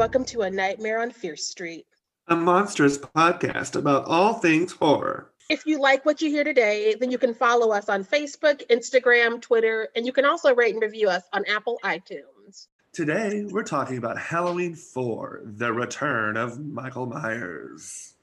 and 0.00 0.12
welcome 0.14 0.24
to 0.24 0.40
A 0.40 0.50
Nightmare 0.50 1.02
on 1.02 1.10
Fierce 1.10 1.44
Street, 1.44 1.84
a 2.28 2.34
monstrous 2.34 2.96
podcast 2.96 3.76
about 3.76 4.06
all 4.06 4.32
things 4.32 4.72
horror. 4.72 5.30
If 5.50 5.66
you 5.66 5.78
like 5.78 6.06
what 6.06 6.22
you 6.22 6.30
hear 6.30 6.42
today, 6.42 6.96
then 6.98 7.10
you 7.10 7.18
can 7.18 7.34
follow 7.34 7.70
us 7.72 7.90
on 7.90 8.02
Facebook, 8.02 8.66
Instagram, 8.70 9.42
Twitter, 9.42 9.88
and 9.94 10.06
you 10.06 10.12
can 10.12 10.24
also 10.24 10.54
rate 10.54 10.72
and 10.72 10.82
review 10.82 11.10
us 11.10 11.24
on 11.34 11.44
Apple 11.44 11.78
iTunes. 11.84 12.68
Today, 12.94 13.44
we're 13.44 13.62
talking 13.62 13.98
about 13.98 14.16
Halloween 14.16 14.74
4 14.74 15.42
The 15.44 15.70
Return 15.70 16.38
of 16.38 16.58
Michael 16.58 17.04
Myers. 17.04 18.14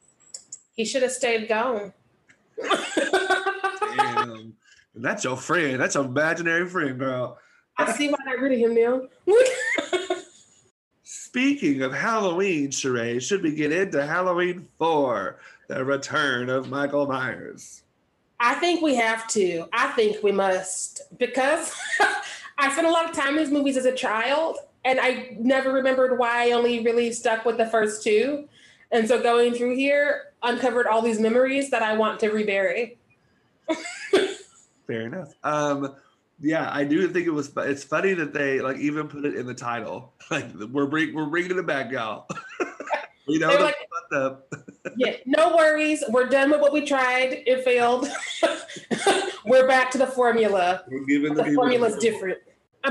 He 0.73 0.83
should 0.83 1.03
have 1.03 1.11
stayed 1.11 1.47
gone. 1.47 1.93
Damn. 3.97 4.55
That's 4.95 5.23
your 5.23 5.37
friend. 5.37 5.79
That's 5.79 5.93
your 5.93 6.05
imaginary 6.05 6.67
friend, 6.67 6.97
girl. 6.97 7.37
I 7.77 7.91
see 7.91 8.09
why 8.09 8.17
I 8.25 8.33
got 8.33 8.41
rid 8.41 8.53
of 8.53 8.57
him 8.57 8.73
now. 8.73 9.01
Speaking 11.37 11.83
of 11.83 11.93
Halloween, 11.93 12.69
Sharai, 12.71 13.21
should 13.21 13.43
we 13.43 13.53
get 13.53 13.71
into 13.71 14.03
Halloween 14.03 14.67
4, 14.79 15.37
the 15.67 15.85
return 15.85 16.49
of 16.49 16.67
Michael 16.67 17.05
Myers? 17.05 17.83
I 18.39 18.55
think 18.55 18.81
we 18.81 18.95
have 18.95 19.27
to. 19.27 19.65
I 19.71 19.89
think 19.89 20.23
we 20.23 20.31
must 20.31 21.03
because 21.19 21.75
I 22.57 22.71
spent 22.71 22.87
a 22.87 22.89
lot 22.89 23.07
of 23.07 23.15
time 23.15 23.37
in 23.37 23.43
these 23.43 23.51
movies 23.51 23.77
as 23.77 23.85
a 23.85 23.93
child 23.93 24.57
and 24.83 24.99
I 24.99 25.37
never 25.39 25.71
remembered 25.71 26.17
why 26.17 26.47
I 26.49 26.53
only 26.53 26.83
really 26.83 27.13
stuck 27.13 27.45
with 27.45 27.57
the 27.57 27.67
first 27.67 28.01
two. 28.01 28.49
And 28.91 29.07
so 29.07 29.21
going 29.21 29.53
through 29.53 29.75
here 29.75 30.33
uncovered 30.41 30.87
all 30.87 31.03
these 31.03 31.19
memories 31.19 31.69
that 31.69 31.83
I 31.83 31.95
want 31.95 32.19
to 32.21 32.29
rebury. 32.29 32.97
Fair 34.87 35.01
enough. 35.01 35.35
Um, 35.43 35.95
yeah, 36.39 36.69
I 36.71 36.83
do 36.83 37.07
think 37.07 37.25
it 37.25 37.31
was. 37.31 37.51
It's 37.57 37.83
funny 37.83 38.13
that 38.13 38.33
they 38.33 38.61
like 38.61 38.77
even 38.77 39.07
put 39.07 39.25
it 39.25 39.35
in 39.35 39.45
the 39.45 39.53
title. 39.53 40.13
Like 40.29 40.53
we're 40.55 40.87
bring, 40.87 41.15
we're 41.15 41.27
bringing 41.27 41.57
it 41.57 41.65
back, 41.65 41.89
y'all. 41.89 42.27
we 43.29 43.39
know 43.39 43.47
like, 43.47 43.77
yeah, 44.97 45.13
no 45.25 45.55
worries. 45.55 46.03
We're 46.09 46.27
done 46.27 46.51
with 46.51 46.59
what 46.59 46.73
we 46.73 46.85
tried. 46.85 47.43
It 47.47 47.63
failed. 47.63 48.09
we're 49.45 49.65
back 49.69 49.89
to 49.91 49.97
the 49.97 50.07
formula. 50.07 50.83
We're 50.89 51.05
giving 51.05 51.33
the, 51.33 51.43
the 51.43 51.53
formula's 51.53 51.95
different. 51.99 52.39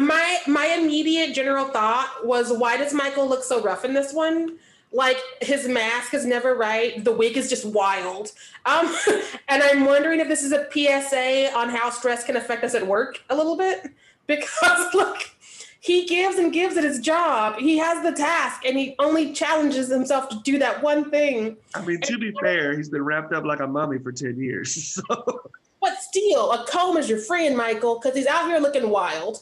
My 0.01 0.39
my 0.47 0.79
immediate 0.81 1.35
general 1.35 1.67
thought 1.67 2.23
was, 2.25 2.51
why 2.57 2.79
does 2.79 2.95
Michael 2.95 3.29
look 3.29 3.45
so 3.45 3.63
rough 3.63 3.85
in 3.85 3.93
this 3.93 4.15
one? 4.15 4.57
Like 4.97 5.19
his 5.43 5.69
mask 5.69 6.15
is 6.15 6.25
never 6.25 6.55
right. 6.55 7.05
The 7.05 7.13
wig 7.13 7.37
is 7.37 7.51
just 7.51 7.67
wild. 7.67 8.33
Um, 8.65 8.93
and 9.49 9.63
i'm 9.63 9.85
wondering 9.85 10.21
if 10.21 10.29
this 10.29 10.43
is 10.43 10.53
a 10.53 10.67
psa 10.73 11.53
on 11.55 11.69
how 11.69 11.91
stress 11.91 12.25
can 12.25 12.37
affect 12.37 12.65
us 12.65 12.75
at 12.75 12.87
work 12.87 13.23
a 13.31 13.37
little 13.37 13.57
bit. 13.57 13.87
Because 14.27 14.93
look 14.93 15.31
he 15.79 16.05
gives 16.05 16.37
and 16.37 16.53
gives 16.53 16.77
at 16.77 16.83
his 16.83 16.99
job. 16.99 17.61
He 17.61 17.79
has 17.79 18.03
the 18.03 18.11
task 18.11 18.65
and 18.65 18.77
he 18.77 18.97
only 18.99 19.33
challenges 19.33 19.89
himself 19.89 20.29
to 20.31 20.41
do 20.43 20.59
that 20.59 20.83
one 20.83 21.13
thing. 21.13 21.57
I 21.77 21.85
mean 21.85 22.01
to 22.01 22.19
be 22.19 22.33
fair 22.43 22.77
he's 22.77 22.89
been 22.89 23.05
wrapped 23.05 23.33
up 23.33 23.45
like 23.45 23.61
a 23.61 23.67
mummy 23.69 24.01
for 24.01 24.11
10 24.11 24.41
years 24.41 24.75
so. 25.09 25.43
but 25.81 25.97
still 26.01 26.51
a 26.51 26.67
comb 26.67 26.97
is 26.97 27.09
your 27.09 27.21
friend 27.21 27.57
michael 27.57 28.01
because 28.01 28.17
he's 28.17 28.27
out 28.27 28.49
here 28.49 28.59
looking 28.59 28.91
wild 28.91 29.39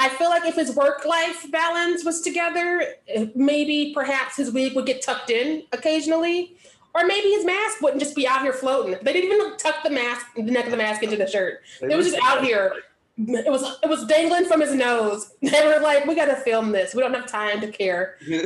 I 0.00 0.08
feel 0.08 0.30
like 0.30 0.46
if 0.46 0.54
his 0.54 0.74
work 0.74 1.04
life 1.04 1.44
balance 1.50 2.06
was 2.06 2.22
together, 2.22 2.94
maybe 3.34 3.92
perhaps 3.94 4.34
his 4.34 4.50
wig 4.50 4.74
would 4.74 4.86
get 4.86 5.02
tucked 5.02 5.28
in 5.28 5.64
occasionally. 5.72 6.56
Or 6.94 7.06
maybe 7.06 7.28
his 7.28 7.44
mask 7.44 7.82
wouldn't 7.82 8.00
just 8.00 8.16
be 8.16 8.26
out 8.26 8.40
here 8.40 8.54
floating. 8.54 8.96
They 9.02 9.12
didn't 9.12 9.30
even 9.30 9.58
tuck 9.58 9.82
the 9.84 9.90
mask, 9.90 10.26
the 10.34 10.42
neck 10.42 10.64
of 10.64 10.70
the 10.70 10.78
mask 10.78 11.02
into 11.02 11.16
the 11.16 11.26
shirt. 11.26 11.60
It 11.82 11.94
was 11.94 12.10
just 12.10 12.18
out 12.24 12.42
here. 12.42 12.72
It 13.18 13.50
was 13.50 13.78
it 13.82 13.90
was 13.90 14.06
dangling 14.06 14.46
from 14.46 14.62
his 14.62 14.74
nose. 14.74 15.32
They 15.42 15.66
were 15.66 15.80
like, 15.80 16.06
"We 16.06 16.14
got 16.14 16.24
to 16.26 16.36
film 16.36 16.72
this. 16.72 16.94
We 16.94 17.02
don't 17.02 17.12
have 17.12 17.26
time 17.26 17.60
to 17.60 17.70
care." 17.70 18.16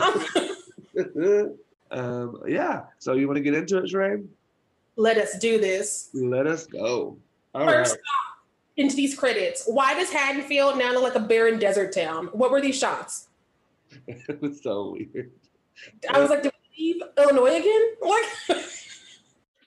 um, 1.92 2.42
yeah. 2.48 2.82
So 2.98 3.12
you 3.12 3.28
want 3.28 3.36
to 3.36 3.42
get 3.42 3.54
into 3.54 3.78
it, 3.78 3.84
Sharai? 3.84 4.26
Let 4.96 5.18
us 5.18 5.38
do 5.38 5.60
this. 5.60 6.10
Let 6.12 6.48
us 6.48 6.66
go. 6.66 7.16
All 7.54 7.64
First 7.64 7.92
right 7.92 8.00
into 8.76 8.96
these 8.96 9.16
credits. 9.16 9.64
Why 9.66 9.94
does 9.94 10.10
Haddonfield 10.10 10.78
now 10.78 10.92
look 10.92 11.02
like 11.02 11.14
a 11.14 11.20
barren 11.20 11.58
desert 11.58 11.92
town? 11.92 12.26
What 12.32 12.50
were 12.50 12.60
these 12.60 12.78
shots? 12.78 13.28
it 14.06 14.40
was 14.40 14.62
so 14.62 14.92
weird. 14.92 15.30
I 16.10 16.20
was 16.20 16.30
like, 16.30 16.42
did 16.42 16.52
we 16.76 16.94
leave 16.94 17.02
Illinois 17.18 17.58
again? 17.58 17.94
What? 18.00 18.26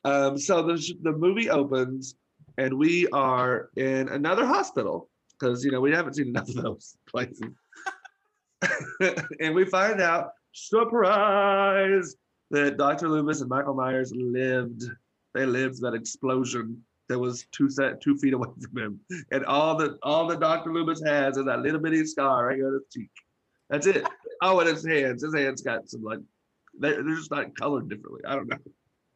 um, 0.03 0.37
so 0.37 0.61
the, 0.63 0.97
the 1.01 1.11
movie 1.11 1.49
opens 1.49 2.15
and 2.57 2.73
we 2.77 3.07
are 3.09 3.69
in 3.75 4.09
another 4.09 4.45
hospital 4.45 5.09
because, 5.31 5.63
you 5.63 5.71
know, 5.71 5.81
we 5.81 5.91
haven't 5.91 6.15
seen 6.15 6.27
enough 6.29 6.49
of 6.49 6.55
those 6.55 6.97
places. 7.07 7.41
and 9.39 9.53
we 9.53 9.65
find 9.65 10.01
out, 10.01 10.31
surprise, 10.53 12.15
that 12.49 12.77
Dr. 12.77 13.09
Loomis 13.09 13.41
and 13.41 13.49
Michael 13.49 13.73
Myers 13.73 14.11
lived. 14.15 14.83
They 15.33 15.45
lived 15.45 15.81
that 15.81 15.93
explosion 15.93 16.83
that 17.09 17.19
was 17.19 17.45
two 17.51 17.69
set 17.69 18.01
two 18.01 18.17
feet 18.17 18.33
away 18.33 18.49
from 18.61 18.81
him, 18.81 18.99
and 19.31 19.45
all 19.45 19.75
the 19.75 19.97
all 20.03 20.27
the 20.27 20.35
Doctor 20.35 20.73
Loomis 20.73 21.01
has 21.05 21.37
is 21.37 21.45
that 21.45 21.61
little 21.61 21.79
bitty 21.79 22.05
scar 22.05 22.47
right 22.47 22.57
here 22.57 22.67
on 22.67 22.73
his 22.73 22.83
cheek. 22.91 23.11
That's 23.69 23.87
it. 23.87 24.07
Oh, 24.41 24.59
and 24.59 24.69
his 24.69 24.85
hands. 24.85 25.23
His 25.23 25.35
hands 25.35 25.61
got 25.61 25.89
some 25.89 26.03
like 26.03 26.19
they're, 26.79 27.03
they're 27.03 27.15
just 27.15 27.31
not 27.31 27.55
colored 27.55 27.89
differently. 27.89 28.21
I 28.25 28.35
don't 28.35 28.47
know. 28.47 28.57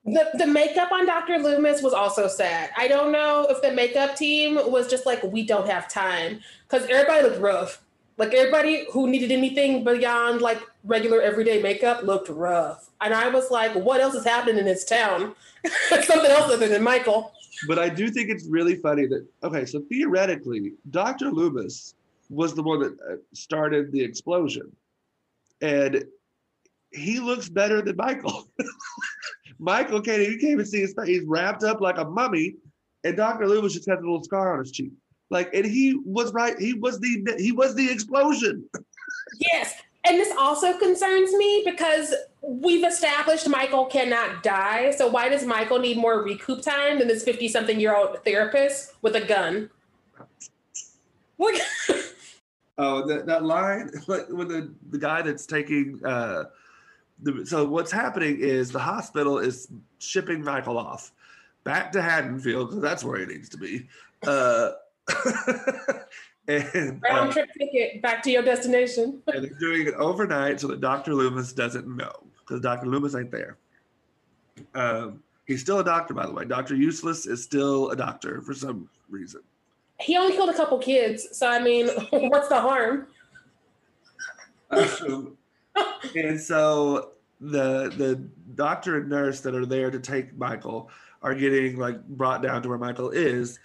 The 0.04 0.30
the 0.34 0.48
makeup 0.48 0.92
on 0.92 1.06
Dr. 1.06 1.38
Loomis 1.38 1.82
was 1.82 1.94
also 1.94 2.28
sad. 2.28 2.72
I 2.76 2.88
don't 2.88 3.12
know 3.12 3.46
if 3.50 3.62
the 3.62 3.72
makeup 3.72 4.16
team 4.16 4.56
was 4.56 4.90
just 4.90 5.06
like 5.06 5.22
we 5.24 5.46
don't 5.46 5.68
have 5.68 5.88
time 5.88 6.40
because 6.68 6.88
everybody 6.90 7.24
looked 7.24 7.40
rough. 7.40 7.84
Like 8.18 8.34
everybody 8.34 8.88
who 8.92 9.08
needed 9.08 9.32
anything 9.32 9.84
beyond 9.84 10.42
like 10.42 10.62
regular 10.84 11.22
everyday 11.22 11.62
makeup 11.62 12.04
looked 12.04 12.30
rough. 12.30 12.90
And 13.02 13.14
I 13.14 13.30
was 13.30 13.52
like, 13.52 13.74
what 13.74 14.02
else 14.02 14.16
is 14.16 14.24
happening 14.24 14.58
in 14.58 14.66
this 14.66 14.86
town? 14.86 15.36
Something 15.90 16.32
else 16.32 16.52
other 16.52 16.68
than 16.68 16.84
Michael 16.84 17.34
but 17.68 17.80
I 17.80 17.90
do 17.90 18.10
think 18.10 18.30
it's 18.30 18.46
really 18.48 18.76
funny 18.76 19.06
that 19.08 19.26
okay, 19.44 19.66
so 19.66 19.82
theoretically, 19.82 20.74
Dr. 20.90 21.32
Loomis 21.32 21.96
was 22.30 22.54
the 22.54 22.64
one 22.64 22.80
that 22.80 22.94
uh, 23.02 23.16
started 23.34 23.92
the 23.92 24.02
explosion, 24.02 24.72
and 25.62 26.04
he 26.92 27.20
looks 27.20 27.50
better 27.50 27.82
than 27.82 27.96
Michael. 27.98 28.48
Michael 29.60 30.02
can't 30.02 30.22
even, 30.22 30.40
can't 30.40 30.52
even 30.54 30.66
see 30.66 30.82
his 30.82 30.94
face; 30.94 31.08
he's 31.08 31.24
wrapped 31.26 31.64
up 31.64 31.82
like 31.82 31.98
a 31.98 32.06
mummy, 32.06 32.56
and 33.04 33.16
Dr. 33.16 33.48
Loomis 33.48 33.74
just 33.74 33.90
has 33.90 34.00
a 34.00 34.02
little 34.02 34.24
scar 34.24 34.54
on 34.54 34.60
his 34.60 34.72
cheek. 34.72 34.92
Like, 35.30 35.54
and 35.54 35.66
he 35.66 36.00
was 36.04 36.34
right. 36.34 36.58
He 36.60 36.74
was 36.74 37.00
the 37.00 37.36
he 37.38 37.52
was 37.52 37.76
the 37.76 37.90
explosion. 37.90 38.66
Yes, 39.54 39.76
and 40.04 40.18
this 40.18 40.34
also 40.38 40.78
concerns 40.78 41.32
me 41.34 41.64
because 41.66 42.14
we've 42.42 42.86
established 42.86 43.48
Michael 43.48 43.86
cannot 43.86 44.42
die. 44.42 44.92
So 44.92 45.08
why 45.08 45.30
does 45.30 45.46
Michael 45.46 45.80
need 45.80 45.98
more 45.98 46.24
recoup 46.24 46.62
time 46.62 47.00
than 47.00 47.08
this 47.08 47.24
50 47.24 47.48
something 47.48 47.80
year 47.80 47.96
old 47.96 48.24
therapist 48.24 48.96
with 49.02 49.16
a 49.16 49.22
gun? 49.22 49.70
oh, 52.78 53.08
that, 53.08 53.26
that 53.26 53.44
line 53.44 53.90
like 54.08 54.28
when 54.30 54.48
the, 54.48 54.72
the 54.92 54.98
guy 54.98 55.22
that's 55.22 55.46
taking 55.46 56.00
uh 56.06 56.46
the, 57.24 57.46
so 57.46 57.66
what's 57.66 57.92
happening 57.92 58.38
is 58.40 58.72
the 58.72 58.80
hospital 58.80 59.40
is 59.40 59.68
shipping 60.00 60.44
Michael 60.44 60.78
off 60.78 61.12
back 61.64 61.92
to 61.92 62.02
Haddonfield 62.02 62.70
because 62.70 62.82
that's 62.82 63.04
where 63.04 63.20
he 63.20 63.26
needs 63.26 63.50
to 63.50 63.58
be. 63.58 63.88
Uh 64.26 64.72
And 66.48 67.02
round 67.04 67.30
uh, 67.30 67.34
trip 67.34 67.50
ticket 67.58 68.02
back 68.02 68.24
to 68.24 68.32
your 68.32 68.44
destination. 68.44 69.22
and 69.28 69.44
they're 69.44 69.60
doing 69.60 69.88
it 69.88 69.94
overnight 69.96 70.60
so 70.60 70.68
that 70.68 70.82
Dr. 70.82 71.14
Loomis 71.14 71.54
doesn't 71.54 71.88
know 71.88 72.12
because 72.40 72.62
Dr. 72.62 72.88
Loomis 72.88 73.16
ain't 73.16 73.32
there. 73.32 73.58
Um, 74.76 75.24
he's 75.46 75.62
still 75.62 75.80
a 75.80 75.84
doctor, 75.84 76.14
by 76.14 76.26
the 76.26 76.34
way. 76.34 76.46
Dr. 76.46 76.76
Useless 76.76 77.26
is 77.26 77.44
still 77.44 77.90
a 77.92 77.96
doctor 77.96 78.42
for 78.42 78.54
some 78.54 78.90
reason. 79.10 79.42
He 80.00 80.18
only 80.18 80.36
killed 80.36 80.50
a 80.50 80.54
couple 80.54 80.80
kids, 80.80 81.28
so 81.38 81.48
I 81.48 81.60
mean, 81.60 81.88
what's 82.10 82.48
the 82.48 82.60
harm? 82.60 83.08
Um, 84.74 85.36
and 86.16 86.40
so 86.40 87.12
the 87.42 87.90
the 87.98 88.24
doctor 88.56 88.98
and 88.98 89.10
nurse 89.10 89.42
that 89.42 89.54
are 89.54 89.66
there 89.66 89.92
to 89.92 90.00
take 90.00 90.34
Michael 90.38 90.90
are 91.22 91.36
getting 91.36 91.78
like 91.78 92.02
brought 92.08 92.42
down 92.42 92.62
to 92.62 92.70
where 92.70 92.78
Michael 92.78 93.10
is 93.10 93.60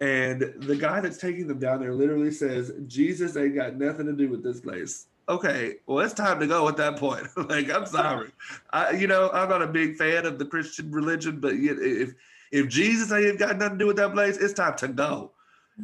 and 0.00 0.54
the 0.56 0.76
guy 0.76 1.00
that's 1.00 1.18
taking 1.18 1.46
them 1.46 1.58
down 1.58 1.80
there 1.80 1.92
literally 1.92 2.30
says, 2.30 2.72
Jesus 2.86 3.36
ain't 3.36 3.54
got 3.54 3.76
nothing 3.76 4.06
to 4.06 4.12
do 4.12 4.30
with 4.30 4.42
this 4.42 4.60
place. 4.60 5.06
Okay, 5.28 5.76
well, 5.86 6.04
it's 6.04 6.14
time 6.14 6.40
to 6.40 6.46
go 6.46 6.66
at 6.68 6.76
that 6.78 6.96
point. 6.96 7.26
like, 7.48 7.70
I'm 7.70 7.86
sorry. 7.86 8.30
I, 8.72 8.92
you 8.92 9.06
know, 9.06 9.30
I'm 9.30 9.48
not 9.48 9.62
a 9.62 9.66
big 9.66 9.96
fan 9.96 10.24
of 10.26 10.38
the 10.38 10.46
Christian 10.46 10.90
religion, 10.90 11.38
but 11.38 11.52
if 11.54 12.14
if 12.50 12.68
Jesus 12.68 13.12
ain't 13.12 13.38
got 13.38 13.58
nothing 13.58 13.78
to 13.78 13.84
do 13.84 13.86
with 13.86 13.96
that 13.96 14.12
place, 14.12 14.38
it's 14.38 14.54
time 14.54 14.76
to 14.78 14.88
go. 14.88 15.30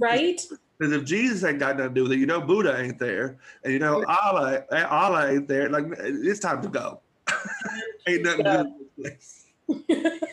Right? 0.00 0.40
Because 0.78 0.92
if 0.92 1.04
Jesus 1.04 1.44
ain't 1.44 1.60
got 1.60 1.76
nothing 1.76 1.94
to 1.94 2.00
do 2.00 2.02
with 2.04 2.12
it, 2.12 2.18
you 2.18 2.26
know 2.26 2.40
Buddha 2.40 2.76
ain't 2.80 2.98
there, 2.98 3.38
and 3.62 3.72
you 3.72 3.78
know 3.78 4.02
Allah, 4.08 4.64
Allah 4.90 5.30
ain't 5.30 5.46
there. 5.46 5.68
Like 5.68 5.84
it's 5.98 6.40
time 6.40 6.60
to 6.62 6.68
go. 6.68 7.00
ain't 8.08 8.22
nothing 8.22 8.44
to 8.44 8.64
do 8.64 8.74
with 8.78 9.12
this 9.12 9.46
place. 9.68 10.20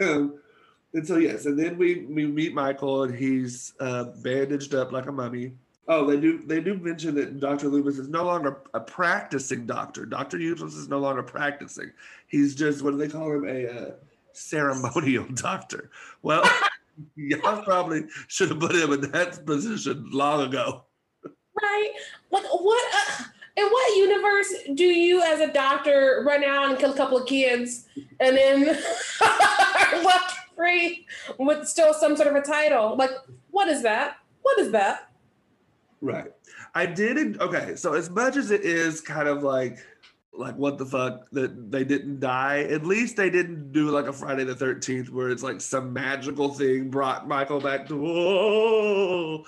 Um, 0.00 0.40
And 0.96 1.06
so 1.06 1.18
yes, 1.18 1.44
and 1.44 1.58
then 1.58 1.76
we 1.76 2.06
we 2.08 2.24
meet 2.24 2.54
Michael, 2.54 3.02
and 3.02 3.14
he's 3.14 3.74
uh, 3.80 4.04
bandaged 4.22 4.74
up 4.74 4.92
like 4.92 5.04
a 5.04 5.12
mummy. 5.12 5.52
Oh, 5.88 6.06
they 6.06 6.18
do. 6.18 6.38
They 6.38 6.58
do 6.62 6.74
mention 6.78 7.14
that 7.16 7.38
Dr. 7.38 7.68
Loomis 7.68 7.98
is 7.98 8.08
no 8.08 8.24
longer 8.24 8.62
a 8.72 8.80
practicing 8.80 9.66
doctor. 9.66 10.06
Dr. 10.06 10.38
Useless 10.38 10.74
is 10.74 10.88
no 10.88 10.98
longer 10.98 11.22
practicing. 11.22 11.90
He's 12.28 12.54
just 12.54 12.80
what 12.80 12.92
do 12.92 12.96
they 12.96 13.08
call 13.08 13.30
him? 13.30 13.46
A 13.46 13.68
uh, 13.68 13.90
ceremonial 14.32 15.26
doctor. 15.34 15.90
Well, 16.22 16.50
y'all 17.14 17.62
probably 17.62 18.06
should 18.28 18.48
have 18.48 18.60
put 18.60 18.74
him 18.74 18.94
in 18.94 19.02
that 19.10 19.44
position 19.44 20.08
long 20.10 20.48
ago. 20.48 20.84
Right? 21.60 21.90
Like 22.30 22.44
what? 22.44 22.94
Uh, 22.94 23.24
in 23.58 23.66
what 23.66 23.96
universe 23.96 24.54
do 24.74 24.84
you, 24.84 25.22
as 25.22 25.40
a 25.40 25.52
doctor, 25.52 26.24
run 26.26 26.42
out 26.42 26.70
and 26.70 26.78
kill 26.78 26.92
a 26.92 26.96
couple 26.96 27.18
of 27.18 27.26
kids 27.26 27.86
and 28.18 28.36
then 28.36 28.66
left 30.04 30.36
free 30.56 31.06
with 31.38 31.68
still 31.68 31.94
some 31.94 32.16
sort 32.16 32.28
of 32.28 32.34
a 32.34 32.42
title? 32.42 32.96
Like, 32.96 33.10
what 33.50 33.68
is 33.68 33.82
that? 33.82 34.16
What 34.42 34.58
is 34.58 34.72
that? 34.72 35.10
Right. 36.00 36.32
I 36.74 36.86
did. 36.86 37.40
Okay. 37.40 37.76
So 37.76 37.94
as 37.94 38.10
much 38.10 38.36
as 38.36 38.50
it 38.50 38.62
is 38.62 39.00
kind 39.00 39.28
of 39.28 39.42
like, 39.42 39.78
like 40.38 40.56
what 40.56 40.78
the 40.78 40.86
fuck 40.86 41.28
that 41.30 41.70
they 41.70 41.84
didn't 41.84 42.20
die. 42.20 42.64
At 42.64 42.84
least 42.86 43.16
they 43.16 43.30
didn't 43.30 43.72
do 43.72 43.90
like 43.90 44.06
a 44.06 44.12
Friday 44.12 44.44
the 44.44 44.54
Thirteenth 44.54 45.10
where 45.10 45.30
it's 45.30 45.42
like 45.42 45.60
some 45.60 45.92
magical 45.92 46.52
thing 46.52 46.90
brought 46.90 47.28
Michael 47.28 47.60
back 47.60 47.86
to. 47.88 47.96
Whoa. 47.96 49.44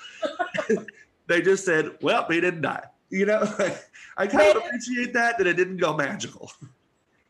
they 1.26 1.42
just 1.42 1.64
said, 1.64 1.90
"Well, 2.00 2.26
he 2.28 2.40
didn't 2.40 2.62
die." 2.62 2.84
You 3.10 3.26
know, 3.26 3.40
I 4.16 4.26
kind 4.26 4.56
of 4.56 4.64
appreciate 4.64 5.12
that 5.14 5.38
that 5.38 5.46
it 5.46 5.56
didn't 5.56 5.78
go 5.78 5.96
magical. 5.96 6.50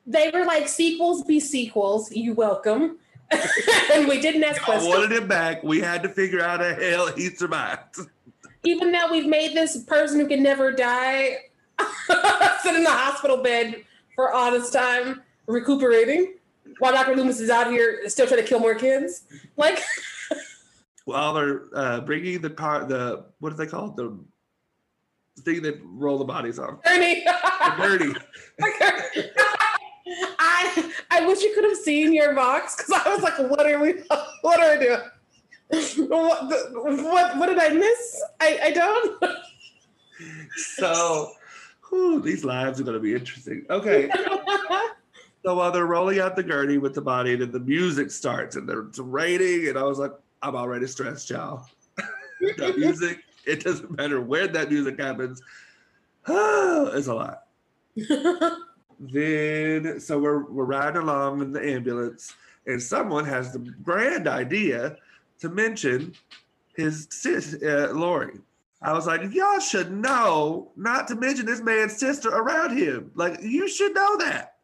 They 0.06 0.30
were 0.30 0.44
like 0.44 0.68
sequels 0.68 1.24
be 1.24 1.40
sequels. 1.40 2.10
You 2.12 2.34
welcome. 2.34 2.98
and 3.92 4.08
we 4.08 4.20
didn't 4.20 4.44
ask 4.44 4.62
questions. 4.62 4.88
wanted 4.88 5.12
him 5.12 5.28
back. 5.28 5.62
We 5.62 5.80
had 5.80 6.02
to 6.02 6.08
figure 6.08 6.40
out 6.40 6.60
how 6.60 6.74
hell 6.74 7.12
he 7.12 7.30
survived 7.30 7.98
even 8.64 8.92
though 8.92 9.10
we've 9.10 9.26
made 9.26 9.56
this 9.56 9.82
person 9.84 10.20
who 10.20 10.26
can 10.26 10.42
never 10.42 10.72
die 10.72 11.38
sit 12.62 12.74
in 12.74 12.84
the 12.84 12.90
hospital 12.90 13.42
bed 13.42 13.84
for 14.14 14.32
all 14.32 14.50
this 14.50 14.70
time 14.70 15.22
recuperating 15.46 16.34
while 16.78 16.92
Dr. 16.92 17.16
Loomis 17.16 17.40
is 17.40 17.50
out 17.50 17.70
here 17.70 18.08
still 18.08 18.26
trying 18.26 18.40
to 18.40 18.46
kill 18.46 18.60
more 18.60 18.74
kids. 18.74 19.24
Like, 19.56 19.80
while 21.04 21.34
they're 21.34 21.62
uh, 21.74 22.00
bringing 22.00 22.40
the 22.40 22.50
car, 22.50 22.84
the 22.84 23.26
what 23.38 23.50
do 23.50 23.56
they 23.56 23.66
call 23.66 23.90
it? 23.90 23.96
The 23.96 24.18
thing 25.42 25.62
that 25.62 25.80
roll 25.82 26.18
the 26.18 26.24
bodies 26.24 26.58
on. 26.58 26.78
Dirty. 26.84 27.24
dirty. 27.78 28.12
I 30.38 30.92
I 31.10 31.26
wish 31.26 31.42
you 31.42 31.54
could 31.54 31.64
have 31.64 31.76
seen 31.76 32.12
your 32.12 32.34
box 32.34 32.76
because 32.76 33.02
I 33.04 33.14
was 33.14 33.22
like, 33.22 33.38
what 33.38 33.66
are 33.66 33.80
we? 33.80 33.94
What 34.42 34.60
are 34.60 34.78
we 34.78 34.84
doing? 34.84 35.00
what, 36.08 36.48
what 36.80 37.36
what 37.36 37.46
did 37.46 37.58
I 37.58 37.68
miss? 37.70 38.22
I, 38.40 38.58
I 38.64 38.70
don't. 38.70 39.24
so, 40.56 41.32
whew, 41.88 42.20
these 42.20 42.44
lives 42.44 42.80
are 42.80 42.84
going 42.84 42.96
to 42.96 43.02
be 43.02 43.14
interesting. 43.14 43.66
Okay. 43.68 44.10
so 45.44 45.54
while 45.54 45.70
they're 45.70 45.86
rolling 45.86 46.20
out 46.20 46.36
the 46.36 46.42
gurney 46.42 46.78
with 46.78 46.94
the 46.94 47.02
body, 47.02 47.34
and 47.34 47.52
the 47.52 47.60
music 47.60 48.10
starts, 48.10 48.56
and 48.56 48.68
they're 48.68 48.82
it's 48.82 48.98
raining, 48.98 49.68
and 49.68 49.78
I 49.78 49.82
was 49.82 49.98
like, 49.98 50.12
I'm 50.42 50.56
already 50.56 50.86
stressed, 50.86 51.28
y'all. 51.30 51.66
the 52.56 52.74
music, 52.76 53.18
it 53.44 53.62
doesn't 53.62 53.96
matter 53.96 54.20
where 54.20 54.46
that 54.48 54.70
music 54.70 54.98
happens. 54.98 55.42
it's 56.26 57.08
a 57.08 57.14
lot. 57.14 57.42
then, 58.98 60.00
so 60.00 60.18
we're 60.18 60.44
we're 60.44 60.64
riding 60.64 61.02
along 61.02 61.40
in 61.40 61.52
the 61.52 61.64
ambulance, 61.64 62.34
and 62.66 62.82
someone 62.82 63.24
has 63.24 63.52
the 63.52 63.60
grand 63.82 64.26
idea 64.26 64.96
to 65.40 65.48
mention 65.48 66.14
his 66.76 67.06
sis, 67.10 67.56
uh, 67.62 67.90
Laurie. 67.92 68.40
I 68.80 68.92
was 68.92 69.06
like, 69.06 69.22
y'all 69.32 69.58
should 69.58 69.90
know 69.92 70.70
not 70.76 71.08
to 71.08 71.16
mention 71.16 71.46
this 71.46 71.60
man's 71.60 71.96
sister 71.96 72.28
around 72.28 72.76
him. 72.76 73.10
Like, 73.14 73.40
you 73.42 73.68
should 73.68 73.94
know 73.94 74.16
that. 74.18 74.54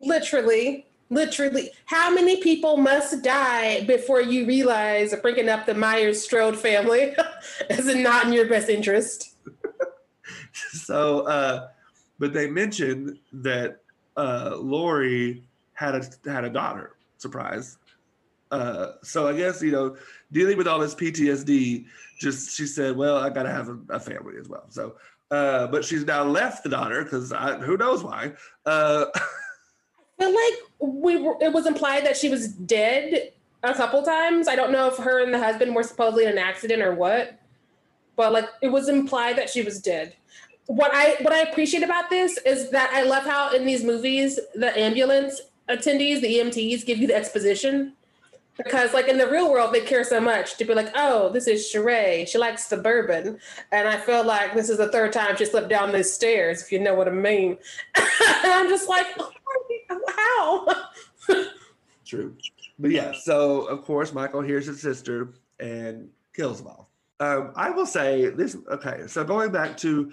Literally, 0.00 0.86
literally. 1.10 1.70
How 1.86 2.12
many 2.12 2.40
people 2.40 2.76
must 2.76 3.22
die 3.24 3.84
before 3.84 4.20
you 4.20 4.46
realize 4.46 5.14
bringing 5.22 5.48
up 5.48 5.66
the 5.66 5.74
Myers 5.74 6.22
Strode 6.22 6.56
family 6.56 7.14
is 7.70 7.92
not 7.96 8.26
in 8.26 8.32
your 8.32 8.48
best 8.48 8.68
interest? 8.68 9.34
so, 10.72 11.26
uh, 11.26 11.68
but 12.18 12.32
they 12.32 12.48
mentioned 12.48 13.18
that 13.32 13.78
uh, 14.16 14.56
Laurie 14.56 15.44
had 15.74 15.94
a 15.94 16.30
had 16.30 16.44
a 16.44 16.50
daughter. 16.50 16.96
Surprise. 17.18 17.78
Uh, 18.50 18.92
so 19.02 19.26
I 19.26 19.32
guess 19.32 19.62
you 19.62 19.72
know, 19.72 19.96
dealing 20.30 20.58
with 20.58 20.68
all 20.68 20.78
this 20.78 20.94
PTSD, 20.94 21.86
just 22.18 22.56
she 22.56 22.66
said, 22.66 22.96
"Well, 22.96 23.16
I 23.16 23.30
got 23.30 23.44
to 23.44 23.50
have 23.50 23.68
a, 23.68 23.78
a, 23.90 24.00
family 24.00 24.34
as 24.38 24.48
well." 24.48 24.64
So, 24.68 24.96
uh, 25.30 25.68
but 25.68 25.84
she's 25.84 26.04
now 26.04 26.24
left 26.24 26.62
the 26.62 26.68
daughter 26.68 27.02
because 27.02 27.32
who 27.62 27.76
knows 27.76 28.04
why. 28.04 28.32
Uh, 28.66 29.06
feel 30.22 30.34
like 30.34 30.54
we 30.80 31.16
were, 31.16 31.36
it 31.40 31.52
was 31.52 31.66
implied 31.66 32.04
that 32.06 32.16
she 32.16 32.28
was 32.28 32.48
dead 32.48 33.32
a 33.62 33.74
couple 33.74 34.02
times. 34.02 34.48
I 34.48 34.56
don't 34.56 34.72
know 34.72 34.88
if 34.88 34.96
her 34.98 35.22
and 35.22 35.32
the 35.32 35.38
husband 35.38 35.74
were 35.74 35.82
supposedly 35.82 36.24
in 36.24 36.32
an 36.32 36.38
accident 36.38 36.82
or 36.82 36.94
what, 36.94 37.38
but 38.16 38.32
like 38.32 38.48
it 38.60 38.68
was 38.68 38.88
implied 38.88 39.36
that 39.36 39.48
she 39.48 39.62
was 39.62 39.80
dead. 39.80 40.14
What 40.66 40.92
I 40.94 41.16
what 41.22 41.32
I 41.32 41.40
appreciate 41.40 41.82
about 41.82 42.08
this 42.08 42.38
is 42.46 42.70
that 42.70 42.90
I 42.92 43.02
love 43.02 43.24
how 43.24 43.52
in 43.52 43.66
these 43.66 43.82
movies 43.82 44.38
the 44.54 44.76
ambulance 44.78 45.40
attendees, 45.68 46.20
the 46.20 46.38
EMTs, 46.38 46.86
give 46.86 46.98
you 46.98 47.06
the 47.06 47.16
exposition. 47.16 47.94
Because 48.56 48.92
like 48.92 49.08
in 49.08 49.18
the 49.18 49.26
real 49.26 49.50
world 49.50 49.74
they 49.74 49.80
care 49.80 50.04
so 50.04 50.20
much 50.20 50.56
to 50.58 50.64
be 50.64 50.74
like 50.74 50.92
oh 50.94 51.30
this 51.30 51.48
is 51.48 51.70
Sharai. 51.72 52.28
She 52.28 52.38
likes 52.38 52.68
the 52.68 52.76
bourbon. 52.76 53.38
And 53.72 53.88
I 53.88 53.96
feel 53.96 54.24
like 54.24 54.54
this 54.54 54.70
is 54.70 54.78
the 54.78 54.88
third 54.88 55.12
time 55.12 55.36
she 55.36 55.46
slipped 55.46 55.68
down 55.68 55.92
these 55.92 56.12
stairs 56.12 56.62
if 56.62 56.70
you 56.70 56.78
know 56.78 56.94
what 56.94 57.08
I 57.08 57.12
mean. 57.12 57.58
And 58.44 58.52
I'm 58.52 58.68
just 58.68 58.88
like 58.88 59.06
how? 60.08 60.68
True. 62.04 62.36
But 62.78 62.90
yeah 62.92 63.12
so 63.12 63.62
of 63.62 63.84
course 63.84 64.12
Michael 64.12 64.42
hears 64.42 64.66
his 64.66 64.80
sister 64.80 65.30
and 65.58 66.08
kills 66.34 66.58
them 66.58 66.68
all. 66.68 66.88
Um, 67.20 67.52
I 67.56 67.70
will 67.70 67.86
say 67.86 68.30
this 68.30 68.56
okay 68.70 69.04
so 69.06 69.24
going 69.24 69.50
back 69.50 69.76
to 69.78 70.12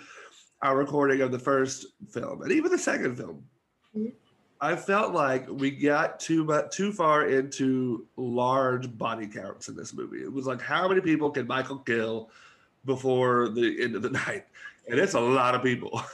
our 0.61 0.77
recording 0.77 1.21
of 1.21 1.31
the 1.31 1.39
first 1.39 1.87
film 2.09 2.41
and 2.41 2.51
even 2.51 2.71
the 2.71 2.77
second 2.77 3.15
film 3.15 3.43
mm-hmm 3.95 4.09
I 4.61 4.75
felt 4.75 5.13
like 5.13 5.47
we 5.49 5.71
got 5.71 6.19
too 6.19 6.43
much 6.43 6.71
too 6.71 6.91
far 6.91 7.27
into 7.27 8.07
large 8.17 8.97
body 8.97 9.25
counts 9.25 9.69
in 9.69 9.75
this 9.75 9.93
movie. 9.93 10.21
It 10.21 10.31
was 10.31 10.45
like 10.45 10.61
how 10.61 10.87
many 10.87 10.99
people 10.99 11.31
can 11.31 11.47
Michael 11.47 11.77
kill 11.79 12.29
before 12.85 13.49
the 13.49 13.81
end 13.81 13.95
of 13.95 14.01
the 14.01 14.09
night? 14.27 14.45
And 14.89 14.99
it's 14.99 15.13
a 15.13 15.19
lot 15.19 15.55
of 15.55 15.63
people. 15.63 16.01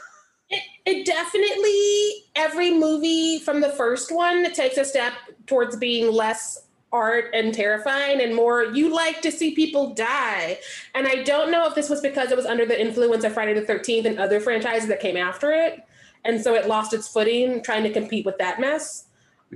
It, 0.48 0.62
it 0.86 1.06
definitely 1.08 2.30
every 2.36 2.72
movie 2.72 3.40
from 3.40 3.62
the 3.62 3.72
first 3.72 4.12
one 4.12 4.54
takes 4.54 4.78
a 4.78 4.86
step 4.86 5.14
towards 5.48 5.76
being 5.76 6.14
less 6.14 6.65
art 6.96 7.26
and 7.34 7.54
terrifying 7.54 8.22
and 8.22 8.34
more 8.34 8.64
you 8.64 8.94
like 8.94 9.22
to 9.22 9.32
see 9.32 9.54
people 9.54 9.94
die. 9.94 10.58
And 10.96 11.06
I 11.06 11.24
don't 11.24 11.52
know 11.52 11.68
if 11.68 11.76
this 11.76 11.90
was 11.90 12.00
because 12.00 12.32
it 12.32 12.38
was 12.38 12.46
under 12.46 12.66
the 12.66 12.80
influence 12.80 13.26
of 13.26 13.34
Friday 13.34 13.54
the 13.54 13.62
13th 13.62 14.06
and 14.06 14.18
other 14.18 14.40
franchises 14.40 14.88
that 14.88 15.02
came 15.02 15.18
after 15.18 15.52
it. 15.52 15.82
And 16.24 16.42
so 16.42 16.56
it 16.56 16.68
lost 16.68 16.94
its 16.94 17.08
footing 17.08 17.62
trying 17.62 17.84
to 17.84 17.92
compete 17.92 18.26
with 18.26 18.38
that 18.38 18.60
mess 18.62 19.06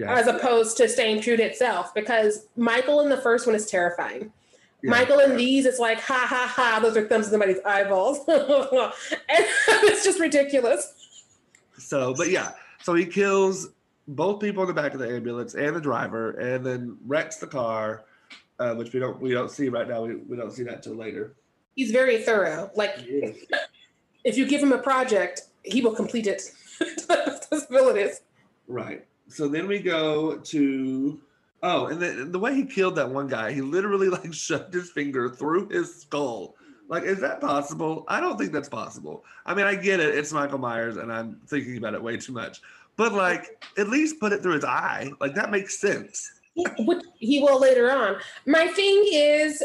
as 0.05 0.27
opposed 0.27 0.77
to 0.77 0.87
staying 0.87 1.21
true 1.21 1.37
to 1.37 1.43
itself. 1.43 1.93
Because 1.93 2.47
michael 2.57 2.99
in 2.99 3.09
the 3.09 3.17
first 3.17 3.47
one 3.47 3.55
is 3.55 3.65
terrifying. 3.65 4.31
Yeah. 4.81 4.91
michael 4.91 5.19
in 5.19 5.35
these 5.35 5.65
it's 5.65 5.79
like 5.79 5.99
ha 5.99 6.25
ha 6.25 6.49
ha 6.55 6.79
those 6.81 6.95
are 6.95 7.05
thumbs 7.07 7.25
in 7.25 7.31
somebody's 7.31 7.59
eyeballs. 7.65 8.19
And 8.27 8.45
it's 9.87 10.03
just 10.03 10.19
ridiculous. 10.19 10.93
So 11.77 12.13
but 12.13 12.29
yeah. 12.29 12.51
So 12.83 12.93
he 12.93 13.05
kills 13.05 13.69
both 14.15 14.39
people 14.39 14.63
in 14.63 14.67
the 14.67 14.73
back 14.73 14.93
of 14.93 14.99
the 14.99 15.09
ambulance 15.09 15.55
and 15.55 15.75
the 15.75 15.81
driver 15.81 16.31
and 16.31 16.65
then 16.65 16.97
wrecks 17.05 17.37
the 17.37 17.47
car 17.47 18.05
uh, 18.59 18.73
which 18.75 18.93
we 18.93 18.99
don't 18.99 19.19
we 19.21 19.31
don't 19.31 19.51
see 19.51 19.69
right 19.69 19.87
now 19.87 20.03
we, 20.03 20.15
we 20.15 20.35
don't 20.35 20.51
see 20.51 20.63
that 20.63 20.83
till 20.83 20.95
later 20.95 21.35
he's 21.75 21.91
very 21.91 22.21
thorough 22.23 22.69
like 22.75 22.95
if 24.23 24.37
you 24.37 24.45
give 24.45 24.61
him 24.61 24.73
a 24.73 24.77
project 24.77 25.41
he 25.63 25.81
will 25.81 25.95
complete 25.95 26.27
it 26.27 26.51
disabilities. 27.51 28.21
Right. 28.67 29.05
So 29.27 29.47
then 29.47 29.67
we 29.67 29.79
go 29.79 30.37
to 30.37 31.19
oh, 31.61 31.87
and 31.87 32.01
the, 32.01 32.25
the 32.25 32.39
way 32.39 32.55
he 32.55 32.65
killed 32.65 32.95
that 32.95 33.09
one 33.09 33.27
guy, 33.27 33.51
he 33.51 33.61
literally 33.61 34.09
like 34.09 34.33
shoved 34.33 34.73
his 34.73 34.89
finger 34.89 35.29
through 35.29 35.69
his 35.69 36.01
skull. 36.01 36.55
Like, 36.87 37.03
is 37.03 37.19
that 37.19 37.39
possible? 37.39 38.03
I 38.07 38.19
don't 38.19 38.37
think 38.39 38.51
that's 38.51 38.69
possible. 38.69 39.23
I 39.45 39.53
mean, 39.53 39.67
I 39.67 39.75
get 39.75 39.99
it. 39.99 40.15
It's 40.15 40.33
Michael 40.33 40.57
Myers, 40.57 40.97
and 40.97 41.13
I'm 41.13 41.39
thinking 41.45 41.77
about 41.77 41.93
it 41.93 42.01
way 42.01 42.17
too 42.17 42.33
much. 42.33 42.61
But 42.99 43.13
like, 43.13 43.63
at 43.77 43.87
least 43.87 44.19
put 44.19 44.33
it 44.33 44.41
through 44.43 44.55
his 44.55 44.65
eye. 44.65 45.09
Like 45.21 45.33
that 45.35 45.51
makes 45.51 45.79
sense. 45.79 46.29
Which 46.79 47.01
he 47.17 47.39
will 47.39 47.57
later 47.57 47.89
on. 47.89 48.17
My 48.45 48.67
thing 48.67 49.05
is, 49.13 49.63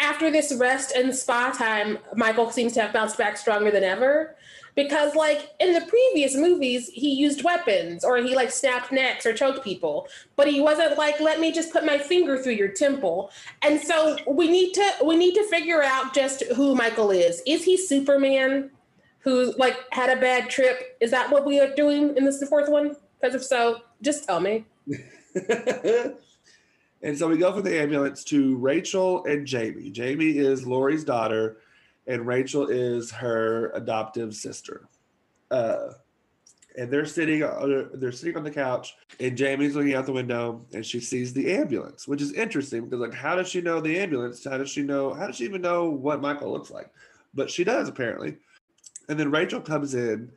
after 0.00 0.30
this 0.30 0.54
rest 0.54 0.92
and 0.96 1.14
spa 1.14 1.50
time, 1.50 1.98
Michael 2.16 2.50
seems 2.50 2.72
to 2.72 2.80
have 2.80 2.94
bounced 2.94 3.18
back 3.18 3.36
stronger 3.36 3.70
than 3.70 3.84
ever. 3.84 4.36
Because, 4.76 5.14
like 5.14 5.50
in 5.60 5.74
the 5.74 5.82
previous 5.82 6.34
movies, 6.34 6.88
he 6.88 7.12
used 7.12 7.44
weapons 7.44 8.02
or 8.02 8.16
he 8.16 8.34
like 8.34 8.50
snapped 8.50 8.90
necks 8.90 9.26
or 9.26 9.34
choked 9.34 9.62
people, 9.62 10.08
but 10.34 10.48
he 10.48 10.62
wasn't 10.62 10.96
like, 10.96 11.20
"Let 11.20 11.40
me 11.40 11.52
just 11.52 11.70
put 11.70 11.84
my 11.84 11.98
finger 11.98 12.38
through 12.38 12.54
your 12.54 12.68
temple." 12.68 13.30
And 13.60 13.78
so 13.78 14.16
we 14.26 14.48
need 14.48 14.72
to 14.72 14.90
we 15.04 15.16
need 15.16 15.34
to 15.34 15.44
figure 15.48 15.82
out 15.82 16.14
just 16.14 16.42
who 16.56 16.74
Michael 16.74 17.10
is. 17.10 17.42
Is 17.46 17.62
he 17.62 17.76
Superman, 17.76 18.70
who 19.24 19.54
like 19.58 19.76
had 19.90 20.16
a 20.16 20.20
bad 20.20 20.50
trip? 20.50 20.96
Is 21.00 21.10
that 21.10 21.30
what 21.30 21.44
we 21.44 21.58
are 21.58 21.74
doing 21.74 22.16
in 22.16 22.24
this 22.24 22.38
the 22.38 22.46
fourth 22.46 22.68
one? 22.68 22.94
Because 23.20 23.34
if 23.34 23.42
so, 23.42 23.80
just 24.02 24.24
tell 24.24 24.38
me. 24.38 24.66
and 27.02 27.16
so 27.16 27.28
we 27.28 27.38
go 27.38 27.52
from 27.52 27.62
the 27.62 27.80
ambulance 27.80 28.22
to 28.24 28.56
Rachel 28.58 29.24
and 29.24 29.46
Jamie. 29.46 29.90
Jamie 29.90 30.36
is 30.36 30.66
Laurie's 30.66 31.04
daughter, 31.04 31.56
and 32.06 32.26
Rachel 32.26 32.68
is 32.68 33.10
her 33.12 33.70
adoptive 33.70 34.34
sister. 34.34 34.88
Uh, 35.50 35.92
and 36.76 36.90
they're 36.90 37.06
sitting 37.06 37.42
on, 37.42 37.88
they're 37.94 38.12
sitting 38.12 38.36
on 38.36 38.44
the 38.44 38.50
couch, 38.50 38.94
and 39.20 39.36
Jamie's 39.36 39.76
looking 39.76 39.94
out 39.94 40.06
the 40.06 40.12
window, 40.12 40.66
and 40.74 40.84
she 40.84 41.00
sees 41.00 41.32
the 41.32 41.52
ambulance, 41.52 42.06
which 42.08 42.20
is 42.20 42.32
interesting 42.32 42.84
because 42.84 43.00
like, 43.00 43.14
how 43.14 43.36
does 43.36 43.48
she 43.48 43.60
know 43.60 43.80
the 43.80 43.98
ambulance? 43.98 44.44
How 44.44 44.58
does 44.58 44.70
she 44.70 44.82
know? 44.82 45.14
How 45.14 45.26
does 45.26 45.36
she 45.36 45.44
even 45.44 45.62
know 45.62 45.88
what 45.88 46.20
Michael 46.20 46.52
looks 46.52 46.70
like? 46.70 46.90
But 47.32 47.50
she 47.50 47.64
does 47.64 47.88
apparently. 47.88 48.36
And 49.08 49.18
then 49.18 49.30
Rachel 49.30 49.60
comes 49.60 49.94
in 49.94 50.32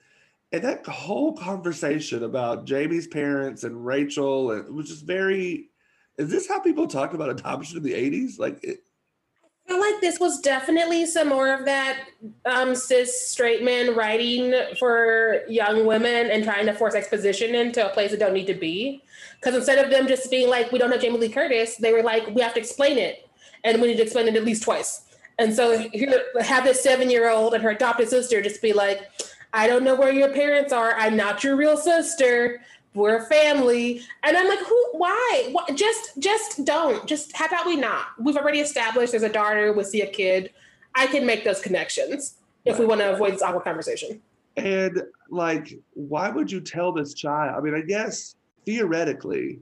and 0.51 0.63
that 0.63 0.86
whole 0.86 1.33
conversation 1.33 2.24
about 2.24 2.65
Jamie's 2.65 3.07
parents 3.07 3.63
and 3.63 3.86
Rachel, 3.86 4.51
it 4.51 4.71
was 4.71 4.88
just 4.88 5.05
very. 5.05 5.69
Is 6.17 6.31
this 6.31 6.47
how 6.47 6.59
people 6.59 6.88
talked 6.88 7.13
about 7.13 7.29
adoption 7.29 7.77
in 7.77 7.83
the 7.83 7.93
'80s? 7.93 8.39
Like, 8.39 8.63
it, 8.63 8.83
I 9.43 9.69
feel 9.69 9.79
like 9.79 10.00
this 10.00 10.19
was 10.19 10.39
definitely 10.39 11.05
some 11.05 11.27
more 11.27 11.53
of 11.53 11.65
that 11.65 12.05
um, 12.45 12.75
cis 12.75 13.29
straight 13.29 13.63
men 13.63 13.93
writing 13.93 14.53
for 14.79 15.41
young 15.50 15.86
women 15.86 16.31
and 16.31 16.43
trying 16.43 16.65
to 16.65 16.74
force 16.74 16.95
exposition 16.95 17.53
into 17.53 17.86
a 17.86 17.93
place 17.93 18.12
that 18.12 18.19
don't 18.19 18.33
need 18.33 18.47
to 18.47 18.53
be. 18.53 19.03
Because 19.39 19.53
instead 19.53 19.83
of 19.83 19.91
them 19.91 20.07
just 20.07 20.31
being 20.31 20.50
like, 20.50 20.71
"We 20.71 20.79
don't 20.79 20.91
have 20.91 21.01
Jamie 21.01 21.19
Lee 21.19 21.29
Curtis," 21.29 21.75
they 21.75 21.91
were 21.91 22.03
like, 22.03 22.25
"We 22.33 22.41
have 22.41 22.53
to 22.53 22.59
explain 22.59 22.97
it, 22.97 23.29
and 23.65 23.81
we 23.81 23.89
need 23.89 23.97
to 23.97 24.03
explain 24.03 24.29
it 24.29 24.36
at 24.36 24.45
least 24.45 24.63
twice." 24.63 25.06
And 25.39 25.53
so 25.53 25.77
here, 25.77 26.24
have 26.41 26.63
this 26.63 26.82
seven-year-old 26.82 27.53
and 27.53 27.63
her 27.63 27.70
adopted 27.70 28.10
sister 28.10 28.41
just 28.41 28.62
be 28.62 28.74
like, 28.74 29.10
I 29.53 29.67
don't 29.67 29.84
know 29.84 29.96
where 29.96 30.12
your 30.12 30.34
parents 30.34 30.74
are. 30.74 30.94
I'm 30.96 31.15
not 31.15 31.44
your 31.44 31.56
real 31.56 31.77
sister. 31.77 32.62
We're 32.94 33.17
a 33.17 33.25
family. 33.25 34.01
And 34.24 34.36
I'm 34.36 34.48
like, 34.48 34.60
who, 34.60 34.89
why? 34.94 35.50
What, 35.51 35.75
just, 35.75 36.17
just 36.20 36.65
don't. 36.65 37.06
Just, 37.06 37.36
how 37.36 37.46
about 37.46 37.67
we 37.67 37.75
not? 37.75 38.08
We've 38.20 38.36
already 38.36 38.60
established 38.60 39.12
there's 39.12 39.24
a 39.24 39.29
daughter, 39.29 39.72
we 39.74 39.84
see 39.84 40.01
a 40.01 40.10
kid. 40.10 40.51
I 40.96 41.06
can 41.06 41.25
make 41.25 41.44
those 41.44 41.62
connections 41.62 42.38
if 42.65 42.79
we 42.79 42.86
want 42.86 43.01
to 43.01 43.13
avoid 43.13 43.34
this 43.34 43.44
awkward 43.44 43.63
conversation. 43.63 44.20
And 44.56 45.03
like, 45.29 45.77
why 45.94 46.29
would 46.29 46.51
you 46.51 46.60
tell 46.60 46.91
this 46.91 47.13
child? 47.13 47.56
I 47.56 47.62
mean, 47.62 47.75
I 47.75 47.82
guess 47.82 48.36
theoretically, 48.65 49.60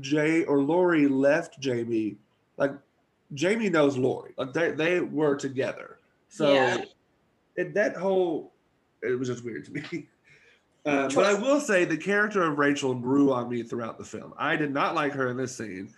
Jay 0.00 0.44
or 0.44 0.60
Laurie 0.60 1.06
left 1.06 1.60
Jamie. 1.60 2.16
Like, 2.56 2.72
Jamie 3.34 3.68
knows 3.68 3.96
Laurie. 3.96 4.34
Like 4.36 4.52
they 4.52 4.70
they 4.72 5.00
were 5.00 5.36
together. 5.36 5.98
So 6.28 6.52
yeah. 6.52 6.84
it, 7.56 7.74
that 7.74 7.96
whole 7.96 8.52
it 9.02 9.18
was 9.18 9.28
just 9.28 9.44
weird 9.44 9.64
to 9.66 9.72
me. 9.72 10.06
Uh, 10.86 11.10
but 11.14 11.26
I 11.26 11.34
will 11.34 11.60
say 11.60 11.84
the 11.84 11.98
character 11.98 12.42
of 12.42 12.58
Rachel 12.58 12.94
grew 12.94 13.30
on 13.30 13.50
me 13.50 13.62
throughout 13.62 13.98
the 13.98 14.04
film. 14.04 14.32
I 14.38 14.56
did 14.56 14.72
not 14.72 14.94
like 14.94 15.12
her 15.12 15.28
in 15.28 15.36
this 15.36 15.54
scene, 15.54 15.92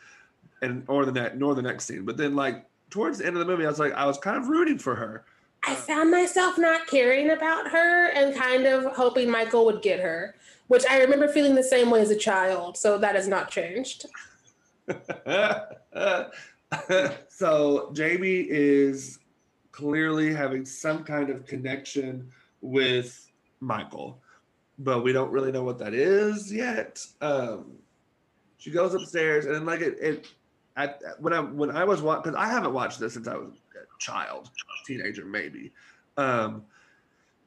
and 0.62 0.82
or 0.88 1.04
the 1.04 1.12
next 1.12 1.36
nor 1.36 1.54
the 1.54 1.62
next 1.62 1.84
scene. 1.84 2.04
But 2.04 2.16
then, 2.16 2.34
like 2.34 2.64
towards 2.88 3.18
the 3.18 3.26
end 3.26 3.36
of 3.36 3.40
the 3.40 3.46
movie, 3.46 3.64
I 3.64 3.68
was 3.68 3.78
like, 3.78 3.92
I 3.92 4.04
was 4.06 4.18
kind 4.18 4.36
of 4.36 4.48
rooting 4.48 4.78
for 4.78 4.96
her. 4.96 5.24
I 5.64 5.74
found 5.76 6.10
myself 6.10 6.58
not 6.58 6.86
caring 6.88 7.30
about 7.30 7.70
her 7.70 8.08
and 8.08 8.34
kind 8.34 8.66
of 8.66 8.96
hoping 8.96 9.30
Michael 9.30 9.64
would 9.66 9.82
get 9.82 10.00
her, 10.00 10.34
which 10.68 10.84
I 10.86 11.00
remember 11.00 11.28
feeling 11.28 11.54
the 11.54 11.62
same 11.62 11.90
way 11.90 12.00
as 12.00 12.10
a 12.10 12.16
child. 12.16 12.76
So 12.76 12.98
that 12.98 13.14
has 13.14 13.28
not 13.28 13.50
changed. 13.50 14.06
so 17.28 17.90
Jamie 17.92 18.46
is 18.48 19.18
clearly 19.72 20.32
having 20.32 20.64
some 20.64 21.04
kind 21.04 21.30
of 21.30 21.46
connection 21.46 22.30
with 22.60 23.30
Michael, 23.60 24.20
but 24.78 25.02
we 25.02 25.12
don't 25.12 25.30
really 25.30 25.52
know 25.52 25.64
what 25.64 25.78
that 25.78 25.94
is 25.94 26.52
yet. 26.52 27.04
Um, 27.20 27.72
she 28.58 28.70
goes 28.70 28.94
upstairs, 28.94 29.46
and 29.46 29.66
like 29.66 29.80
it, 29.80 29.96
it 30.00 30.26
at, 30.76 31.00
when 31.18 31.32
I 31.32 31.40
when 31.40 31.70
I 31.70 31.84
was 31.84 32.02
watching 32.02 32.32
because 32.32 32.38
I 32.38 32.46
haven't 32.46 32.72
watched 32.72 33.00
this 33.00 33.14
since 33.14 33.26
I 33.26 33.36
was 33.36 33.54
a 33.74 33.98
child, 33.98 34.50
teenager 34.86 35.24
maybe, 35.24 35.72
um, 36.16 36.64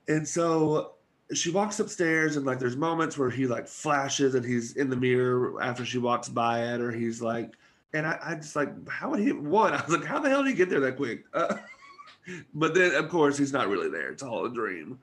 and 0.07 0.27
so 0.27 0.93
she 1.33 1.51
walks 1.51 1.79
upstairs 1.79 2.35
and 2.35 2.45
like 2.45 2.59
there's 2.59 2.75
moments 2.75 3.17
where 3.17 3.29
he 3.29 3.47
like 3.47 3.67
flashes 3.67 4.35
and 4.35 4.45
he's 4.45 4.75
in 4.75 4.89
the 4.89 4.95
mirror 4.95 5.61
after 5.61 5.85
she 5.85 5.97
walks 5.97 6.27
by 6.27 6.73
it 6.73 6.81
or 6.81 6.91
he's 6.91 7.21
like 7.21 7.53
and 7.93 8.07
I, 8.07 8.19
I 8.23 8.35
just 8.35 8.55
like 8.55 8.89
how 8.89 9.11
would 9.11 9.19
he 9.19 9.31
one 9.31 9.73
I 9.73 9.83
was 9.85 9.97
like 9.97 10.05
how 10.05 10.19
the 10.19 10.29
hell 10.29 10.43
did 10.43 10.49
he 10.49 10.55
get 10.55 10.69
there 10.69 10.79
that 10.81 10.97
quick 10.97 11.25
uh, 11.33 11.57
but 12.53 12.73
then 12.73 12.95
of 12.95 13.09
course 13.09 13.37
he's 13.37 13.53
not 13.53 13.67
really 13.67 13.89
there. 13.89 14.09
It's 14.09 14.23
all 14.23 14.45
a 14.45 14.49
dream. 14.49 14.99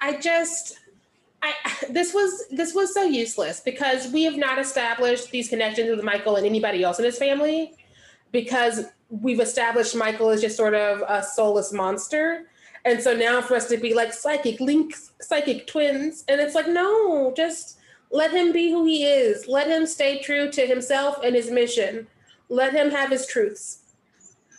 I 0.00 0.16
just 0.20 0.78
I 1.42 1.52
this 1.90 2.14
was 2.14 2.44
this 2.50 2.74
was 2.74 2.92
so 2.94 3.04
useless 3.04 3.60
because 3.60 4.12
we 4.12 4.24
have 4.24 4.36
not 4.36 4.58
established 4.58 5.30
these 5.30 5.48
connections 5.48 5.90
with 5.90 6.04
Michael 6.04 6.36
and 6.36 6.46
anybody 6.46 6.82
else 6.82 6.98
in 6.98 7.04
his 7.04 7.18
family 7.18 7.74
because 8.32 8.86
we've 9.10 9.40
established 9.40 9.94
Michael 9.94 10.30
as 10.30 10.40
just 10.40 10.56
sort 10.56 10.74
of 10.74 11.02
a 11.08 11.22
soulless 11.22 11.72
monster. 11.72 12.46
And 12.84 13.00
so 13.00 13.14
now 13.16 13.40
for 13.40 13.54
us 13.54 13.68
to 13.68 13.76
be 13.78 13.94
like 13.94 14.12
psychic 14.12 14.60
links, 14.60 15.12
psychic 15.20 15.66
twins, 15.66 16.24
and 16.28 16.40
it's 16.40 16.54
like, 16.54 16.68
no, 16.68 17.32
just 17.34 17.78
let 18.14 18.30
him 18.30 18.52
be 18.52 18.70
who 18.70 18.86
he 18.86 19.04
is. 19.04 19.46
Let 19.46 19.68
him 19.68 19.86
stay 19.86 20.22
true 20.22 20.50
to 20.52 20.66
himself 20.66 21.18
and 21.22 21.34
his 21.34 21.50
mission. 21.50 22.06
Let 22.48 22.72
him 22.72 22.90
have 22.90 23.10
his 23.10 23.26
truths. 23.26 23.80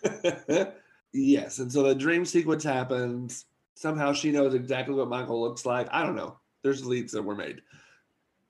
Yes, 1.17 1.59
and 1.59 1.71
so 1.71 1.83
the 1.83 1.95
dream 1.95 2.25
sequence 2.25 2.65
happens. 2.65 3.45
Somehow 3.75 4.11
she 4.11 4.31
knows 4.31 4.53
exactly 4.53 4.95
what 4.95 5.07
Michael 5.07 5.41
looks 5.41 5.65
like. 5.65 5.87
I 5.89 6.03
don't 6.03 6.17
know. 6.17 6.37
There's 6.61 6.85
leads 6.85 7.13
that 7.13 7.23
were 7.23 7.35
made. 7.35 7.61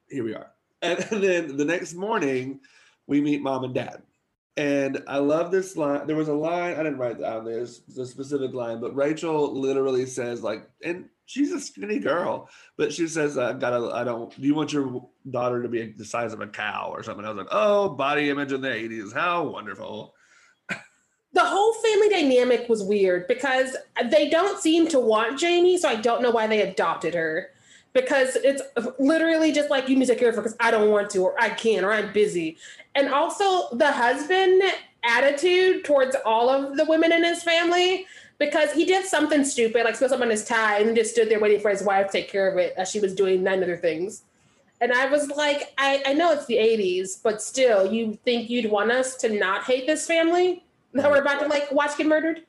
Here 0.09 0.23
we 0.23 0.33
are. 0.33 0.47
And, 0.81 0.99
and 1.11 1.23
then 1.23 1.57
the 1.57 1.65
next 1.65 1.93
morning, 1.93 2.59
we 3.05 3.21
meet 3.21 3.43
mom 3.43 3.65
and 3.65 3.73
dad. 3.75 4.01
And 4.57 5.03
I 5.07 5.17
love 5.17 5.51
this 5.51 5.75
line. 5.75 6.07
There 6.07 6.15
was 6.15 6.29
a 6.29 6.33
line 6.33 6.75
I 6.75 6.83
didn't 6.83 6.97
write 6.97 7.19
down. 7.19 7.43
There's 7.43 7.81
a 7.97 8.05
specific 8.05 8.53
line, 8.53 8.79
but 8.79 8.95
Rachel 8.95 9.53
literally 9.53 10.05
says 10.05 10.43
like, 10.43 10.69
and 10.83 11.09
she's 11.25 11.51
a 11.51 11.59
skinny 11.59 11.99
girl, 11.99 12.49
but 12.77 12.93
she 12.93 13.07
says, 13.07 13.37
"I 13.37 13.53
gotta. 13.53 13.93
I 13.93 14.03
don't. 14.03 14.33
Do 14.39 14.47
you 14.47 14.55
want 14.55 14.71
your 14.71 15.07
daughter 15.29 15.61
to 15.61 15.67
be 15.67 15.91
the 15.91 16.05
size 16.05 16.33
of 16.33 16.41
a 16.41 16.47
cow 16.47 16.91
or 16.93 17.03
something?" 17.03 17.25
I 17.25 17.29
was 17.29 17.37
like, 17.37 17.47
"Oh, 17.51 17.89
body 17.89 18.29
image 18.29 18.51
in 18.51 18.61
the 18.61 18.69
'80s. 18.69 19.13
How 19.13 19.43
wonderful." 19.43 20.13
the 20.69 21.43
whole 21.43 21.73
family 21.73 22.09
dynamic 22.09 22.69
was 22.69 22.81
weird 22.81 23.27
because 23.27 23.75
they 24.09 24.29
don't 24.29 24.61
seem 24.61 24.87
to 24.87 24.99
want 24.99 25.37
Jamie, 25.37 25.77
so 25.77 25.89
I 25.89 25.95
don't 25.95 26.21
know 26.21 26.31
why 26.31 26.47
they 26.47 26.61
adopted 26.61 27.13
her. 27.13 27.49
Because 27.95 28.35
it's 28.35 28.61
literally 28.99 29.51
just 29.51 29.71
like 29.71 29.89
you 29.89 29.95
need 29.95 30.05
to 30.05 30.11
take 30.11 30.19
care 30.19 30.31
for 30.31 30.41
because 30.41 30.55
I 30.59 30.69
don't 30.69 30.91
want 30.91 31.09
to, 31.11 31.23
or 31.23 31.41
I 31.41 31.49
can't, 31.49 31.83
or 31.83 31.91
I'm 31.91 32.13
busy. 32.13 32.57
And 32.93 33.09
also 33.09 33.75
the 33.75 33.91
husband 33.91 34.61
attitude 35.03 35.83
towards 35.83 36.15
all 36.25 36.49
of 36.49 36.77
the 36.77 36.85
women 36.85 37.11
in 37.11 37.23
his 37.23 37.41
family 37.41 38.05
because 38.37 38.71
he 38.73 38.85
did 38.85 39.05
something 39.05 39.43
stupid, 39.43 39.85
like 39.85 39.95
spilled 39.95 40.11
something 40.11 40.27
on 40.27 40.31
his 40.31 40.45
tie 40.45 40.79
and 40.79 40.95
just 40.95 41.11
stood 41.11 41.29
there 41.29 41.39
waiting 41.39 41.59
for 41.59 41.71
his 41.71 41.81
wife 41.81 42.07
to 42.07 42.11
take 42.11 42.29
care 42.29 42.51
of 42.51 42.57
it 42.57 42.73
as 42.77 42.91
she 42.91 42.99
was 42.99 43.15
doing 43.15 43.41
nine 43.41 43.63
other 43.63 43.77
things. 43.77 44.23
And 44.81 44.91
I 44.91 45.07
was 45.07 45.29
like, 45.29 45.73
I, 45.77 46.03
I 46.05 46.13
know 46.13 46.33
it's 46.33 46.45
the 46.45 46.57
80s, 46.57 47.23
but 47.23 47.41
still, 47.41 47.91
you 47.91 48.19
think 48.25 48.49
you'd 48.49 48.69
want 48.69 48.91
us 48.91 49.15
to 49.17 49.29
not 49.29 49.63
hate 49.63 49.87
this 49.87 50.05
family? 50.05 50.65
that 50.95 51.11
we're 51.11 51.21
about 51.21 51.41
to 51.41 51.47
like 51.47 51.71
watch 51.71 51.97
get 51.97 52.07
murdered. 52.07 52.43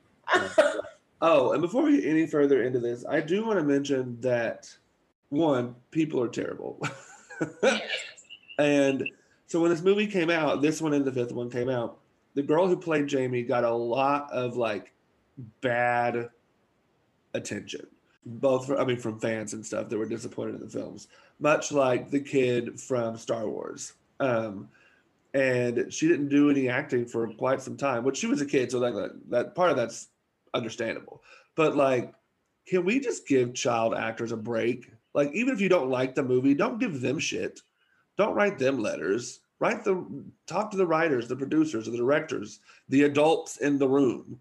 oh, 1.21 1.51
and 1.51 1.61
before 1.61 1.83
we 1.83 2.01
get 2.01 2.09
any 2.09 2.25
further 2.25 2.63
into 2.63 2.79
this, 2.79 3.05
I 3.07 3.21
do 3.21 3.45
want 3.45 3.59
to 3.59 3.65
mention 3.65 4.19
that 4.21 4.73
one, 5.29 5.75
people 5.91 6.21
are 6.21 6.27
terrible. 6.27 6.81
and 8.59 9.09
so 9.47 9.61
when 9.61 9.71
this 9.71 9.81
movie 9.81 10.07
came 10.07 10.29
out, 10.29 10.61
this 10.61 10.81
one 10.81 10.93
and 10.93 11.05
the 11.05 11.11
fifth 11.11 11.31
one 11.31 11.49
came 11.49 11.69
out, 11.69 11.99
the 12.35 12.43
girl 12.43 12.67
who 12.67 12.77
played 12.77 13.07
Jamie 13.07 13.43
got 13.43 13.63
a 13.63 13.71
lot 13.71 14.31
of 14.31 14.57
like 14.57 14.93
bad 15.61 16.29
attention. 17.33 17.87
Both, 18.25 18.67
for, 18.67 18.79
I 18.79 18.83
mean, 18.83 18.97
from 18.97 19.19
fans 19.19 19.53
and 19.53 19.65
stuff 19.65 19.87
that 19.89 19.97
were 19.97 20.05
disappointed 20.05 20.55
in 20.55 20.61
the 20.61 20.69
films, 20.69 21.07
much 21.39 21.71
like 21.71 22.11
the 22.11 22.19
kid 22.19 22.79
from 22.79 23.17
Star 23.17 23.47
Wars. 23.47 23.93
Um, 24.19 24.69
and 25.33 25.93
she 25.93 26.07
didn't 26.07 26.29
do 26.29 26.49
any 26.49 26.67
acting 26.67 27.05
for 27.05 27.27
quite 27.33 27.61
some 27.61 27.77
time. 27.77 28.03
Which 28.03 28.17
she 28.17 28.27
was 28.27 28.41
a 28.41 28.45
kid, 28.45 28.71
so 28.71 28.79
that 28.79 29.19
that 29.29 29.55
part 29.55 29.71
of 29.71 29.77
that's 29.77 30.07
understandable. 30.53 31.21
But 31.55 31.75
like, 31.75 32.13
can 32.67 32.83
we 32.83 32.99
just 32.99 33.27
give 33.27 33.53
child 33.53 33.93
actors 33.93 34.31
a 34.31 34.37
break? 34.37 34.91
Like, 35.17 35.33
even 35.33 35.51
if 35.51 35.59
you 35.59 35.67
don't 35.67 35.89
like 35.89 36.13
the 36.13 36.21
movie, 36.21 36.53
don't 36.53 36.79
give 36.79 37.01
them 37.01 37.17
shit. 37.17 37.61
Don't 38.19 38.35
write 38.35 38.59
them 38.59 38.77
letters. 38.77 39.39
Write 39.59 39.83
the 39.83 40.05
talk 40.45 40.69
to 40.69 40.77
the 40.77 40.85
writers, 40.85 41.27
the 41.27 41.35
producers, 41.35 41.87
the 41.87 41.97
directors, 41.97 42.59
the 42.89 43.01
adults 43.01 43.57
in 43.57 43.79
the 43.79 43.89
room. 43.89 44.39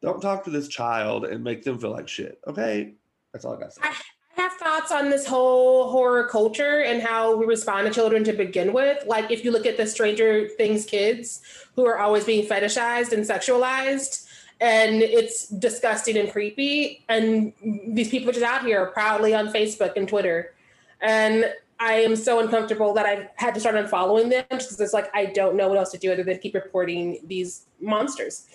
Don't 0.00 0.22
talk 0.22 0.42
to 0.44 0.50
this 0.50 0.68
child 0.68 1.26
and 1.26 1.44
make 1.44 1.64
them 1.64 1.78
feel 1.78 1.90
like 1.90 2.08
shit. 2.08 2.40
Okay, 2.46 2.94
that's 3.34 3.44
all 3.44 3.54
I 3.54 3.60
got 3.60 3.66
to 3.66 3.72
say. 3.72 3.82
I 3.82 3.94
have 4.40 4.52
thoughts 4.54 4.90
on 4.90 5.10
this 5.10 5.26
whole 5.26 5.90
horror 5.90 6.26
culture 6.28 6.80
and 6.80 7.02
how 7.02 7.36
we 7.36 7.44
respond 7.44 7.86
to 7.86 7.92
children 7.92 8.24
to 8.24 8.32
begin 8.32 8.72
with. 8.72 9.04
Like, 9.06 9.30
if 9.30 9.44
you 9.44 9.50
look 9.50 9.66
at 9.66 9.76
the 9.76 9.86
Stranger 9.86 10.48
Things 10.48 10.86
kids 10.86 11.42
who 11.76 11.84
are 11.84 11.98
always 11.98 12.24
being 12.24 12.46
fetishized 12.46 13.12
and 13.12 13.22
sexualized, 13.22 14.29
and 14.60 15.02
it's 15.02 15.48
disgusting 15.48 16.16
and 16.18 16.30
creepy. 16.30 17.04
And 17.08 17.52
these 17.86 18.08
people 18.08 18.32
just 18.32 18.44
out 18.44 18.64
here 18.64 18.86
proudly 18.86 19.34
on 19.34 19.48
Facebook 19.48 19.96
and 19.96 20.08
Twitter. 20.08 20.54
And 21.00 21.46
I 21.78 21.94
am 21.94 22.14
so 22.14 22.40
uncomfortable 22.40 22.92
that 22.94 23.06
I've 23.06 23.28
had 23.36 23.54
to 23.54 23.60
start 23.60 23.74
unfollowing 23.74 24.28
them 24.28 24.44
because 24.50 24.78
it's 24.78 24.92
like 24.92 25.10
I 25.14 25.26
don't 25.26 25.56
know 25.56 25.68
what 25.68 25.78
else 25.78 25.90
to 25.92 25.98
do 25.98 26.12
other 26.12 26.22
than 26.22 26.38
keep 26.38 26.54
reporting 26.54 27.20
these 27.24 27.66
monsters. 27.80 28.48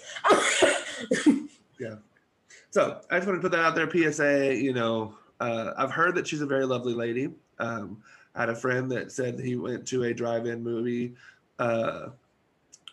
yeah. 1.79 1.95
So 2.69 3.01
I 3.09 3.17
just 3.17 3.27
want 3.27 3.41
to 3.41 3.41
put 3.41 3.51
that 3.51 3.61
out 3.61 3.73
there. 3.73 3.89
PSA, 3.89 4.55
you 4.55 4.73
know, 4.73 5.15
uh, 5.39 5.71
I've 5.75 5.91
heard 5.91 6.13
that 6.15 6.27
she's 6.27 6.41
a 6.41 6.45
very 6.45 6.65
lovely 6.65 6.93
lady. 6.93 7.29
Um, 7.57 7.97
I 8.35 8.41
had 8.41 8.49
a 8.49 8.55
friend 8.55 8.91
that 8.91 9.11
said 9.11 9.39
he 9.39 9.55
went 9.55 9.87
to 9.87 10.03
a 10.03 10.13
drive-in 10.13 10.61
movie 10.61 11.15
uh, 11.57 12.09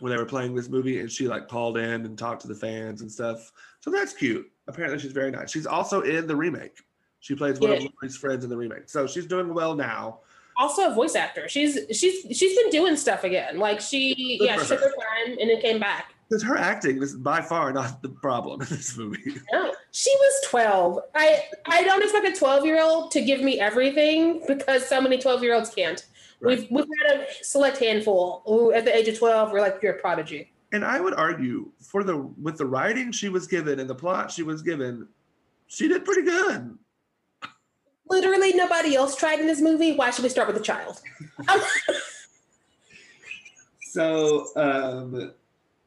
when 0.03 0.11
they 0.11 0.19
were 0.19 0.27
playing 0.27 0.53
this 0.53 0.69
movie, 0.69 0.99
and 0.99 1.11
she 1.11 1.29
like 1.29 1.47
called 1.47 1.79
in 1.79 2.05
and 2.05 2.19
talked 2.19 2.43
to 2.43 2.49
the 2.49 2.55
fans 2.57 3.03
and 3.03 3.11
stuff. 3.11 3.53
So 3.79 3.91
that's 3.91 4.13
cute. 4.13 4.51
Apparently, 4.67 4.99
she's 4.99 5.13
very 5.13 5.31
nice. 5.31 5.53
She's 5.53 5.67
also 5.67 6.01
in 6.01 6.27
the 6.27 6.35
remake. 6.35 6.77
She 7.21 7.37
plays 7.37 7.61
one 7.61 7.71
yeah. 7.71 7.77
of 7.77 7.85
Laurie's 7.85 8.17
friends 8.17 8.43
in 8.43 8.51
the 8.51 8.57
remake, 8.57 8.91
so 8.91 9.07
she's 9.07 9.27
doing 9.27 9.55
well 9.55 9.77
now. 9.77 10.19
Also, 10.57 10.91
a 10.91 10.95
voice 10.95 11.15
actor. 11.15 11.49
She's 11.49 11.79
she's 11.93 12.37
she's 12.37 12.59
been 12.59 12.71
doing 12.71 12.97
stuff 12.97 13.23
again. 13.23 13.59
Like 13.59 13.81
she, 13.81 14.39
Good 14.39 14.45
yeah, 14.45 14.61
she 14.61 14.67
took 14.67 14.81
her 14.81 14.91
time 14.91 15.39
and 15.41 15.49
it 15.49 15.63
came 15.63 15.79
back. 15.79 16.13
Because 16.29 16.43
her 16.43 16.57
acting 16.57 17.01
is 17.01 17.15
by 17.15 17.41
far 17.41 17.73
not 17.73 18.03
the 18.03 18.09
problem 18.09 18.61
in 18.61 18.67
this 18.69 18.97
movie. 18.99 19.37
No, 19.53 19.73
she 19.93 20.11
was 20.11 20.49
twelve. 20.49 20.99
I 21.15 21.45
I 21.67 21.85
don't 21.85 22.03
expect 22.03 22.27
a 22.27 22.37
twelve 22.37 22.67
year 22.67 22.83
old 22.83 23.13
to 23.13 23.23
give 23.23 23.41
me 23.41 23.61
everything 23.61 24.43
because 24.49 24.85
so 24.89 25.01
many 25.01 25.19
twelve 25.19 25.45
year 25.45 25.55
olds 25.55 25.71
can't. 25.71 26.05
Right. 26.43 26.59
We've 26.59 26.71
we've 26.71 26.87
had 27.07 27.21
a 27.21 27.27
select 27.43 27.79
handful 27.79 28.43
who, 28.47 28.73
at 28.73 28.85
the 28.85 28.95
age 28.95 29.07
of 29.07 29.17
twelve, 29.17 29.53
were 29.53 29.61
like 29.61 29.79
you're 29.81 29.95
a 29.95 30.01
prodigy. 30.01 30.51
And 30.73 30.85
I 30.85 31.01
would 31.01 31.15
argue 31.15 31.71
for 31.79 32.03
the 32.03 32.17
with 32.17 32.59
the 32.59 32.67
writing 32.67 33.13
she 33.13 33.29
was 33.29 33.47
given 33.47 33.79
and 33.79 33.89
the 33.89 33.95
plot 33.95 34.33
she 34.33 34.43
was 34.43 34.61
given, 34.61 35.07
she 35.69 35.87
did 35.87 36.05
pretty 36.05 36.23
good. 36.23 36.77
Literally 38.09 38.55
nobody 38.55 38.97
else 38.97 39.15
tried 39.15 39.39
in 39.39 39.47
this 39.47 39.61
movie. 39.61 39.93
Why 39.93 40.11
should 40.11 40.25
we 40.25 40.29
start 40.29 40.49
with 40.49 40.57
a 40.57 40.61
child? 40.61 41.01
so 43.83 44.47
um, 44.57 45.33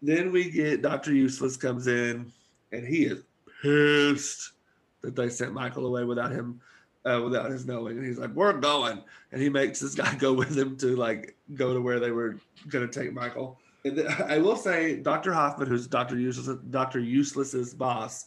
then 0.01 0.31
we 0.31 0.49
get 0.49 0.81
Dr. 0.81 1.13
Useless 1.13 1.57
comes 1.57 1.87
in 1.87 2.31
and 2.71 2.87
he 2.87 3.05
is 3.05 3.23
pissed 3.61 4.53
that 5.01 5.15
they 5.15 5.29
sent 5.29 5.53
Michael 5.53 5.85
away 5.85 6.05
without 6.05 6.31
him 6.31 6.61
uh, 7.05 7.21
without 7.23 7.49
his 7.49 7.65
knowing. 7.65 7.97
And 7.97 8.05
he's 8.05 8.17
like, 8.17 8.31
"We're 8.31 8.53
going," 8.53 9.01
and 9.31 9.41
he 9.41 9.49
makes 9.49 9.79
this 9.79 9.95
guy 9.95 10.13
go 10.19 10.33
with 10.33 10.57
him 10.57 10.77
to 10.77 10.95
like 10.95 11.35
go 11.53 11.73
to 11.73 11.81
where 11.81 11.99
they 11.99 12.11
were 12.11 12.39
going 12.67 12.87
to 12.87 12.99
take 12.99 13.13
Michael. 13.13 13.59
And 13.83 14.07
I 14.27 14.39
will 14.39 14.55
say, 14.55 14.97
Dr. 14.97 15.33
Hoffman, 15.33 15.67
who's 15.67 15.87
Dr. 15.87 16.17
Useless, 16.17 16.57
Dr. 16.69 16.99
Useless's 16.99 17.73
boss, 17.73 18.25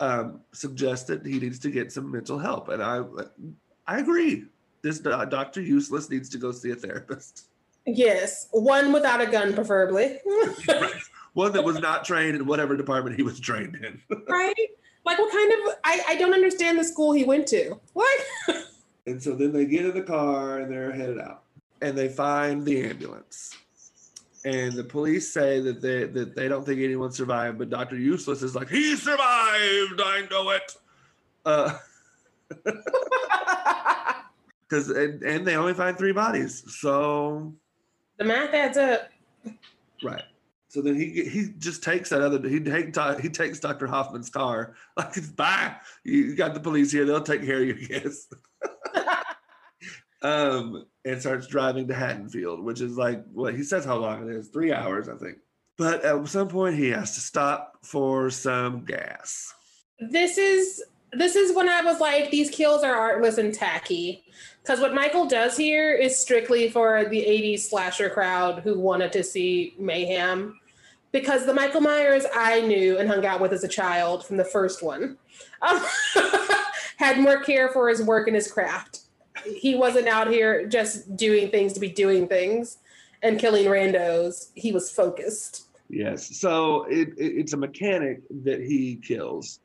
um, 0.00 0.40
suggested 0.52 1.24
he 1.24 1.38
needs 1.38 1.58
to 1.60 1.70
get 1.70 1.92
some 1.92 2.10
mental 2.10 2.38
help, 2.38 2.68
and 2.68 2.82
I, 2.82 3.02
I 3.86 4.00
agree. 4.00 4.44
This 4.82 5.04
uh, 5.04 5.24
Dr. 5.24 5.62
Useless 5.62 6.10
needs 6.10 6.28
to 6.30 6.38
go 6.38 6.52
see 6.52 6.70
a 6.70 6.76
therapist. 6.76 7.48
Yes, 7.86 8.48
one 8.50 8.92
without 8.92 9.20
a 9.20 9.26
gun, 9.26 9.54
preferably. 9.54 10.18
One 11.34 11.52
that 11.52 11.64
was 11.64 11.78
not 11.80 12.06
trained 12.06 12.34
in 12.34 12.46
whatever 12.46 12.78
department 12.78 13.14
he 13.14 13.22
was 13.22 13.38
trained 13.38 13.76
in. 13.76 14.00
right? 14.26 14.54
Like, 15.06 15.18
what 15.20 15.32
kind 15.32 15.52
of? 15.52 15.74
I 15.84 16.02
I 16.08 16.16
don't 16.16 16.34
understand 16.34 16.78
the 16.78 16.84
school 16.84 17.12
he 17.12 17.24
went 17.24 17.46
to. 17.48 17.78
What? 17.92 18.20
and 19.06 19.22
so 19.22 19.36
then 19.36 19.52
they 19.52 19.64
get 19.64 19.86
in 19.86 19.94
the 19.94 20.02
car 20.02 20.58
and 20.58 20.70
they're 20.70 20.90
headed 20.90 21.20
out, 21.20 21.44
and 21.80 21.96
they 21.96 22.08
find 22.08 22.64
the 22.64 22.82
ambulance. 22.84 23.56
And 24.44 24.72
the 24.72 24.82
police 24.84 25.32
say 25.32 25.60
that 25.60 25.80
they 25.80 26.04
that 26.04 26.34
they 26.34 26.48
don't 26.48 26.66
think 26.66 26.80
anyone 26.80 27.12
survived, 27.12 27.56
but 27.56 27.70
Doctor 27.70 27.96
Useless 27.96 28.42
is 28.42 28.56
like, 28.56 28.68
he 28.68 28.96
survived. 28.96 30.00
I 30.04 30.26
know 30.28 30.50
it. 30.50 30.76
Uh, 31.44 31.78
because 34.68 34.90
and, 34.90 35.22
and 35.22 35.46
they 35.46 35.54
only 35.54 35.74
find 35.74 35.96
three 35.96 36.12
bodies, 36.12 36.64
so 36.80 37.54
the 38.18 38.24
math 38.24 38.52
adds 38.52 38.76
up. 38.76 39.08
Right. 40.02 40.24
So 40.68 40.82
then 40.82 40.96
he 40.96 41.24
he 41.24 41.48
just 41.58 41.82
takes 41.82 42.10
that 42.10 42.22
other 42.22 42.46
he 42.48 42.60
take, 42.60 42.96
he 43.20 43.28
takes 43.28 43.60
Dr. 43.60 43.86
Hoffman's 43.86 44.28
car 44.28 44.74
like 44.96 45.16
it's 45.16 45.28
bye. 45.28 45.76
You 46.04 46.34
got 46.34 46.54
the 46.54 46.60
police 46.60 46.90
here; 46.92 47.04
they'll 47.04 47.20
take 47.22 47.44
care 47.44 47.62
of 47.62 47.68
you, 47.68 47.78
I 47.80 47.86
guess. 47.86 48.26
um, 50.22 50.86
and 51.04 51.20
starts 51.20 51.46
driving 51.46 51.86
to 51.88 51.94
Haddonfield, 51.94 52.64
which 52.64 52.80
is 52.80 52.96
like 52.96 53.24
what 53.32 53.54
he 53.54 53.62
says 53.62 53.84
how 53.84 53.96
long 53.96 54.28
it 54.28 54.34
is 54.34 54.48
three 54.48 54.72
hours, 54.72 55.08
I 55.08 55.16
think. 55.16 55.38
But 55.78 56.04
at 56.04 56.26
some 56.28 56.48
point, 56.48 56.76
he 56.76 56.88
has 56.88 57.14
to 57.14 57.20
stop 57.20 57.78
for 57.82 58.30
some 58.30 58.84
gas. 58.84 59.52
This 60.00 60.38
is 60.38 60.82
this 61.12 61.36
is 61.36 61.54
when 61.54 61.68
I 61.68 61.82
was 61.82 62.00
like, 62.00 62.30
these 62.30 62.50
kills 62.50 62.82
are 62.82 62.94
artless 62.94 63.38
and 63.38 63.54
tacky. 63.54 64.24
Because 64.66 64.80
what 64.80 64.94
Michael 64.94 65.26
does 65.26 65.56
here 65.56 65.92
is 65.92 66.18
strictly 66.18 66.68
for 66.68 67.04
the 67.04 67.20
80s 67.20 67.60
slasher 67.60 68.10
crowd 68.10 68.62
who 68.64 68.76
wanted 68.76 69.12
to 69.12 69.22
see 69.22 69.76
mayhem 69.78 70.58
because 71.12 71.46
the 71.46 71.54
Michael 71.54 71.80
Myers 71.80 72.24
I 72.34 72.62
knew 72.62 72.98
and 72.98 73.08
hung 73.08 73.24
out 73.24 73.40
with 73.40 73.52
as 73.52 73.62
a 73.62 73.68
child 73.68 74.26
from 74.26 74.38
the 74.38 74.44
first 74.44 74.82
one 74.82 75.18
um, 75.62 75.80
had 76.96 77.20
more 77.20 77.38
care 77.44 77.68
for 77.68 77.88
his 77.88 78.02
work 78.02 78.26
and 78.26 78.34
his 78.34 78.50
craft. 78.50 79.02
He 79.44 79.76
wasn't 79.76 80.08
out 80.08 80.26
here 80.26 80.66
just 80.66 81.16
doing 81.16 81.48
things 81.50 81.72
to 81.74 81.80
be 81.80 81.88
doing 81.88 82.26
things 82.26 82.78
and 83.22 83.38
killing 83.38 83.66
randos. 83.66 84.50
He 84.56 84.72
was 84.72 84.90
focused. 84.90 85.68
Yes. 85.88 86.36
So 86.36 86.86
it, 86.90 87.10
it, 87.16 87.38
it's 87.38 87.52
a 87.52 87.56
mechanic 87.56 88.22
that 88.42 88.60
he 88.60 88.96
kills. 88.96 89.60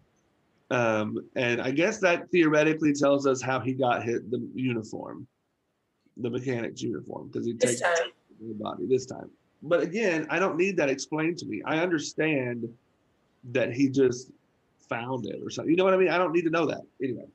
Um, 0.71 1.29
and 1.35 1.61
I 1.61 1.71
guess 1.71 1.99
that 1.99 2.29
theoretically 2.31 2.93
tells 2.93 3.27
us 3.27 3.41
how 3.41 3.59
he 3.59 3.73
got 3.73 4.03
hit 4.03 4.31
the 4.31 4.47
uniform, 4.55 5.27
the 6.17 6.29
mechanic's 6.29 6.81
uniform, 6.81 7.27
because 7.27 7.45
he 7.45 7.53
takes 7.53 7.81
the 7.81 8.53
body 8.53 8.85
this 8.87 9.05
time 9.05 9.29
but 9.63 9.81
again, 9.81 10.27
I 10.29 10.39
don't 10.39 10.57
need 10.57 10.77
that 10.77 10.89
explained 10.89 11.37
to 11.39 11.45
me. 11.45 11.61
I 11.65 11.79
understand 11.79 12.67
that 13.51 13.73
he 13.73 13.89
just 13.89 14.31
found 14.89 15.25
it 15.25 15.39
or 15.43 15.49
something. 15.49 15.69
You 15.69 15.77
know 15.77 15.83
what 15.83 15.93
I 15.93 15.97
mean? 15.97 16.09
I 16.09 16.17
don't 16.17 16.31
need 16.31 16.43
to 16.43 16.49
know 16.49 16.65
that 16.65 16.81
anyway. 17.01 17.25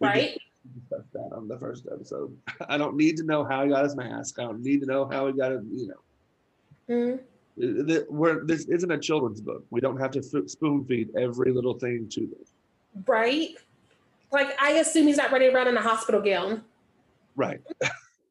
Right. 0.00 0.38
Discussed 0.74 1.12
that 1.12 1.30
on 1.32 1.48
the 1.48 1.58
first 1.58 1.86
episode. 1.92 2.36
I 2.68 2.76
don't 2.76 2.96
need 2.96 3.16
to 3.18 3.24
know 3.24 3.44
how 3.44 3.64
he 3.64 3.70
got 3.70 3.84
his 3.84 3.96
mask. 3.96 4.38
I 4.38 4.42
don't 4.42 4.62
need 4.62 4.80
to 4.80 4.86
know 4.86 5.06
how 5.06 5.26
he 5.28 5.32
got 5.32 5.52
it. 5.52 5.62
You 5.70 5.88
know. 5.88 6.94
Mm-hmm. 6.94 7.22
We're, 7.56 8.44
this 8.44 8.66
isn't 8.66 8.90
a 8.90 8.98
children's 8.98 9.40
book. 9.40 9.64
We 9.70 9.80
don't 9.80 9.98
have 9.98 10.10
to 10.12 10.22
spoon 10.22 10.84
feed 10.84 11.10
every 11.16 11.52
little 11.52 11.78
thing 11.78 12.08
to 12.12 12.20
them. 12.20 13.04
Right. 13.06 13.56
Like 14.30 14.60
I 14.60 14.72
assume 14.72 15.06
he's 15.06 15.18
not 15.18 15.30
running 15.30 15.54
around 15.54 15.68
in 15.68 15.76
a 15.76 15.82
hospital 15.82 16.20
gown. 16.20 16.62
Right. 17.36 17.60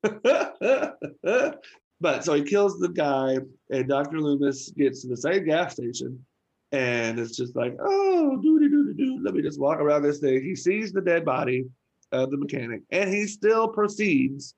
But 2.01 2.25
so 2.25 2.33
he 2.33 2.41
kills 2.41 2.79
the 2.79 2.89
guy, 2.89 3.37
and 3.69 3.87
Dr. 3.87 4.19
Loomis 4.19 4.71
gets 4.71 5.03
to 5.03 5.07
the 5.07 5.15
same 5.15 5.45
gas 5.45 5.73
station, 5.73 6.25
and 6.71 7.19
it's 7.19 7.37
just 7.37 7.55
like, 7.55 7.77
oh, 7.79 8.41
doody 8.41 8.69
doody 8.69 8.95
doo. 8.95 9.19
Let 9.23 9.35
me 9.35 9.43
just 9.43 9.59
walk 9.59 9.79
around 9.79 10.01
this 10.01 10.17
thing. 10.17 10.41
He 10.41 10.55
sees 10.55 10.91
the 10.91 11.01
dead 11.01 11.23
body 11.23 11.65
of 12.11 12.31
the 12.31 12.37
mechanic, 12.37 12.81
and 12.89 13.13
he 13.13 13.27
still 13.27 13.67
proceeds 13.67 14.55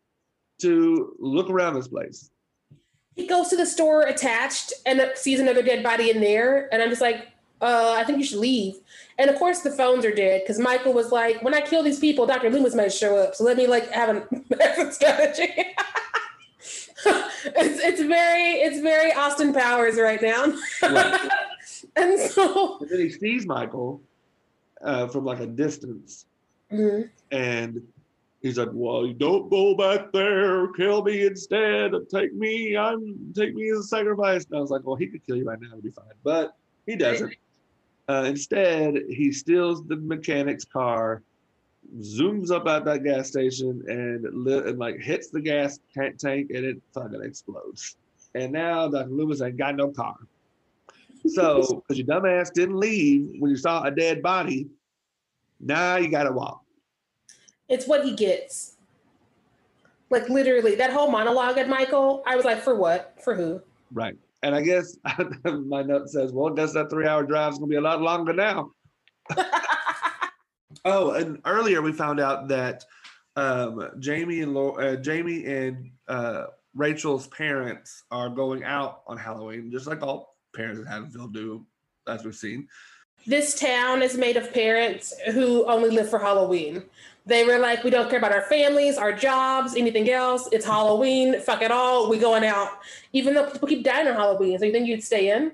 to 0.62 1.14
look 1.20 1.50
around 1.50 1.74
this 1.74 1.90
place. 1.90 2.32
He 3.16 3.28
goes 3.28 3.50
to 3.50 3.56
the 3.56 3.66
store 3.66 4.04
attached 4.04 4.74
and 4.86 5.02
sees 5.16 5.40
another 5.40 5.62
dead 5.62 5.84
body 5.84 6.10
in 6.10 6.20
there, 6.20 6.74
and 6.74 6.82
I'm 6.82 6.90
just 6.90 7.02
like, 7.02 7.28
uh, 7.62 7.96
I 7.98 8.04
think 8.04 8.18
you 8.18 8.26
should 8.26 8.40
leave. 8.40 8.76
And 9.18 9.30
of 9.30 9.38
course, 9.38 9.62
the 9.62 9.72
phones 9.72 10.04
are 10.06 10.14
dead 10.14 10.42
because 10.42 10.60
Michael 10.60 10.94
was 10.94 11.12
like, 11.12 11.42
when 11.44 11.54
I 11.54 11.62
kill 11.62 11.84
these 11.84 12.00
people, 12.00 12.26
Dr. 12.26 12.50
Loomis 12.50 12.76
might 12.76 12.92
show 12.92 13.16
up. 13.18 13.36
So 13.36 13.44
let 13.44 13.56
me 13.56 13.68
like 13.68 13.90
have 13.92 14.10
an 14.10 14.46
exit 14.60 14.94
strategy. 14.94 15.54
it's 17.06 17.80
it's 17.84 18.02
very 18.02 18.52
it's 18.62 18.80
very 18.80 19.12
Austin 19.14 19.54
Powers 19.54 20.00
right 20.00 20.22
now. 20.22 20.46
Right. 20.82 21.30
and 21.96 22.20
so 22.20 22.80
and 22.80 22.90
then 22.90 23.00
he 23.00 23.10
sees 23.10 23.46
Michael 23.46 24.02
uh, 24.82 25.08
from 25.08 25.26
like 25.26 25.40
a 25.40 25.48
distance, 25.48 26.26
mm-hmm. 26.72 27.08
and 27.32 27.82
he's 28.44 28.60
like, 28.60 28.70
"Well, 28.72 29.08
you 29.08 29.14
don't 29.14 29.50
go 29.50 29.76
back 29.76 30.12
there. 30.12 30.68
Kill 30.74 31.02
me 31.02 31.26
instead. 31.26 31.94
Take 32.12 32.36
me. 32.36 32.78
I'm 32.78 33.34
take 33.34 33.56
me 33.56 33.72
as 33.72 33.80
a 33.80 33.84
sacrifice." 33.84 34.46
And 34.46 34.58
I 34.58 34.62
was 34.62 34.70
like, 34.70 34.82
"Well, 34.84 34.96
he 34.96 35.08
could 35.08 35.26
kill 35.26 35.38
you 35.38 35.46
right 35.46 35.60
now. 35.60 35.70
It'd 35.72 35.84
be 35.84 35.90
fine." 35.90 36.06
But 36.24 36.56
he 36.86 36.96
doesn't. 36.96 37.34
Uh, 38.08 38.26
instead, 38.28 38.96
he 39.10 39.32
steals 39.32 39.86
the 39.88 39.96
mechanic's 39.96 40.66
car, 40.66 41.24
zooms 42.00 42.52
up 42.52 42.68
at 42.68 42.86
that 42.86 43.04
gas 43.04 43.30
station 43.30 43.82
and, 43.88 44.26
li- 44.34 44.70
and 44.70 44.78
like 44.78 45.00
hits 45.00 45.30
the 45.30 45.40
gas 45.40 45.80
tank, 45.94 46.18
tank 46.18 46.52
and 46.54 46.66
it 46.66 46.82
fucking 46.94 47.24
explodes. 47.24 47.96
And 48.36 48.52
now 48.52 48.90
Dr. 48.90 49.10
Loomis 49.10 49.42
ain't 49.42 49.58
got 49.58 49.76
no 49.76 49.90
car. 49.90 50.16
So, 51.28 51.82
because 51.88 51.98
your 51.98 52.08
dumbass 52.08 52.52
didn't 52.52 52.78
leave 52.78 53.30
when 53.40 53.52
you 53.52 53.58
saw 53.58 53.84
a 53.84 53.92
dead 53.92 54.22
body, 54.22 54.68
now 55.60 55.96
you 55.96 56.10
gotta 56.10 56.32
walk. 56.32 56.63
It's 57.70 57.88
what 57.88 58.04
he 58.04 58.16
gets. 58.16 58.76
Like 60.10 60.30
literally, 60.30 60.76
that 60.76 60.94
whole 60.94 61.10
monologue 61.10 61.58
at 61.58 61.68
Michael, 61.68 62.24
I 62.28 62.36
was 62.36 62.46
like, 62.46 62.62
for 62.62 62.76
what? 62.76 63.16
For 63.24 63.34
who? 63.34 63.62
Right. 63.92 64.16
And 64.44 64.54
I 64.54 64.62
guess 64.62 64.98
my 65.44 65.82
note 65.82 66.10
says, 66.10 66.32
well, 66.32 66.52
I 66.52 66.56
guess 66.56 66.74
that 66.74 66.90
three 66.90 67.08
hour 67.08 67.24
drive 67.24 67.54
is 67.54 67.60
gonna 67.60 67.70
be 67.70 67.78
a 67.78 67.82
lot 67.82 68.02
longer 68.02 68.34
now. 68.34 68.72
oh, 70.86 71.12
and 71.12 71.40
earlier 71.46 71.82
we 71.82 71.94
found 71.94 72.20
out 72.20 72.48
that 72.50 72.84
um, 73.36 73.90
Jamie 74.00 74.42
and 74.42 74.54
Lo- 74.54 74.76
uh, 74.76 74.98
Jamie 74.98 75.46
and 75.46 75.92
uh, 76.08 76.46
Rachel's 76.76 77.28
parents 77.28 78.04
are 78.12 78.30
going 78.30 78.64
out 78.64 79.04
on 79.08 79.18
Halloween, 79.18 79.72
just 79.72 79.88
like 79.88 80.02
all 80.02 80.36
parents 80.56 80.80
in 80.80 80.86
Haddonfield 80.86 81.34
do, 81.34 81.66
as 82.08 82.24
we've 82.24 82.36
seen. 82.36 82.68
This 83.26 83.58
town 83.58 84.02
is 84.02 84.18
made 84.18 84.38
of 84.38 84.54
parents 84.54 85.14
who 85.32 85.66
only 85.66 85.90
live 85.90 86.10
for 86.10 86.20
Halloween. 86.20 86.84
They 87.26 87.46
were 87.46 87.58
like, 87.58 87.84
we 87.84 87.90
don't 87.90 88.10
care 88.10 88.20
about 88.20 88.34
our 88.34 88.42
families, 88.42 88.98
our 88.98 89.14
jobs, 89.14 89.76
anything 89.76 90.10
else. 90.10 90.50
It's 90.52 90.66
Halloween. 90.66 91.40
Fuck 91.40 91.62
it 91.62 91.72
all. 91.72 92.10
We 92.10 92.18
going 92.18 92.44
out. 92.44 92.80
Even 93.14 93.34
though 93.34 93.50
people 93.50 93.68
keep 93.68 93.84
dying 93.84 94.08
on 94.10 94.16
Halloween. 94.16 94.60
So 94.60 94.66
you 94.66 94.74
think 94.74 94.88
you'd 94.88 95.04
stay 95.04 95.32
in? 95.32 95.54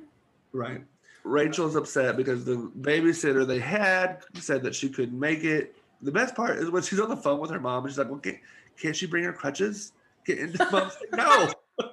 Right. 0.52 0.82
Rachel's 1.24 1.76
upset 1.76 2.18
because 2.18 2.44
the 2.44 2.72
babysitter 2.82 3.46
they 3.46 3.60
had 3.60 4.24
said 4.34 4.64
that 4.64 4.74
she 4.74 4.90
couldn't 4.90 5.20
make 5.20 5.44
it. 5.44 5.76
The 6.02 6.12
best 6.12 6.36
part 6.36 6.58
is 6.58 6.72
when 6.72 6.82
she's 6.82 7.00
on 7.00 7.10
the 7.10 7.18
phone 7.18 7.40
with 7.40 7.52
her 7.52 7.60
mom, 7.60 7.84
and 7.84 7.92
she's 7.92 8.00
like, 8.00 8.10
"Well, 8.10 8.20
can't, 8.20 8.38
can't 8.82 8.96
she 8.96 9.06
bring 9.06 9.26
her 9.26 9.34
crutches?" 9.34 9.92
Get 10.26 10.40
into 10.40 10.66
mom's 10.72 10.98
no. 11.14 11.52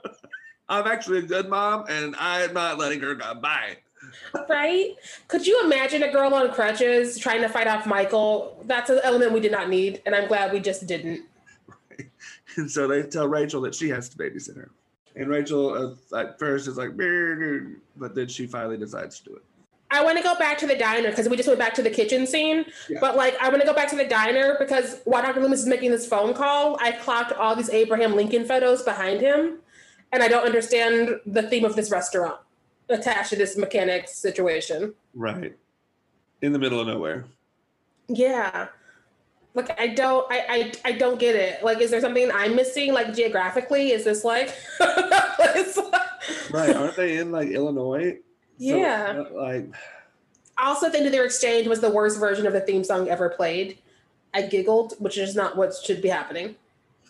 I'm 0.68 0.86
actually 0.86 1.18
a 1.18 1.22
good 1.22 1.48
mom, 1.48 1.84
and 1.88 2.14
I'm 2.18 2.52
not 2.52 2.78
letting 2.78 3.00
her 3.00 3.14
go. 3.14 3.34
Bye. 3.34 3.78
Right? 4.48 4.94
Could 5.28 5.46
you 5.46 5.62
imagine 5.64 6.02
a 6.02 6.12
girl 6.12 6.34
on 6.34 6.52
crutches 6.52 7.18
trying 7.18 7.42
to 7.42 7.48
fight 7.48 7.66
off 7.66 7.86
Michael? 7.86 8.62
That's 8.64 8.90
an 8.90 9.00
element 9.02 9.32
we 9.32 9.40
did 9.40 9.52
not 9.52 9.68
need, 9.68 10.02
and 10.06 10.14
I'm 10.14 10.28
glad 10.28 10.52
we 10.52 10.60
just 10.60 10.86
didn't. 10.86 11.24
Right. 11.90 12.10
And 12.58 12.70
so 12.70 12.88
they 12.88 13.02
tell 13.02 13.28
Rachel 13.28 13.60
that 13.62 13.74
she 13.74 13.90
has 13.90 14.08
to 14.08 14.16
babysit 14.16 14.56
her. 14.56 14.70
And 15.14 15.28
Rachel 15.28 15.96
uh, 16.12 16.18
at 16.18 16.38
first 16.38 16.68
is 16.68 16.78
like, 16.78 16.96
but 16.96 18.14
then 18.14 18.28
she 18.28 18.46
finally 18.46 18.78
decides 18.78 19.18
to 19.20 19.24
do 19.24 19.36
it. 19.36 19.42
I 19.90 20.02
want 20.02 20.16
to 20.16 20.24
go 20.24 20.34
back 20.36 20.56
to 20.58 20.66
the 20.66 20.76
diner 20.76 21.10
because 21.10 21.28
we 21.28 21.36
just 21.36 21.48
went 21.48 21.60
back 21.60 21.74
to 21.74 21.82
the 21.82 21.90
kitchen 21.90 22.26
scene. 22.26 22.64
Yeah. 22.88 22.98
But 23.00 23.16
like, 23.16 23.36
I 23.40 23.48
want 23.48 23.60
to 23.60 23.66
go 23.66 23.74
back 23.74 23.88
to 23.90 23.96
the 23.96 24.06
diner 24.06 24.56
because 24.58 25.00
while 25.04 25.22
Dr. 25.22 25.40
Loomis 25.40 25.60
is 25.60 25.66
making 25.66 25.90
this 25.90 26.06
phone 26.06 26.34
call, 26.34 26.78
I 26.80 26.92
clocked 26.92 27.32
all 27.32 27.54
these 27.54 27.70
Abraham 27.70 28.16
Lincoln 28.16 28.44
photos 28.44 28.82
behind 28.82 29.20
him, 29.20 29.58
and 30.12 30.22
I 30.22 30.28
don't 30.28 30.44
understand 30.44 31.20
the 31.24 31.42
theme 31.42 31.64
of 31.64 31.76
this 31.76 31.90
restaurant 31.90 32.40
attached 32.88 33.30
to 33.30 33.36
this 33.36 33.56
mechanics 33.56 34.14
situation. 34.14 34.94
Right. 35.14 35.56
In 36.42 36.52
the 36.52 36.58
middle 36.58 36.80
of 36.80 36.86
nowhere. 36.86 37.24
Yeah. 38.08 38.68
Like 39.54 39.78
I 39.80 39.88
don't 39.88 40.26
I, 40.30 40.72
I 40.84 40.90
I 40.90 40.92
don't 40.92 41.18
get 41.18 41.34
it. 41.34 41.64
Like 41.64 41.80
is 41.80 41.90
there 41.90 42.00
something 42.00 42.30
I'm 42.32 42.54
missing 42.54 42.92
like 42.92 43.14
geographically? 43.14 43.90
Is 43.92 44.04
this 44.04 44.24
like 44.24 44.54
like- 44.80 45.66
Right. 46.50 46.76
Aren't 46.76 46.96
they 46.96 47.18
in 47.18 47.32
like 47.32 47.48
Illinois? 47.48 48.18
Yeah. 48.58 49.24
uh, 49.30 49.34
like, 49.34 49.68
I 50.56 50.68
also 50.68 50.88
think 50.90 51.04
that 51.04 51.10
their 51.10 51.24
exchange 51.24 51.66
was 51.66 51.80
the 51.80 51.90
worst 51.90 52.18
version 52.18 52.46
of 52.46 52.52
the 52.52 52.60
theme 52.60 52.84
song 52.84 53.08
ever 53.08 53.28
played. 53.28 53.78
I 54.32 54.42
giggled, 54.42 54.94
which 54.98 55.18
is 55.18 55.34
not 55.34 55.56
what 55.56 55.74
should 55.74 56.00
be 56.02 56.08
happening. 56.08 56.54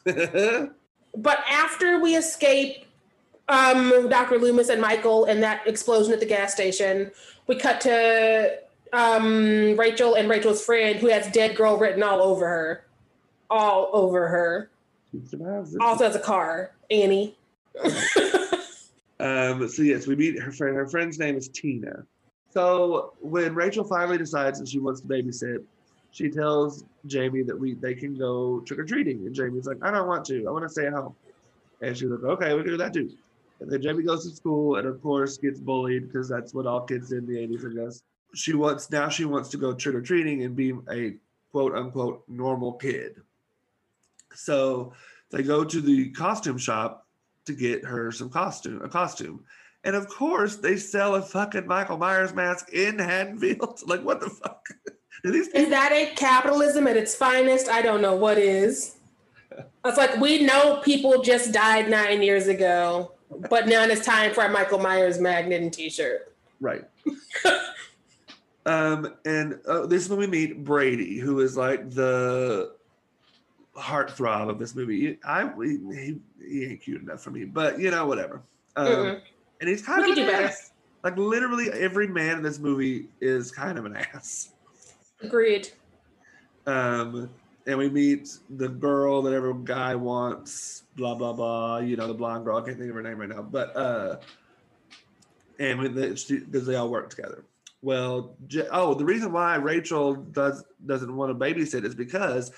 But 1.19 1.39
after 1.51 1.99
we 1.99 2.15
escape 2.15 2.86
um, 3.49 4.09
Dr. 4.09 4.39
Loomis 4.39 4.69
and 4.69 4.81
Michael 4.81 5.25
and 5.25 5.43
that 5.43 5.67
explosion 5.67 6.13
at 6.13 6.21
the 6.21 6.27
gas 6.27 6.53
station, 6.53 7.11
we 7.47 7.57
cut 7.57 7.81
to 7.83 8.59
um, 8.93 9.77
Rachel 9.77 10.15
and 10.15 10.29
Rachel's 10.29 10.65
friend 10.65 10.99
who 10.99 11.09
has 11.09 11.31
dead 11.31 11.57
girl 11.57 11.77
written 11.77 12.03
all 12.03 12.23
over 12.23 12.47
her. 12.47 12.85
All 13.49 13.91
over 13.93 14.29
her. 14.29 14.71
Also 15.81 16.05
has 16.05 16.17
a 16.17 16.21
car, 16.21 16.73
Annie. 16.91 17.37
Um, 19.19 19.67
so 19.69 19.83
yes, 19.83 20.07
we 20.07 20.17
meet 20.17 20.39
her 20.39 20.53
friend. 20.53 20.77
Her 20.77 20.87
friend's 20.87 21.19
name 21.19 21.37
is 21.37 21.49
Tina. 21.49 22.05
So 22.51 23.15
when 23.21 23.55
Rachel 23.55 23.85
finally 23.85 24.19
decides 24.19 24.59
that 24.59 24.69
she 24.69 24.79
wants 24.79 25.01
to 25.01 25.07
babysit, 25.07 25.63
she 26.11 26.31
tells 26.31 26.85
Jamie 27.07 27.43
that 27.43 27.59
we 27.59 27.75
they 27.75 27.95
can 27.95 28.17
go 28.17 28.61
trick 28.61 28.79
or 28.79 28.85
treating, 28.85 29.27
and 29.27 29.35
Jamie's 29.35 29.67
like, 29.67 29.79
I 29.83 29.91
don't 29.91 30.07
want 30.07 30.25
to. 30.27 30.47
I 30.47 30.51
want 30.51 30.65
to 30.65 30.69
stay 30.69 30.87
at 30.87 30.93
home. 30.93 31.15
And 31.83 31.97
she's 31.97 32.09
like, 32.09 32.25
Okay, 32.25 32.55
we 32.55 32.63
can 32.63 32.73
do 32.73 32.77
that 32.79 32.93
too. 32.93 33.11
And 33.61 33.71
then 33.71 33.81
Jamie 33.81 34.03
goes 34.03 34.29
to 34.29 34.35
school, 34.35 34.77
and 34.77 34.87
of 34.87 35.01
course 35.03 35.39
gets 35.39 35.61
bullied 35.61 36.09
because 36.09 36.29
that's 36.29 36.53
what 36.53 36.67
all 36.67 36.83
kids 36.83 37.09
did 37.09 37.19
in 37.19 37.27
the 37.27 37.39
'80s, 37.39 37.71
I 37.71 37.85
guess. 37.85 38.03
She 38.35 38.55
wants 38.55 38.91
now. 38.91 39.09
She 39.09 39.25
wants 39.25 39.49
to 39.51 39.57
go 39.57 39.73
trick 39.73 39.95
or 39.95 40.03
treating 40.03 40.43
and 40.43 40.55
be 40.55 40.75
a 40.91 41.17
quote 41.53 41.75
unquote 41.75 42.25
normal 42.29 42.73
kid. 42.75 43.23
So 44.35 44.93
they 45.31 45.43
go 45.43 45.65
to 45.65 45.81
the 45.81 46.11
costume 46.11 46.59
shop 46.59 47.07
to 47.47 47.55
get 47.55 47.85
her 47.85 48.13
some 48.13 48.29
costume, 48.29 48.83
a 48.83 48.89
costume. 48.89 49.45
And 49.85 49.95
of 49.95 50.09
course, 50.09 50.57
they 50.57 50.77
sell 50.77 51.15
a 51.15 51.23
fucking 51.23 51.67
Michael 51.67 51.97
Myers 51.97 52.35
mask 52.35 52.73
in 52.73 52.99
Haddonfield. 52.99 53.83
like, 53.87 54.03
what 54.03 54.21
the 54.21 54.29
fuck? 54.31 54.67
Is 55.25 55.71
that 55.71 55.93
a 55.93 56.15
capitalism 56.15 56.87
at 56.87 56.97
its 56.97 57.15
finest? 57.15 57.69
I 57.69 57.83
don't 57.83 58.03
know 58.03 58.15
what 58.15 58.39
is. 58.39 58.97
It's 59.85 59.97
like 59.97 60.21
we 60.21 60.43
know 60.43 60.81
people 60.85 61.23
just 61.23 61.53
died 61.53 61.89
nine 61.89 62.23
years 62.23 62.47
ago, 62.47 63.13
but 63.51 63.67
now 63.67 63.85
it's 63.85 64.05
time 64.05 64.33
for 64.33 64.45
a 64.45 64.49
Michael 64.49 64.79
Myers 64.79 65.19
magnet 65.19 65.63
and 65.63 65.73
T-shirt. 65.73 66.35
Right. 66.61 66.85
um, 68.67 69.15
and 69.25 69.59
uh, 69.69 69.87
this 69.87 70.05
is 70.05 70.09
when 70.09 70.19
we 70.19 70.27
meet 70.27 70.65
Brady, 70.65 71.19
who 71.19 71.41
is 71.41 71.57
like 71.57 71.91
the 71.91 72.75
heartthrob 73.77 74.49
of 74.49 74.59
this 74.59 74.75
movie. 74.75 75.19
I 75.25 75.51
he, 75.63 76.17
he 76.41 76.65
ain't 76.65 76.81
cute 76.81 77.03
enough 77.03 77.23
for 77.23 77.31
me, 77.31 77.45
but 77.45 77.79
you 77.79 77.91
know 77.91 78.07
whatever. 78.07 78.43
Um, 78.77 78.87
Mm-mm. 78.87 79.21
and 79.61 79.69
he's 79.69 79.83
kind 79.83 80.03
We 80.03 80.13
of 80.13 80.19
an 80.19 80.29
ass. 80.29 80.73
Like 81.05 81.17
literally 81.17 81.71
every 81.71 82.09
man 82.09 82.39
in 82.39 82.43
this 82.43 82.59
movie 82.59 83.09
is 83.21 83.51
kind 83.51 83.79
of 83.79 83.85
an 83.85 83.97
ass. 83.97 84.53
Agreed. 85.21 85.69
Um, 86.67 87.31
and 87.67 87.79
we 87.79 87.89
meet 87.89 88.39
the 88.49 88.69
girl 88.69 89.23
that 89.23 89.33
every 89.33 89.55
guy 89.65 89.95
wants, 89.95 90.85
blah 90.97 91.15
blah 91.15 91.33
blah. 91.33 91.79
You 91.79 91.97
know, 91.97 92.07
the 92.07 92.15
blonde 92.15 92.45
girl. 92.45 92.59
I 92.59 92.63
can't 92.63 92.79
think 92.79 92.91
of 92.91 92.97
her 92.97 93.03
name 93.03 93.19
right 93.19 93.29
now, 93.29 93.43
but 93.43 93.77
uh, 93.77 94.17
and 95.59 95.95
because 95.95 96.67
they 96.67 96.77
all 96.77 96.91
work 96.91 97.11
together. 97.11 97.45
Well, 97.83 98.37
oh, 98.71 98.95
the 98.95 99.05
reason 99.05 99.33
why 99.33 99.57
Rachel 99.57 100.15
does 100.15 100.65
doesn't 100.85 101.15
want 101.15 101.31
to 101.31 101.45
babysit 101.45 101.85
is 101.85 101.95
because 101.95 102.53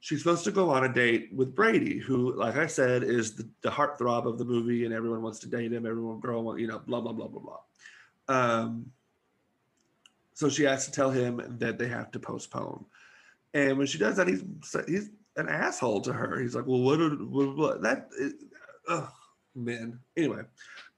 she's 0.00 0.18
supposed 0.18 0.44
to 0.44 0.50
go 0.50 0.70
on 0.70 0.84
a 0.84 0.92
date 0.92 1.30
with 1.32 1.54
Brady, 1.54 1.98
who, 1.98 2.34
like 2.34 2.56
I 2.56 2.66
said, 2.66 3.02
is 3.02 3.34
the, 3.34 3.48
the 3.62 3.70
heartthrob 3.70 4.26
of 4.26 4.38
the 4.38 4.44
movie, 4.44 4.84
and 4.84 4.92
everyone 4.92 5.22
wants 5.22 5.38
to 5.40 5.48
date 5.48 5.72
him. 5.72 5.86
Everyone, 5.86 6.20
girl, 6.20 6.58
you 6.58 6.66
know, 6.66 6.78
blah 6.78 7.00
blah 7.00 7.12
blah 7.12 7.28
blah 7.28 7.40
blah. 7.40 7.60
Um, 8.28 8.92
so 10.34 10.48
she 10.48 10.64
has 10.64 10.86
to 10.86 10.92
tell 10.92 11.10
him 11.10 11.56
that 11.58 11.78
they 11.78 11.88
have 11.88 12.10
to 12.12 12.18
postpone. 12.18 12.84
And 13.54 13.78
when 13.78 13.86
she 13.86 13.98
does 13.98 14.16
that, 14.16 14.28
he's 14.28 14.44
he's 14.86 15.10
an 15.36 15.48
asshole 15.48 16.00
to 16.02 16.12
her. 16.12 16.38
He's 16.40 16.54
like, 16.54 16.66
"Well, 16.66 16.80
what? 16.80 17.00
Are, 17.00 17.10
what, 17.10 17.56
what 17.56 17.82
that? 17.82 18.08
Is, 18.18 18.34
ugh, 18.88 19.08
man." 19.54 19.98
Anyway, 20.16 20.42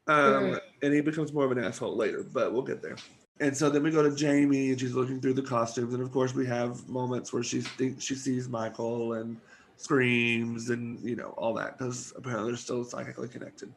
um, 0.07 0.17
Mm. 0.45 0.61
and 0.83 0.95
he 0.95 1.01
becomes 1.01 1.33
more 1.33 1.45
of 1.45 1.53
an 1.53 1.63
asshole 1.65 1.97
later, 1.97 2.23
but 2.23 2.53
we'll 2.53 2.63
get 2.63 2.83
there. 2.83 2.97
And 3.41 3.57
so 3.57 3.71
then 3.71 3.83
we 3.83 3.91
go 3.91 4.03
to 4.03 4.15
Jamie, 4.15 4.71
and 4.71 4.79
she's 4.81 4.93
looking 4.95 5.21
through 5.21 5.35
the 5.35 5.43
costumes, 5.43 5.95
and 5.95 6.03
of 6.03 6.13
course 6.13 6.35
we 6.35 6.47
have 6.47 6.87
moments 6.89 7.33
where 7.33 7.43
she 7.43 7.61
thinks 7.63 8.05
she 8.05 8.15
sees 8.15 8.49
Michael 8.49 9.15
and 9.15 9.39
screams, 9.77 10.69
and 10.71 11.01
you 11.01 11.17
know 11.17 11.31
all 11.39 11.55
that 11.55 11.79
because 11.79 12.13
apparently 12.17 12.51
they're 12.51 12.59
still 12.59 12.85
psychically 12.85 13.29
connected. 13.29 13.73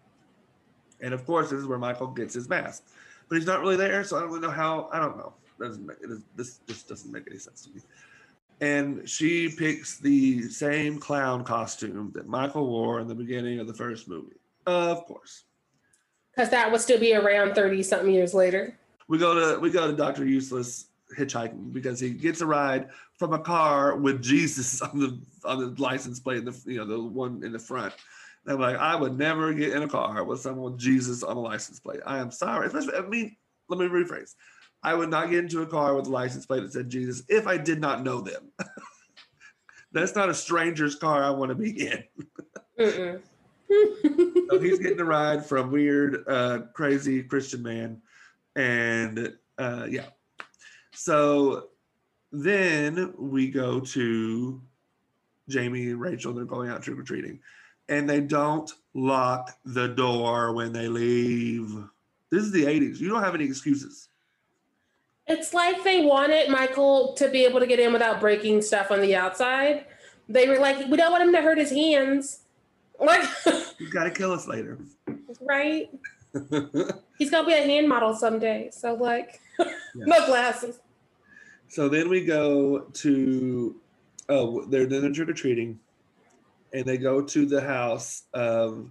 And 1.02 1.14
of 1.14 1.26
course, 1.26 1.50
this 1.50 1.60
is 1.60 1.66
where 1.66 1.78
Michael 1.78 2.08
gets 2.08 2.34
his 2.34 2.50
mask, 2.50 2.84
but 3.30 3.36
he's 3.36 3.48
not 3.48 3.62
really 3.62 3.76
there, 3.78 4.04
so 4.04 4.18
I 4.18 4.20
don't 4.22 4.30
really 4.30 4.42
know 4.42 4.52
how. 4.52 4.90
I 4.92 5.00
don't 5.00 5.18
know. 5.18 5.34
Doesn't 5.58 5.86
make, 5.86 5.98
it 6.04 6.12
is, 6.12 6.22
this 6.36 6.60
just 6.68 6.90
doesn't 6.90 7.10
make 7.12 7.24
any 7.30 7.40
sense 7.40 7.62
to 7.64 7.70
me 7.70 7.82
and 8.62 9.08
she 9.08 9.50
picks 9.50 9.98
the 9.98 10.44
same 10.44 11.00
clown 11.00 11.44
costume 11.44 12.12
that 12.16 12.28
Michael 12.28 12.68
wore 12.68 13.00
in 13.00 13.08
the 13.08 13.16
beginning 13.16 13.60
of 13.60 13.68
the 13.68 13.74
first 13.74 14.08
movie. 14.08 14.38
Of 14.66 15.06
course. 15.06 15.44
Because 16.34 16.50
that 16.50 16.72
would 16.72 16.82
still 16.82 17.00
be 17.00 17.14
around 17.16 17.54
30 17.54 17.84
something 17.84 18.14
years 18.14 18.34
later. 18.34 18.78
We 19.08 19.18
go 19.18 19.34
to 19.56 19.60
we 19.60 19.70
go 19.70 19.88
to 19.88 19.96
Dr. 19.96 20.26
Useless 20.26 20.88
hitchhiking 21.18 21.72
because 21.72 22.00
he 22.00 22.10
gets 22.12 22.42
a 22.42 22.46
ride 22.46 22.90
from 23.18 23.34
a 23.34 23.40
car 23.40 23.96
with 23.96 24.22
Jesus 24.22 24.82
on 24.82 25.00
the 25.00 25.20
on 25.48 25.60
the 25.60 25.82
license 25.82 26.20
plate, 26.20 26.40
in 26.40 26.46
the 26.46 26.62
you 26.66 26.78
know 26.78 26.86
the 26.86 27.02
one 27.02 27.44
in 27.44 27.52
the 27.52 27.60
front. 27.60 27.94
And 28.46 28.54
I'm 28.54 28.60
like, 28.60 28.78
I 28.78 28.96
would 28.96 29.18
never 29.18 29.54
get 29.54 29.74
in 29.74 29.84
a 29.84 29.88
car 29.88 30.24
with 30.24 30.40
someone 30.40 30.74
with 30.74 30.80
Jesus 30.80 31.24
on 31.24 31.36
a 31.36 31.40
license 31.40 31.80
plate. 31.80 32.02
I 32.06 32.20
am 32.20 32.32
sorry. 32.32 32.68
Especially, 32.68 32.96
I 32.96 33.02
mean, 33.02 33.36
let 33.70 33.80
me 33.80 33.88
rephrase. 33.88 34.36
I 34.84 34.94
would 34.94 35.10
not 35.10 35.30
get 35.30 35.40
into 35.40 35.62
a 35.62 35.66
car 35.66 35.96
with 35.96 36.08
a 36.08 36.12
license 36.12 36.46
plate 36.46 36.62
that 36.62 36.74
said 36.74 36.90
Jesus 36.90 37.24
if 37.28 37.48
I 37.48 37.58
did 37.58 37.82
not 37.82 38.04
know 38.04 38.22
them. 38.22 38.52
That's 39.92 40.16
not 40.16 40.30
a 40.30 40.34
stranger's 40.34 40.96
car 40.96 41.24
I 41.24 41.30
want 41.30 41.50
to 41.50 41.56
be 41.56 41.88
in. 41.88 42.04
so 44.50 44.60
he's 44.60 44.80
getting 44.80 45.00
a 45.00 45.06
ride 45.06 45.46
from 45.46 45.72
weird, 45.72 46.24
uh, 46.28 46.60
crazy 46.74 47.24
Christian 47.24 47.64
man. 47.64 48.02
And 48.56 49.34
uh, 49.58 49.88
yeah. 49.90 50.08
So 50.92 51.70
then 52.32 53.14
we 53.18 53.50
go 53.50 53.80
to 53.80 54.62
Jamie 55.50 55.90
and 55.90 56.02
Rachel. 56.02 56.34
They're 56.34 56.46
going 56.46 56.70
out 56.70 56.82
trick 56.82 57.00
or 57.00 57.04
treating. 57.04 57.40
And 57.88 58.10
they 58.10 58.20
don't 58.20 58.72
lock 58.94 59.52
the 59.64 59.88
door 59.88 60.54
when 60.54 60.74
they 60.74 60.88
leave. 60.88 61.74
This 62.32 62.44
is 62.44 62.52
the 62.52 62.66
80s. 62.66 63.00
You 63.00 63.10
don't 63.10 63.24
have 63.24 63.36
any 63.36 63.46
excuses. 63.46 64.10
It's 65.28 65.54
like 65.54 65.84
they 65.84 66.06
wanted 66.06 66.50
Michael 66.50 67.14
to 67.14 67.30
be 67.30 67.46
able 67.46 67.60
to 67.60 67.66
get 67.66 67.80
in 67.80 67.92
without 67.92 68.20
breaking 68.20 68.62
stuff 68.62 68.92
on 68.92 69.02
the 69.02 69.16
outside. 69.16 69.86
They 70.30 70.48
were 70.48 70.60
like, 70.60 70.88
we 70.88 70.98
don't 70.98 71.12
want 71.12 71.24
him 71.24 71.32
to 71.34 71.42
hurt 71.42 71.58
his 71.58 71.72
hands. 71.72 72.42
Like, 73.00 73.28
he's 73.78 73.90
got 73.90 74.04
to 74.04 74.12
kill 74.12 74.32
us 74.32 74.48
later. 74.48 74.78
Right? 75.42 75.90
he's 77.18 77.32
going 77.32 77.44
to 77.44 77.46
be 77.46 77.54
a 77.54 77.64
hand 77.64 77.90
model 77.90 78.14
someday. 78.16 78.70
So, 78.72 78.94
like, 78.94 79.42
yeah. 79.60 79.66
no 79.96 80.26
glasses. 80.28 80.80
So 81.70 81.90
then 81.90 82.08
we 82.08 82.24
go 82.24 82.82
to, 82.94 83.76
oh, 84.30 84.66
they're 84.66 84.86
then 84.86 85.12
trick 85.14 85.30
or 85.30 85.34
treating, 85.34 85.80
and 86.72 86.86
they 86.86 86.98
go 86.98 87.22
to 87.22 87.46
the 87.46 87.62
house 87.62 88.24
of, 88.34 88.90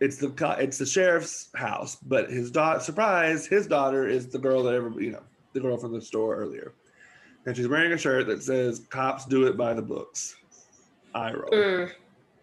it's 0.00 0.18
the 0.18 0.32
it's 0.60 0.78
the 0.78 0.86
sheriff's 0.86 1.48
house, 1.56 1.96
but 1.96 2.30
his 2.30 2.52
daughter, 2.52 2.78
surprise, 2.78 3.46
his 3.46 3.66
daughter 3.66 4.06
is 4.06 4.28
the 4.28 4.38
girl 4.38 4.62
that 4.62 4.74
ever 4.74 4.92
you 5.00 5.10
know 5.10 5.22
the 5.52 5.60
girl 5.60 5.76
from 5.76 5.92
the 5.92 6.00
store 6.00 6.36
earlier. 6.36 6.74
And 7.46 7.56
she's 7.56 7.68
wearing 7.68 7.92
a 7.92 7.98
shirt 7.98 8.26
that 8.26 8.42
says 8.42 8.80
cops 8.90 9.24
do 9.24 9.46
it 9.46 9.56
by 9.56 9.74
the 9.74 9.82
books. 9.82 10.36
I 11.14 11.32
roll. 11.32 11.50
Mm. 11.50 11.92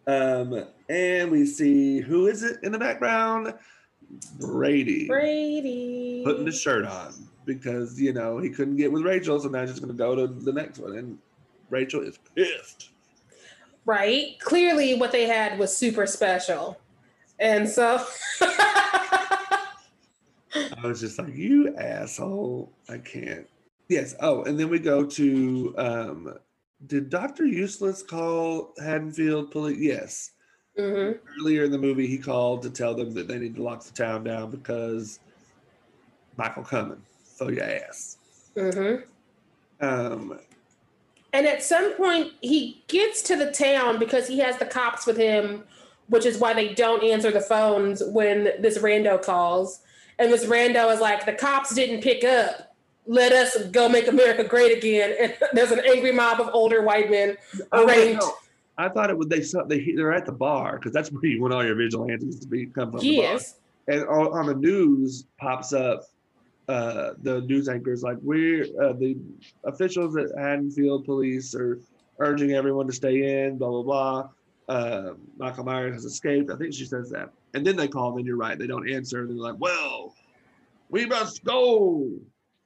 Um, 0.08 0.66
and 0.90 1.32
we 1.32 1.46
see 1.46 2.00
who 2.00 2.28
is 2.28 2.44
it 2.44 2.58
in 2.64 2.72
the 2.72 2.80
background? 2.80 3.54
Brady. 4.40 5.08
Brady. 5.08 6.22
Putting 6.24 6.46
the 6.46 6.52
shirt 6.52 6.86
on 6.86 7.14
because, 7.46 8.00
you 8.00 8.14
know, 8.14 8.38
he 8.38 8.50
couldn't 8.50 8.78
get 8.78 8.92
with 8.92 9.04
Rachel, 9.04 9.40
so 9.40 9.50
now 9.50 9.62
he's 9.62 9.72
just 9.72 9.82
gonna 9.82 9.94
go 9.94 10.16
to 10.16 10.28
the 10.28 10.54
next 10.54 10.80
one. 10.80 10.98
And 10.98 11.18
Rachel 11.70 12.02
is 12.02 12.18
pissed. 12.36 12.90
Right. 13.86 14.40
Clearly 14.40 14.96
what 14.96 15.12
they 15.12 15.26
had 15.26 15.60
was 15.60 15.76
super 15.76 16.08
special. 16.08 16.80
And 17.40 17.68
so 17.68 18.04
I 20.84 20.88
was 20.88 21.02
just 21.02 21.18
like, 21.18 21.36
you 21.36 21.76
asshole. 21.78 22.72
I 22.90 22.98
can't. 22.98 23.48
Yes. 23.90 24.16
Oh, 24.20 24.44
and 24.44 24.60
then 24.60 24.70
we 24.70 24.80
go 24.80 25.06
to 25.06 25.76
um 25.78 26.38
did 26.88 27.10
Dr. 27.10 27.46
Useless 27.46 28.04
call 28.04 28.74
Haddonfield 28.78 29.52
police? 29.52 29.80
Yes. 29.80 30.32
Mm-hmm. 30.78 31.18
Earlier 31.40 31.64
in 31.64 31.72
the 31.72 31.78
movie, 31.78 32.06
he 32.06 32.18
called 32.18 32.62
to 32.64 32.70
tell 32.70 32.94
them 32.94 33.14
that 33.14 33.28
they 33.28 33.40
need 33.40 33.56
to 33.56 33.64
lock 33.64 33.84
the 33.84 33.94
town 33.94 34.24
down 34.24 34.52
because 34.52 35.20
Michael 36.38 36.64
coming. 36.64 37.02
So 37.24 37.50
your 37.50 37.64
ass. 37.64 38.18
Mm-hmm. 38.56 39.86
Um, 39.86 40.40
and 41.34 41.48
at 41.48 41.64
some 41.64 41.94
point, 41.94 42.34
he 42.42 42.84
gets 42.88 43.22
to 43.24 43.36
the 43.36 43.52
town 43.52 44.00
because 44.00 44.28
he 44.28 44.40
has 44.40 44.58
the 44.58 44.66
cops 44.66 45.06
with 45.06 45.18
him, 45.18 45.64
which 46.08 46.26
is 46.26 46.38
why 46.38 46.54
they 46.54 46.74
don't 46.74 47.04
answer 47.04 47.32
the 47.32 47.42
phones 47.42 48.02
when 48.04 48.52
this 48.60 48.78
rando 48.78 49.22
calls. 49.22 49.82
And 50.20 50.32
this 50.32 50.46
rando 50.46 50.94
is 50.94 51.00
like, 51.00 51.26
the 51.26 51.34
cops 51.34 51.74
didn't 51.74 52.02
pick 52.02 52.24
up. 52.24 52.76
Let 53.08 53.32
us 53.32 53.68
go 53.68 53.88
make 53.88 54.08
America 54.08 54.44
great 54.44 54.78
again. 54.78 55.16
And 55.20 55.36
there's 55.54 55.72
an 55.72 55.82
angry 55.86 56.12
mob 56.12 56.42
of 56.42 56.50
older 56.54 56.82
white 56.84 57.10
men 57.12 57.38
arraigned. 57.72 58.20
Oh, 58.22 58.38
I 58.78 58.90
thought 58.90 59.10
it 59.10 59.18
would 59.18 59.30
they 59.30 59.42
they 59.68 59.94
they're 59.94 60.14
at 60.14 60.26
the 60.26 60.32
bar 60.32 60.78
because 60.78 60.92
that's 60.92 61.12
where 61.12 61.26
you 61.26 61.42
want 61.42 61.54
all 61.54 61.64
your 61.64 61.76
vigilantes 61.76 62.40
to 62.40 62.48
be 62.48 62.66
come 62.66 62.92
from. 62.92 63.02
Yes. 63.02 63.56
And 63.88 64.04
on 64.06 64.48
the 64.48 64.56
news 64.56 65.26
pops 65.40 65.72
up 65.72 66.04
uh, 66.68 67.14
the 67.22 67.42
news 67.42 67.70
anchors 67.70 68.02
like 68.02 68.18
we're 68.22 68.64
uh, 68.82 68.94
the 68.94 69.16
officials 69.64 70.18
at 70.18 70.28
Haddonfield 70.38 71.06
Police 71.06 71.54
are 71.54 71.80
urging 72.20 72.54
everyone 72.54 72.88
to 72.88 72.94
stay 72.94 73.46
in. 73.46 73.58
Blah 73.58 73.70
blah 73.70 73.84
blah. 73.84 74.30
Uh, 74.68 75.12
Michael 75.38 75.64
Myers 75.64 75.94
has 75.94 76.06
escaped. 76.06 76.52
I 76.52 76.56
think 76.56 76.74
she 76.74 76.86
says 76.86 77.10
that. 77.12 77.30
And 77.54 77.66
then 77.66 77.76
they 77.76 77.88
call, 77.88 78.10
and 78.10 78.20
then 78.20 78.26
you're 78.26 78.38
right. 78.38 78.58
They 78.58 78.68
don't 78.68 78.90
answer. 78.90 79.26
They're 79.26 79.36
like, 79.36 79.60
well, 79.60 80.16
we 80.90 81.06
must 81.06 81.44
go. 81.44 82.10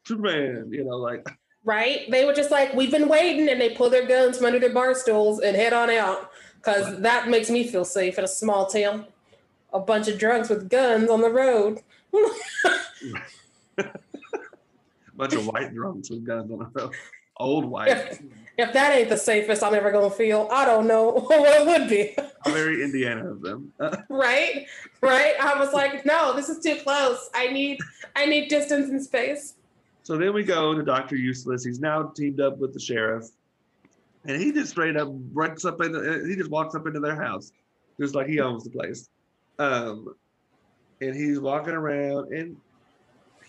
Superman, 0.06 0.70
you 0.72 0.84
know, 0.84 0.98
like. 0.98 1.28
Right? 1.66 2.10
They 2.10 2.24
were 2.24 2.34
just 2.34 2.52
like, 2.52 2.74
we've 2.74 2.90
been 2.90 3.10
waiting, 3.10 3.50
and 3.50 3.60
they 3.60 3.72
pull 3.72 3.90
their 3.90 4.08
guns 4.08 4.38
from 4.38 4.46
under 4.46 4.60
their 4.60 4.74
bar 4.74 4.96
stools 4.96 5.42
and 5.42 5.58
head 5.58 5.74
on 5.74 5.90
out. 5.90 6.32
Because 6.56 7.02
that 7.02 7.28
makes 7.28 7.50
me 7.50 7.68
feel 7.68 7.84
safe 7.84 8.18
in 8.18 8.24
a 8.24 8.30
small 8.30 8.66
town. 8.66 9.06
A 9.74 9.80
bunch 9.80 10.08
of 10.08 10.18
drunks 10.18 10.48
with 10.50 10.70
guns 10.70 11.10
on 11.10 11.20
the 11.20 11.30
road. 11.30 11.82
bunch 15.16 15.34
of 15.34 15.46
white 15.48 15.74
drunks 15.74 16.10
with 16.10 16.26
guns 16.26 16.50
on 16.50 16.60
the 16.60 16.70
road. 16.74 16.94
Old 17.39 17.65
white. 17.65 17.89
If, 17.89 18.21
if 18.58 18.73
that 18.73 18.93
ain't 18.93 19.10
the 19.10 19.17
safest 19.17 19.63
I'm 19.63 19.73
ever 19.73 19.91
gonna 19.91 20.10
feel, 20.10 20.49
I 20.52 20.65
don't 20.65 20.88
know 20.88 21.12
what 21.28 21.62
it 21.62 21.65
would 21.65 21.89
be. 21.89 22.15
very 22.52 22.84
Indiana 22.84 23.32
of 23.32 23.41
them. 23.41 23.71
right, 24.10 24.67
right. 25.02 25.34
I 25.41 25.58
was 25.58 25.73
like, 25.73 26.06
no, 26.06 26.36
this 26.36 26.49
is 26.49 26.60
too 26.62 26.75
close. 26.84 27.30
I 27.34 27.47
need, 27.47 27.80
I 28.15 28.25
need 28.25 28.49
distance 28.49 28.89
and 28.89 29.02
space. 29.02 29.56
So 30.04 30.17
then 30.17 30.34
we 30.34 30.43
go 30.43 30.73
to 30.73 30.84
Doctor 30.84 31.15
Useless. 31.15 31.63
He's 31.63 31.80
now 31.80 32.04
teamed 32.04 32.41
up 32.41 32.58
with 32.58 32.73
the 32.73 32.80
sheriff, 32.80 33.30
and 34.25 34.41
he 34.41 34.52
just 34.52 34.71
straight 34.71 34.97
up 34.97 35.10
breaks 35.10 35.63
up 35.63 35.80
in. 35.82 35.93
The, 35.93 36.25
he 36.28 36.36
just 36.36 36.49
walks 36.49 36.75
up 36.75 36.86
into 36.88 36.99
their 36.99 37.15
house, 37.15 37.54
just 37.99 38.15
like 38.15 38.28
he 38.28 38.41
owns 38.41 38.65
the 38.65 38.71
place. 38.71 39.10
Um, 39.60 40.15
and 40.99 41.15
he's 41.15 41.39
walking 41.39 41.73
around, 41.73 42.34
and 42.34 42.58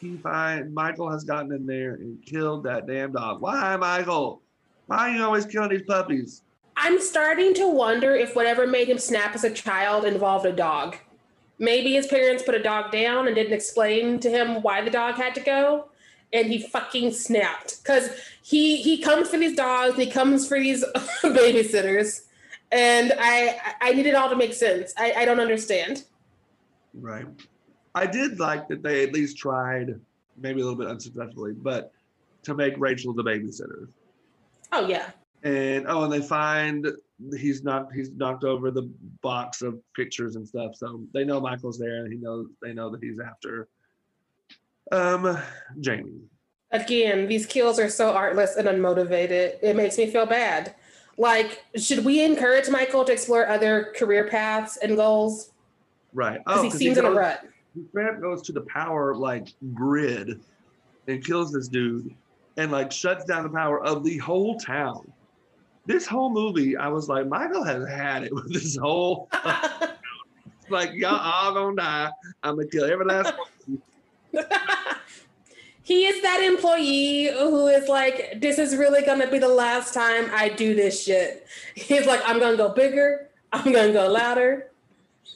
he 0.01 0.17
find 0.17 0.73
Michael 0.75 1.11
has 1.11 1.25
gotten 1.25 1.53
in 1.53 1.67
there 1.67 1.95
and 1.95 2.25
killed 2.25 2.65
that 2.65 2.87
damn 2.87 3.13
dog. 3.13 3.41
Why, 3.41 3.77
Michael? 3.77 4.43
Why 4.87 5.11
are 5.11 5.11
you 5.11 5.23
always 5.23 5.47
killing 5.47 5.71
these 5.71 5.83
puppies? 5.83 6.43
I'm 6.77 7.01
starting 7.01 7.53
to 7.55 7.69
wonder 7.69 8.15
if 8.15 8.35
whatever 8.35 8.67
made 8.67 8.89
him 8.89 8.99
snap 8.99 9.35
as 9.35 9.45
a 9.45 9.51
child 9.51 10.07
involved 10.07 10.47
a 10.47 10.53
dog. 10.53 10.97
Maybe 11.59 11.93
his 11.93 12.07
parents 12.07 12.43
put 12.43 12.55
a 12.55 12.63
dog 12.63 12.91
down 12.91 13.27
and 13.27 13.37
didn't 13.37 13.53
explain 13.53 14.19
to 14.21 14.31
him 14.31 14.63
why 14.63 14.81
the 14.81 14.91
dog 14.91 15.17
had 15.17 15.35
to 15.35 15.43
go, 15.43 15.91
and 16.33 16.49
he 16.49 16.63
fucking 16.63 17.13
snapped. 17.13 17.85
Cause 17.85 18.09
he 18.43 18.77
he 18.77 18.99
comes 18.99 19.29
for 19.29 19.37
these 19.37 19.55
dogs, 19.55 19.97
he 19.97 20.07
comes 20.07 20.49
for 20.49 20.59
these 20.59 20.83
babysitters, 21.23 22.23
and 22.73 23.13
I 23.19 23.59
I 23.83 23.93
need 23.93 24.07
it 24.07 24.15
all 24.15 24.31
to 24.31 24.37
make 24.37 24.55
sense. 24.55 24.95
I, 24.97 25.13
I 25.19 25.25
don't 25.27 25.41
understand. 25.41 26.05
Right. 26.95 27.27
I 27.95 28.07
did 28.07 28.39
like 28.39 28.69
that 28.69 28.83
they 28.83 29.05
at 29.05 29.13
least 29.13 29.39
tried, 29.39 29.99
maybe 30.37 30.61
a 30.61 30.65
little 30.65 30.79
bit 30.79 30.89
unsuccessfully, 30.89 31.53
but 31.53 31.93
to 32.45 32.55
make 32.55 32.75
Rachel 32.79 33.13
the 33.13 33.25
babysitter. 33.25 33.89
Oh 34.73 34.87
yeah. 34.87 35.11
And 35.43 35.87
oh, 35.89 36.05
and 36.05 36.13
they 36.13 36.21
find 36.21 36.87
he's 37.37 37.65
not 37.65 37.93
he's 37.93 38.13
knocked 38.13 38.45
over 38.45 38.71
the 38.71 38.91
box 39.23 39.63
of 39.63 39.81
pictures 39.95 40.37
and 40.37 40.47
stuff. 40.47 40.77
So 40.77 41.03
they 41.13 41.25
know 41.25 41.41
Michael's 41.41 41.79
there 41.79 42.05
and 42.05 42.13
he 42.13 42.19
knows 42.19 42.47
they 42.63 42.73
know 42.73 42.91
that 42.91 43.03
he's 43.03 43.19
after 43.19 43.69
um 44.93 45.39
Jamie. 45.81 46.21
Again, 46.73 47.27
these 47.27 47.47
kills 47.47 47.81
are 47.81 47.89
so 47.89 48.13
artless 48.13 48.57
and 48.57 48.69
unmotivated. 48.69 49.57
It 49.61 49.75
makes 49.75 49.99
me 49.99 50.07
feel 50.09 50.27
bad. 50.27 50.75
Like, 51.17 51.65
should 51.75 52.05
we 52.05 52.23
encourage 52.23 52.69
Michael 52.69 53.05
to 53.05 53.13
explore 53.13 53.47
other 53.49 53.93
career 53.97 54.29
paths 54.29 54.77
and 54.77 54.97
goals? 54.97 55.51
Right. 56.13 56.41
Oh, 56.47 56.63
he 56.63 56.71
seems 56.71 56.81
he 56.81 56.89
goes, 56.89 56.99
in 56.99 57.05
a 57.07 57.11
rut. 57.11 57.45
Grant 57.93 58.21
goes 58.21 58.43
to 58.43 58.53
the 58.53 58.63
power 58.63 59.15
like 59.15 59.49
grid 59.75 60.41
and 61.07 61.25
kills 61.25 61.53
this 61.53 61.69
dude 61.69 62.15
and 62.57 62.71
like 62.71 62.93
shuts 62.93 63.25
down 63.25 63.45
the 63.45 63.51
power 63.51 63.83
of 63.83 64.05
the 64.05 64.19
whole 64.19 64.59
town. 64.59 65.11
This 65.87 66.07
whole 66.07 66.31
movie, 66.31 66.77
I 66.77 66.89
was 66.89 67.09
like, 67.09 67.27
Michael 67.27 67.65
has 67.65 67.89
had 67.89 68.25
it 68.25 68.35
with 68.35 68.53
this 68.53 68.77
whole 68.77 69.29
like 70.69 70.93
y'all 70.95 71.17
all 71.17 71.55
gonna 71.55 71.77
die. 71.77 72.11
I'm 72.43 72.57
gonna 72.57 72.69
kill 72.69 72.85
every 72.85 73.07
last 73.07 73.35
one. 73.67 73.83
he 75.83 76.07
is 76.07 76.23
that 76.23 76.43
employee 76.43 77.31
who 77.33 77.67
is 77.67 77.89
like, 77.89 78.41
this 78.41 78.59
is 78.59 78.77
really 78.77 79.03
gonna 79.03 79.29
be 79.31 79.39
the 79.39 79.49
last 79.49 79.93
time 79.93 80.31
I 80.33 80.49
do 80.49 80.75
this 80.75 81.03
shit. 81.03 81.47
He's 81.75 82.07
like, 82.07 82.21
I'm 82.25 82.39
gonna 82.39 82.57
go 82.57 82.73
bigger, 82.73 83.29
I'm 83.53 83.73
gonna 83.73 83.93
go 83.93 84.09
louder. 84.09 84.70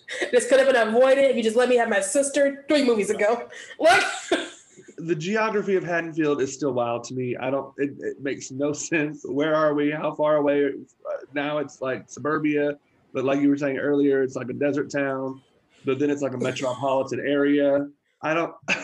This 0.31 0.49
could 0.49 0.59
have 0.59 0.73
been 0.73 0.89
avoided 0.89 1.31
if 1.31 1.37
you 1.37 1.43
just 1.43 1.57
let 1.57 1.69
me 1.69 1.77
have 1.77 1.89
my 1.89 2.01
sister 2.01 2.65
three 2.69 2.85
movies 2.85 3.11
ago. 3.11 3.49
Like 3.79 4.03
the 4.99 5.15
geography 5.15 5.77
of 5.77 5.85
Haddonfield 5.85 6.41
is 6.41 6.53
still 6.53 6.73
wild 6.73 7.05
to 7.05 7.15
me. 7.15 7.37
I 7.37 7.51
don't. 7.51 7.73
It, 7.79 7.91
it 7.99 8.23
makes 8.23 8.51
no 8.51 8.73
sense. 8.73 9.25
Where 9.25 9.55
are 9.55 9.75
we? 9.75 9.91
How 9.91 10.15
far 10.15 10.37
away? 10.37 10.67
Uh, 10.67 10.71
now 11.33 11.59
it's 11.59 11.81
like 11.81 12.09
suburbia, 12.09 12.79
but 13.13 13.25
like 13.25 13.41
you 13.41 13.49
were 13.49 13.57
saying 13.57 13.79
earlier, 13.79 14.23
it's 14.23 14.37
like 14.37 14.49
a 14.49 14.55
desert 14.55 14.91
town. 14.91 15.41
But 15.85 15.99
then 15.99 16.11
it's 16.11 16.23
like 16.23 16.35
a 16.35 16.39
metropolitan 16.39 17.21
area. 17.21 17.89
I 18.23 18.35
don't. 18.35 18.55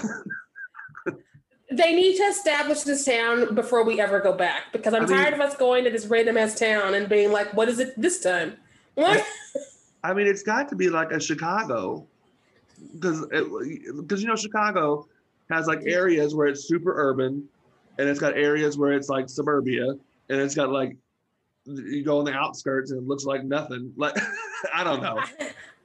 They 1.72 1.94
need 1.94 2.16
to 2.16 2.24
establish 2.24 2.80
this 2.80 3.04
town 3.04 3.54
before 3.54 3.84
we 3.84 4.00
ever 4.00 4.18
go 4.18 4.32
back 4.32 4.72
because 4.72 4.92
I'm 4.92 5.04
I 5.04 5.06
mean- 5.06 5.16
tired 5.16 5.34
of 5.34 5.40
us 5.40 5.56
going 5.56 5.84
to 5.84 5.90
this 5.90 6.06
random 6.06 6.36
ass 6.36 6.58
town 6.58 6.94
and 6.94 7.08
being 7.08 7.30
like, 7.30 7.54
what 7.54 7.68
is 7.68 7.78
it 7.78 7.94
this 7.96 8.20
time? 8.20 8.56
What? 8.94 9.24
I 10.02 10.14
mean, 10.14 10.26
it's 10.26 10.42
got 10.42 10.68
to 10.70 10.76
be 10.76 10.88
like 10.88 11.12
a 11.12 11.20
Chicago, 11.20 12.06
because 12.94 13.26
because 13.26 14.22
you 14.22 14.28
know 14.28 14.36
Chicago 14.36 15.06
has 15.50 15.66
like 15.66 15.80
areas 15.84 16.34
where 16.34 16.46
it's 16.46 16.64
super 16.64 16.92
urban, 16.96 17.48
and 17.98 18.08
it's 18.08 18.20
got 18.20 18.36
areas 18.36 18.78
where 18.78 18.92
it's 18.92 19.08
like 19.08 19.28
suburbia, 19.28 19.86
and 19.86 20.40
it's 20.40 20.54
got 20.54 20.70
like 20.70 20.96
you 21.66 22.02
go 22.02 22.18
on 22.18 22.24
the 22.24 22.32
outskirts 22.32 22.90
and 22.90 23.02
it 23.02 23.08
looks 23.08 23.24
like 23.24 23.44
nothing. 23.44 23.92
Like 23.96 24.16
I 24.74 24.84
don't 24.84 25.02
know. 25.02 25.20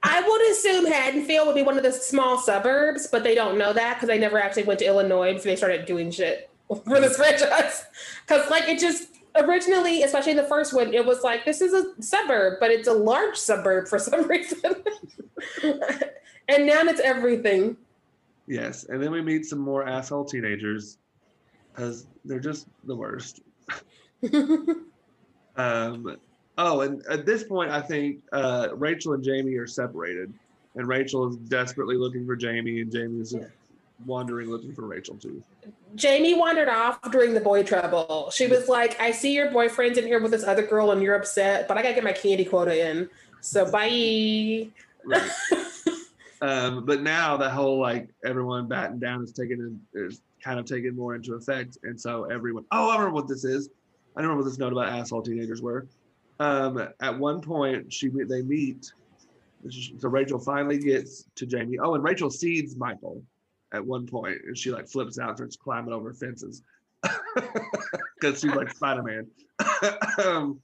I 0.02 0.22
would 0.22 0.50
assume 0.50 0.86
Haddonfield 0.86 1.46
would 1.46 1.54
be 1.54 1.62
one 1.62 1.76
of 1.76 1.82
the 1.82 1.92
small 1.92 2.38
suburbs, 2.38 3.08
but 3.10 3.24
they 3.24 3.34
don't 3.34 3.58
know 3.58 3.72
that 3.72 3.94
because 3.94 4.08
they 4.08 4.18
never 4.18 4.38
actually 4.38 4.62
went 4.62 4.78
to 4.80 4.86
Illinois 4.86 5.34
before 5.34 5.50
they 5.50 5.56
started 5.56 5.84
doing 5.84 6.10
shit 6.10 6.48
for 6.68 7.00
this 7.00 7.14
mm. 7.14 7.16
franchise. 7.16 7.86
Because 8.26 8.48
like 8.50 8.68
it 8.68 8.78
just 8.78 9.08
originally, 9.38 10.02
especially 10.02 10.34
the 10.34 10.44
first 10.44 10.74
one, 10.74 10.94
it 10.94 11.04
was 11.04 11.22
like 11.22 11.44
this 11.44 11.60
is 11.60 11.72
a 11.72 12.02
suburb, 12.02 12.54
but 12.60 12.70
it's 12.70 12.88
a 12.88 12.92
large 12.92 13.36
suburb 13.36 13.88
for 13.88 13.98
some 14.08 14.26
reason. 14.28 14.74
and 15.62 16.66
now 16.66 16.80
it's 16.82 17.00
everything. 17.00 17.76
Yes, 18.46 18.84
and 18.84 19.02
then 19.02 19.10
we 19.10 19.22
meet 19.22 19.44
some 19.44 19.58
more 19.58 19.88
asshole 19.88 20.24
teenagers, 20.24 20.98
because 21.72 22.06
they're 22.24 22.40
just 22.40 22.68
the 22.84 22.96
worst. 22.96 23.40
Um, 25.58 26.18
oh, 26.58 26.82
and 26.82 27.02
at 27.06 27.24
this 27.24 27.42
point, 27.42 27.70
I 27.70 27.80
think 27.80 28.20
uh, 28.32 28.68
Rachel 28.74 29.14
and 29.14 29.24
Jamie 29.24 29.54
are 29.54 29.66
separated, 29.66 30.32
and 30.74 30.86
Rachel 30.86 31.28
is 31.28 31.36
desperately 31.36 31.96
looking 31.96 32.26
for 32.26 32.36
Jamie, 32.36 32.82
and 32.82 32.92
Jamie 32.92 33.20
is 33.20 33.32
Yeah. 33.32 33.46
Wandering 34.04 34.50
looking 34.50 34.72
for 34.72 34.86
Rachel 34.86 35.16
too. 35.16 35.42
Jamie 35.94 36.34
wandered 36.34 36.68
off 36.68 37.00
during 37.10 37.34
the 37.34 37.40
boy 37.40 37.62
trouble. 37.62 38.30
She 38.30 38.46
was 38.46 38.68
like, 38.68 39.00
I 39.00 39.10
see 39.10 39.32
your 39.32 39.50
boyfriend's 39.50 39.98
in 39.98 40.06
here 40.06 40.20
with 40.20 40.32
this 40.32 40.44
other 40.44 40.66
girl 40.66 40.90
and 40.90 41.02
you're 41.02 41.14
upset, 41.14 41.66
but 41.68 41.78
I 41.78 41.82
gotta 41.82 41.94
get 41.94 42.04
my 42.04 42.12
candy 42.12 42.44
quota 42.44 42.90
in. 42.90 43.08
So 43.40 43.70
bye. 43.70 44.68
Right. 45.04 45.30
um, 46.42 46.84
but 46.84 47.02
now 47.02 47.36
the 47.36 47.48
whole 47.48 47.80
like 47.80 48.10
everyone 48.24 48.68
batting 48.68 48.98
down 48.98 49.22
is 49.22 49.32
taken 49.32 49.80
in, 49.94 50.08
is 50.08 50.20
kind 50.42 50.60
of 50.60 50.66
taken 50.66 50.94
more 50.94 51.14
into 51.14 51.34
effect, 51.34 51.78
and 51.82 52.00
so 52.00 52.24
everyone. 52.24 52.64
Oh, 52.70 52.90
I 52.90 52.94
remember 52.94 53.14
what 53.14 53.28
this 53.28 53.44
is. 53.44 53.68
I 54.16 54.20
don't 54.20 54.30
remember 54.30 54.44
what 54.44 54.50
this 54.50 54.58
note 54.58 54.72
about 54.72 54.88
asshole 54.88 55.22
teenagers 55.22 55.62
were. 55.62 55.86
Um, 56.38 56.88
at 57.00 57.18
one 57.18 57.40
point, 57.40 57.92
she 57.92 58.08
they 58.08 58.42
meet. 58.42 58.92
So 59.98 60.08
Rachel 60.08 60.38
finally 60.38 60.78
gets 60.78 61.24
to 61.36 61.46
Jamie. 61.46 61.78
Oh, 61.78 61.94
and 61.94 62.04
Rachel 62.04 62.30
sees 62.30 62.76
Michael 62.76 63.22
at 63.76 63.86
one 63.86 64.06
point, 64.06 64.38
and 64.46 64.56
she 64.56 64.70
like 64.70 64.88
flips 64.88 65.18
out, 65.18 65.28
and 65.28 65.38
starts 65.38 65.56
climbing 65.56 65.92
over 65.92 66.12
fences 66.12 66.62
because 67.34 68.40
she's 68.40 68.54
like 68.54 68.74
Spider 68.74 69.02
Man. 69.02 69.26
um, 70.24 70.60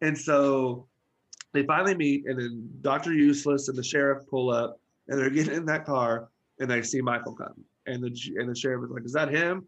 and 0.00 0.16
so 0.16 0.86
they 1.52 1.64
finally 1.64 1.94
meet, 1.94 2.26
and 2.26 2.38
then 2.38 2.68
Doctor 2.80 3.12
Useless 3.12 3.68
and 3.68 3.76
the 3.76 3.82
sheriff 3.82 4.26
pull 4.28 4.50
up, 4.50 4.80
and 5.08 5.18
they're 5.18 5.30
getting 5.30 5.54
in 5.54 5.66
that 5.66 5.84
car, 5.84 6.28
and 6.60 6.70
they 6.70 6.82
see 6.82 7.00
Michael 7.00 7.34
come, 7.34 7.64
and 7.86 8.02
the 8.02 8.10
and 8.36 8.48
the 8.48 8.54
sheriff 8.54 8.84
is 8.84 8.90
like, 8.90 9.04
"Is 9.04 9.12
that 9.12 9.30
him?" 9.30 9.66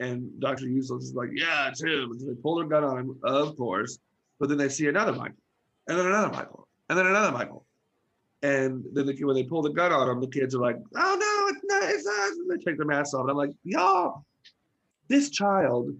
And 0.00 0.40
Doctor 0.40 0.66
Useless 0.66 1.04
is 1.04 1.14
like, 1.14 1.30
"Yeah, 1.32 1.68
it's 1.68 1.82
him." 1.82 2.10
And 2.10 2.20
so 2.20 2.26
they 2.26 2.34
pull 2.34 2.56
their 2.56 2.66
gun 2.66 2.84
on 2.84 2.98
him, 2.98 3.18
of 3.22 3.56
course, 3.56 3.98
but 4.38 4.48
then 4.48 4.58
they 4.58 4.68
see 4.68 4.88
another 4.88 5.12
Michael, 5.12 5.42
and 5.88 5.98
then 5.98 6.06
another 6.06 6.32
Michael, 6.32 6.66
and 6.88 6.98
then 6.98 7.06
another 7.06 7.32
Michael, 7.32 7.64
and 8.42 8.84
then 8.92 9.06
the, 9.06 9.24
when 9.24 9.34
they 9.34 9.44
pull 9.44 9.62
the 9.62 9.70
gun 9.70 9.92
on 9.92 10.08
him, 10.08 10.20
the 10.20 10.26
kids 10.26 10.54
are 10.54 10.60
like, 10.60 10.76
"Oh 10.96 11.16
no, 11.18 11.25
not!" 11.80 11.90
It's. 11.90 12.06
Uh, 12.06 12.30
and 12.30 12.50
they 12.50 12.64
take 12.64 12.76
their 12.76 12.86
masks 12.86 13.14
off, 13.14 13.22
and 13.22 13.30
I'm 13.30 13.36
like, 13.36 13.52
"Y'all, 13.64 14.24
this 15.08 15.30
child, 15.30 15.94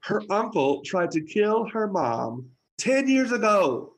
her 0.00 0.22
uncle 0.30 0.82
tried 0.82 1.10
to 1.12 1.20
kill 1.20 1.68
her 1.68 1.86
mom 1.86 2.48
ten 2.76 3.08
years 3.08 3.32
ago." 3.32 3.94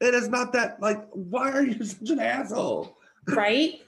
It 0.00 0.14
is 0.14 0.28
not 0.28 0.52
that 0.54 0.80
like 0.80 1.06
why 1.10 1.50
are 1.52 1.64
you 1.64 1.84
such 1.84 2.10
an 2.10 2.20
asshole? 2.20 2.96
right? 3.26 3.80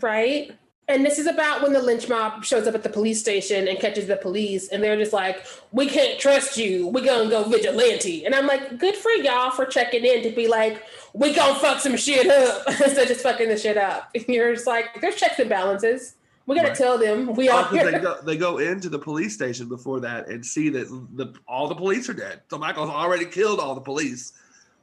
Right? 0.00 0.52
And 0.86 1.04
this 1.04 1.18
is 1.18 1.26
about 1.26 1.62
when 1.62 1.72
the 1.72 1.80
lynch 1.80 2.10
mob 2.10 2.44
shows 2.44 2.66
up 2.66 2.74
at 2.74 2.82
the 2.82 2.90
police 2.90 3.18
station 3.18 3.68
and 3.68 3.78
catches 3.78 4.06
the 4.06 4.16
police, 4.16 4.68
and 4.68 4.82
they're 4.82 4.96
just 4.96 5.14
like, 5.14 5.46
"We 5.72 5.86
can't 5.86 6.18
trust 6.20 6.58
you. 6.58 6.88
We 6.88 7.00
gonna 7.00 7.30
go 7.30 7.44
vigilante." 7.44 8.26
And 8.26 8.34
I'm 8.34 8.46
like, 8.46 8.78
"Good 8.78 8.94
for 8.94 9.10
y'all 9.12 9.50
for 9.50 9.64
checking 9.64 10.04
in 10.04 10.22
to 10.24 10.30
be 10.30 10.46
like, 10.46 10.82
we 11.14 11.32
gonna 11.32 11.58
fuck 11.58 11.80
some 11.80 11.96
shit 11.96 12.26
up 12.26 12.64
instead 12.68 12.98
of 12.98 13.08
just 13.08 13.22
fucking 13.22 13.48
the 13.48 13.56
shit 13.56 13.78
up." 13.78 14.10
And 14.14 14.24
you're 14.28 14.52
just 14.54 14.66
like, 14.66 15.00
"There's 15.00 15.16
checks 15.16 15.38
and 15.38 15.48
balances. 15.48 16.16
We 16.46 16.56
gotta 16.56 16.68
Right. 16.68 16.76
tell 16.76 16.98
them 16.98 17.34
we 17.34 17.48
all 17.48 17.60
Oh, 17.60 17.64
'cause 17.64 17.72
they 17.84 17.90
here." 17.92 18.00
go 18.00 18.16
they 18.22 18.36
go 18.36 18.58
into 18.58 18.88
the 18.88 18.98
police 18.98 19.34
station 19.34 19.66
before 19.68 20.00
that 20.00 20.28
and 20.28 20.44
see 20.44 20.68
that 20.70 20.88
the 21.14 21.32
all 21.48 21.68
the 21.68 21.74
police 21.74 22.08
are 22.08 22.14
dead. 22.14 22.42
So 22.50 22.58
Michael's 22.58 22.90
already 22.90 23.24
killed 23.24 23.60
all 23.60 23.74
the 23.74 23.80
police 23.80 24.32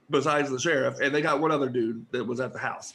besides 0.10 0.50
the 0.50 0.60
sheriff, 0.60 1.00
and 1.00 1.14
they 1.14 1.22
got 1.22 1.40
one 1.40 1.52
other 1.52 1.70
dude 1.70 2.06
that 2.12 2.26
was 2.26 2.40
at 2.40 2.52
the 2.54 2.60
house. 2.60 2.94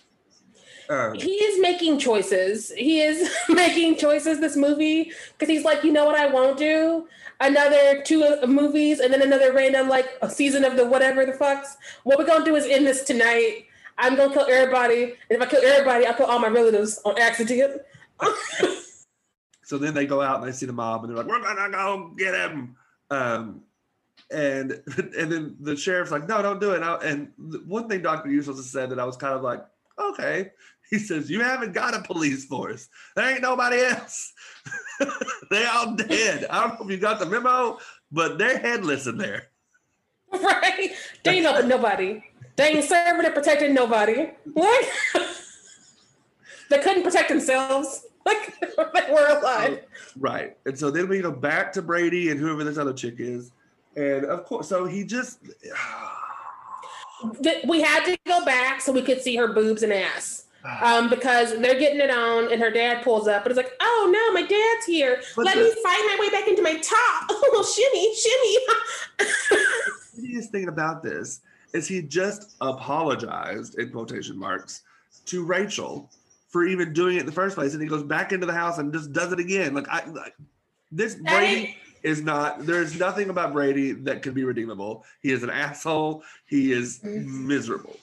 Um, 0.88 1.14
He 1.14 1.32
is 1.32 1.60
making 1.60 1.98
choices. 1.98 2.70
He 2.76 3.00
is 3.02 3.28
making 3.48 3.96
choices 3.96 4.40
this 4.40 4.56
movie 4.56 5.12
because 5.38 5.48
he's 5.52 5.64
like, 5.64 5.82
you 5.82 5.92
know 5.92 6.04
what 6.04 6.14
I 6.16 6.26
won't 6.26 6.58
do? 6.58 7.08
Another 7.40 8.02
two 8.02 8.22
uh, 8.24 8.46
movies 8.46 9.00
and 9.00 9.12
then 9.12 9.20
another 9.22 9.52
random 9.52 9.88
like 9.88 10.08
a 10.22 10.30
season 10.30 10.64
of 10.64 10.76
the 10.76 10.84
whatever 10.86 11.24
the 11.26 11.32
fucks. 11.32 11.76
What 12.04 12.18
we're 12.18 12.26
gonna 12.26 12.44
do 12.44 12.56
is 12.56 12.64
end 12.66 12.86
this 12.86 13.02
tonight. 13.04 13.66
I'm 13.98 14.14
gonna 14.16 14.32
kill 14.32 14.46
everybody, 14.48 15.04
and 15.04 15.12
if 15.30 15.40
I 15.40 15.46
kill 15.46 15.62
everybody, 15.64 16.06
I'll 16.06 16.14
kill 16.14 16.26
all 16.26 16.38
my 16.38 16.48
relatives 16.48 17.00
on 17.04 17.18
accident. 17.18 17.82
So 19.62 19.78
then 19.78 19.94
they 19.94 20.06
go 20.06 20.20
out 20.22 20.40
and 20.40 20.48
they 20.48 20.52
see 20.52 20.66
the 20.66 20.72
mob 20.72 21.02
and 21.04 21.10
they're 21.10 21.16
like, 21.16 21.26
"We're 21.26 21.42
gonna 21.42 21.70
go 21.70 22.12
get 22.16 22.34
him." 22.34 22.76
Um, 23.10 23.62
and 24.30 24.72
and 24.96 25.32
then 25.32 25.56
the 25.60 25.76
sheriff's 25.76 26.10
like, 26.10 26.28
"No, 26.28 26.42
don't 26.42 26.60
do 26.60 26.72
it." 26.72 26.76
And, 26.76 26.84
I- 26.84 27.02
and 27.04 27.32
one 27.66 27.88
thing 27.88 28.04
Useless 28.26 28.56
has 28.58 28.70
said 28.70 28.90
that 28.90 28.98
I 28.98 29.04
was 29.04 29.16
kind 29.16 29.34
of 29.34 29.42
like, 29.42 29.64
"Okay." 29.98 30.50
He 30.88 31.00
says, 31.00 31.28
"You 31.28 31.40
haven't 31.40 31.72
got 31.72 31.94
a 31.96 32.02
police 32.02 32.44
force. 32.44 32.88
There 33.16 33.28
ain't 33.28 33.42
nobody 33.42 33.80
else. 33.80 34.32
they 35.50 35.64
all 35.66 35.96
dead. 35.96 36.46
I 36.48 36.60
don't 36.60 36.78
know 36.78 36.86
if 36.86 36.90
you 36.92 36.98
got 36.98 37.18
the 37.18 37.26
memo, 37.26 37.80
but 38.12 38.38
they're 38.38 38.58
headless 38.58 39.08
in 39.08 39.18
there." 39.18 39.48
right? 40.32 40.92
They 41.24 41.30
ain't 41.32 41.44
helping 41.44 41.66
nobody. 41.68 42.22
They 42.54 42.68
ain't 42.68 42.84
serving 42.84 43.26
and 43.26 43.34
protecting 43.34 43.74
nobody. 43.74 44.30
What? 44.52 44.88
They 46.70 46.78
couldn't 46.78 47.02
protect 47.02 47.28
themselves. 47.28 48.06
Like 48.26 48.58
they 48.58 49.12
were 49.12 49.38
alive. 49.38 49.84
Right. 50.18 50.56
And 50.66 50.76
so 50.76 50.90
then 50.90 51.08
we 51.08 51.20
go 51.20 51.30
back 51.30 51.72
to 51.74 51.80
Brady 51.80 52.30
and 52.30 52.40
whoever 52.40 52.64
this 52.64 52.76
other 52.76 52.92
chick 52.92 53.20
is. 53.20 53.52
And 53.94 54.24
of 54.24 54.44
course, 54.44 54.68
so 54.68 54.84
he 54.84 55.04
just 55.04 55.38
we 57.68 57.80
had 57.82 58.04
to 58.04 58.18
go 58.26 58.44
back 58.44 58.80
so 58.80 58.90
we 58.90 59.02
could 59.02 59.22
see 59.22 59.36
her 59.36 59.46
boobs 59.46 59.84
and 59.84 59.92
ass. 59.92 60.46
Um, 60.82 61.08
because 61.08 61.52
they're 61.60 61.78
getting 61.78 62.00
it 62.00 62.10
on, 62.10 62.52
and 62.52 62.60
her 62.60 62.72
dad 62.72 63.04
pulls 63.04 63.28
up, 63.28 63.42
and 63.42 63.52
it's 63.52 63.56
like, 63.56 63.74
"Oh 63.80 64.10
no, 64.12 64.32
my 64.32 64.42
dad's 64.44 64.84
here! 64.84 65.22
Let 65.36 65.54
the- 65.54 65.62
me 65.62 65.70
fight 65.70 66.02
my 66.08 66.16
way 66.18 66.28
back 66.30 66.48
into 66.48 66.62
my 66.62 66.74
top! 66.78 67.30
Oh, 67.58 67.62
shimmy, 67.62 68.12
shimmy!" 68.16 68.58
the 69.18 70.16
funniest 70.16 70.50
thing 70.50 70.66
about 70.66 71.04
this 71.04 71.40
is 71.72 71.86
he 71.86 72.02
just 72.02 72.56
apologized 72.60 73.78
in 73.78 73.90
quotation 73.90 74.36
marks 74.36 74.82
to 75.26 75.44
Rachel 75.44 76.10
for 76.56 76.64
even 76.64 76.94
doing 76.94 77.18
it 77.18 77.20
in 77.20 77.26
the 77.26 77.32
first 77.32 77.54
place, 77.54 77.74
and 77.74 77.82
he 77.82 77.86
goes 77.86 78.02
back 78.02 78.32
into 78.32 78.46
the 78.46 78.52
house 78.54 78.78
and 78.78 78.90
just 78.90 79.12
does 79.12 79.30
it 79.30 79.38
again. 79.38 79.74
Like 79.74 79.86
I 79.90 80.06
like 80.06 80.34
this 80.90 81.14
Brady 81.14 81.76
is 82.02 82.22
not. 82.22 82.64
There 82.64 82.80
is 82.80 82.98
nothing 82.98 83.28
about 83.28 83.52
Brady 83.52 83.92
that 83.92 84.22
could 84.22 84.32
be 84.32 84.42
redeemable. 84.42 85.04
He 85.20 85.32
is 85.32 85.42
an 85.42 85.50
asshole. 85.50 86.22
He 86.46 86.72
is 86.72 87.04
miserable. 87.04 87.98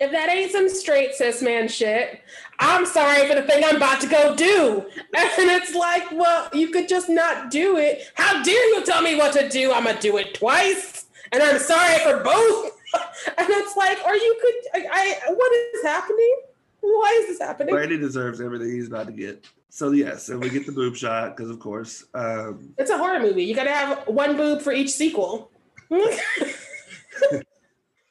if 0.00 0.10
that 0.10 0.28
ain't 0.28 0.52
some 0.52 0.68
straight 0.68 1.14
cis 1.14 1.40
man 1.40 1.66
shit, 1.66 2.20
I'm 2.58 2.84
sorry 2.84 3.26
for 3.26 3.36
the 3.36 3.42
thing 3.46 3.64
I'm 3.64 3.76
about 3.76 4.02
to 4.02 4.06
go 4.06 4.36
do. 4.36 4.84
And 5.16 5.50
it's 5.50 5.74
like, 5.74 6.12
well, 6.12 6.50
you 6.52 6.68
could 6.68 6.86
just 6.86 7.08
not 7.08 7.50
do 7.50 7.78
it. 7.78 8.10
How 8.16 8.42
dare 8.42 8.74
you 8.74 8.84
tell 8.84 9.00
me 9.00 9.16
what 9.16 9.32
to 9.32 9.48
do? 9.48 9.72
I'm 9.72 9.84
gonna 9.84 9.98
do 9.98 10.18
it 10.18 10.34
twice, 10.34 11.06
and 11.32 11.42
I'm 11.42 11.58
sorry 11.58 12.00
for 12.00 12.22
both. 12.22 12.72
and 13.38 13.46
it's 13.48 13.74
like, 13.76 13.96
or 14.04 14.14
you 14.14 14.38
could, 14.42 14.82
I, 14.92 15.16
I 15.26 15.32
what 15.32 15.52
is 15.74 15.82
happening? 15.84 16.40
Why 16.84 17.18
is 17.22 17.28
this 17.28 17.38
happening? 17.46 17.74
Brady 17.74 17.98
deserves 17.98 18.40
everything 18.40 18.70
he's 18.70 18.88
about 18.88 19.06
to 19.06 19.12
get. 19.12 19.46
So 19.70 19.90
yes, 19.92 20.28
and 20.28 20.40
we 20.40 20.50
get 20.50 20.66
the 20.66 20.72
boob 20.72 20.94
shot 20.96 21.36
because 21.36 21.50
of 21.50 21.58
course. 21.58 22.04
Um, 22.14 22.74
It's 22.78 22.90
a 22.90 22.98
horror 22.98 23.20
movie. 23.20 23.44
You 23.44 23.54
got 23.54 23.64
to 23.64 23.72
have 23.72 24.06
one 24.06 24.36
boob 24.36 24.60
for 24.62 24.72
each 24.72 24.90
sequel. 24.90 25.50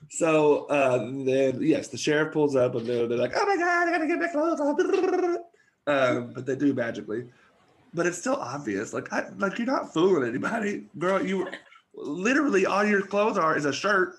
So 0.10 0.66
uh, 0.66 1.00
then, 1.26 1.60
yes, 1.60 1.88
the 1.88 1.98
sheriff 1.98 2.34
pulls 2.34 2.56
up 2.56 2.76
and 2.76 2.86
they're, 2.86 3.08
they're 3.08 3.18
like, 3.18 3.34
"Oh 3.36 3.46
my 3.48 3.58
god, 3.58 3.88
I 3.88 3.92
gotta 3.92 4.06
get 4.06 4.20
my 4.20 4.28
clothes 4.28 4.60
off!" 4.60 4.78
Um, 5.88 6.32
but 6.34 6.46
they 6.46 6.56
do 6.56 6.72
magically. 6.74 7.26
But 7.96 8.06
it's 8.06 8.20
still 8.20 8.36
obvious. 8.36 8.94
Like, 8.94 9.12
I, 9.12 9.28
like 9.38 9.58
you're 9.58 9.66
not 9.68 9.92
fooling 9.92 10.30
anybody, 10.30 10.86
girl. 11.00 11.26
You 11.26 11.50
literally 11.96 12.66
all 12.68 12.86
your 12.86 13.02
clothes 13.02 13.38
are 13.40 13.58
is 13.58 13.66
a 13.66 13.74
shirt. 13.74 14.16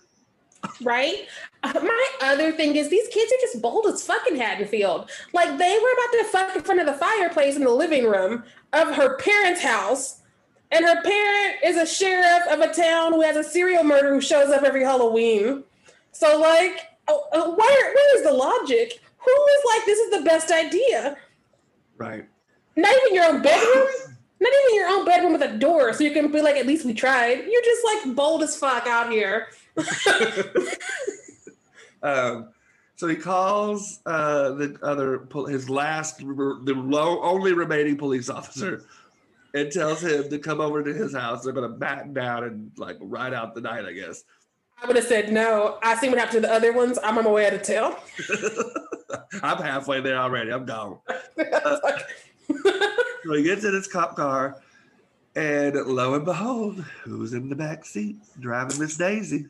Right? 0.82 1.26
Uh, 1.62 1.72
my 1.82 2.08
other 2.20 2.52
thing 2.52 2.76
is 2.76 2.88
these 2.88 3.08
kids 3.08 3.32
are 3.32 3.40
just 3.40 3.62
bold 3.62 3.86
as 3.86 4.04
fucking 4.04 4.36
Haddonfield. 4.36 5.10
Like 5.32 5.58
they 5.58 5.78
were 5.78 5.92
about 5.92 6.18
to 6.18 6.24
fuck 6.24 6.56
in 6.56 6.62
front 6.62 6.80
of 6.80 6.86
the 6.86 6.94
fireplace 6.94 7.56
in 7.56 7.64
the 7.64 7.70
living 7.70 8.04
room 8.04 8.44
of 8.72 8.94
her 8.94 9.16
parents' 9.18 9.62
house. 9.62 10.20
And 10.70 10.84
her 10.84 11.02
parent 11.02 11.56
is 11.64 11.76
a 11.76 11.86
sheriff 11.86 12.48
of 12.50 12.60
a 12.60 12.72
town 12.72 13.12
who 13.12 13.22
has 13.22 13.36
a 13.36 13.44
serial 13.44 13.84
murderer 13.84 14.14
who 14.14 14.20
shows 14.20 14.50
up 14.50 14.64
every 14.64 14.82
Halloween. 14.82 15.62
So, 16.10 16.38
like, 16.38 16.80
oh, 17.06 17.24
uh, 17.32 17.50
where, 17.54 17.94
where 17.94 18.16
is 18.16 18.24
the 18.24 18.32
logic? 18.32 19.00
Who 19.18 19.30
is 19.30 19.64
like, 19.72 19.86
this 19.86 19.98
is 19.98 20.10
the 20.18 20.24
best 20.24 20.50
idea? 20.50 21.16
Right. 21.96 22.26
Not 22.76 22.92
even 23.04 23.14
your 23.14 23.26
own 23.26 23.42
bedroom? 23.42 23.86
Not 24.40 24.52
even 24.64 24.76
your 24.76 24.88
own 24.88 25.04
bedroom 25.04 25.32
with 25.32 25.42
a 25.42 25.56
door, 25.56 25.92
so 25.92 26.04
you 26.04 26.10
can 26.10 26.30
be 26.30 26.42
like, 26.42 26.56
at 26.56 26.66
least 26.66 26.84
we 26.84 26.92
tried. 26.92 27.44
You're 27.48 27.62
just 27.62 27.84
like 27.84 28.16
bold 28.16 28.42
as 28.42 28.56
fuck 28.56 28.86
out 28.86 29.10
here. 29.10 29.48
um, 32.02 32.48
so 32.96 33.08
he 33.08 33.16
calls 33.16 34.00
uh, 34.06 34.52
the 34.52 34.78
other 34.82 35.26
his 35.48 35.68
last 35.68 36.18
the 36.18 36.74
low, 36.76 37.20
only 37.22 37.52
remaining 37.52 37.96
police 37.96 38.30
officer 38.30 38.84
and 39.54 39.70
tells 39.70 40.02
him 40.02 40.28
to 40.28 40.38
come 40.38 40.60
over 40.60 40.82
to 40.82 40.92
his 40.92 41.14
house. 41.14 41.44
They're 41.44 41.52
gonna 41.52 41.68
batten 41.68 42.12
down 42.12 42.44
and 42.44 42.72
like 42.76 42.96
ride 43.00 43.32
out 43.32 43.54
the 43.54 43.60
night, 43.60 43.84
I 43.84 43.92
guess. 43.92 44.24
I 44.82 44.86
would 44.86 44.96
have 44.96 45.06
said 45.06 45.32
no. 45.32 45.78
I 45.82 45.96
see 45.96 46.08
what 46.08 46.18
happened 46.18 46.42
to 46.42 46.48
the 46.48 46.52
other 46.52 46.72
ones. 46.72 46.98
I'm 47.02 47.16
on 47.16 47.24
my 47.24 47.30
way 47.30 47.46
out 47.46 47.54
of 47.54 47.62
town. 47.62 47.94
I'm 49.42 49.62
halfway 49.62 50.00
there 50.00 50.18
already. 50.18 50.52
I'm 50.52 50.66
gone. 50.66 50.98
Uh, 51.08 51.78
so 53.24 53.32
he 53.32 53.44
gets 53.44 53.64
in 53.64 53.72
his 53.72 53.86
cop 53.86 54.16
car, 54.16 54.60
and 55.36 55.74
lo 55.74 56.14
and 56.14 56.24
behold, 56.24 56.84
who's 57.04 57.32
in 57.32 57.48
the 57.48 57.56
back 57.56 57.86
seat 57.86 58.16
driving 58.40 58.78
Miss 58.78 58.96
Daisy? 58.96 59.46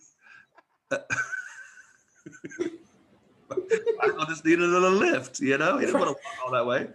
Uh, 0.90 0.98
Michael 3.98 4.26
just 4.26 4.44
needed 4.44 4.62
a 4.62 4.66
little 4.66 4.90
lift, 4.90 5.40
you 5.40 5.56
know? 5.58 5.78
He 5.78 5.86
didn't 5.86 6.00
want 6.00 6.16
to 6.16 6.22
walk 6.22 6.44
all 6.44 6.52
that 6.52 6.66
way. 6.66 6.88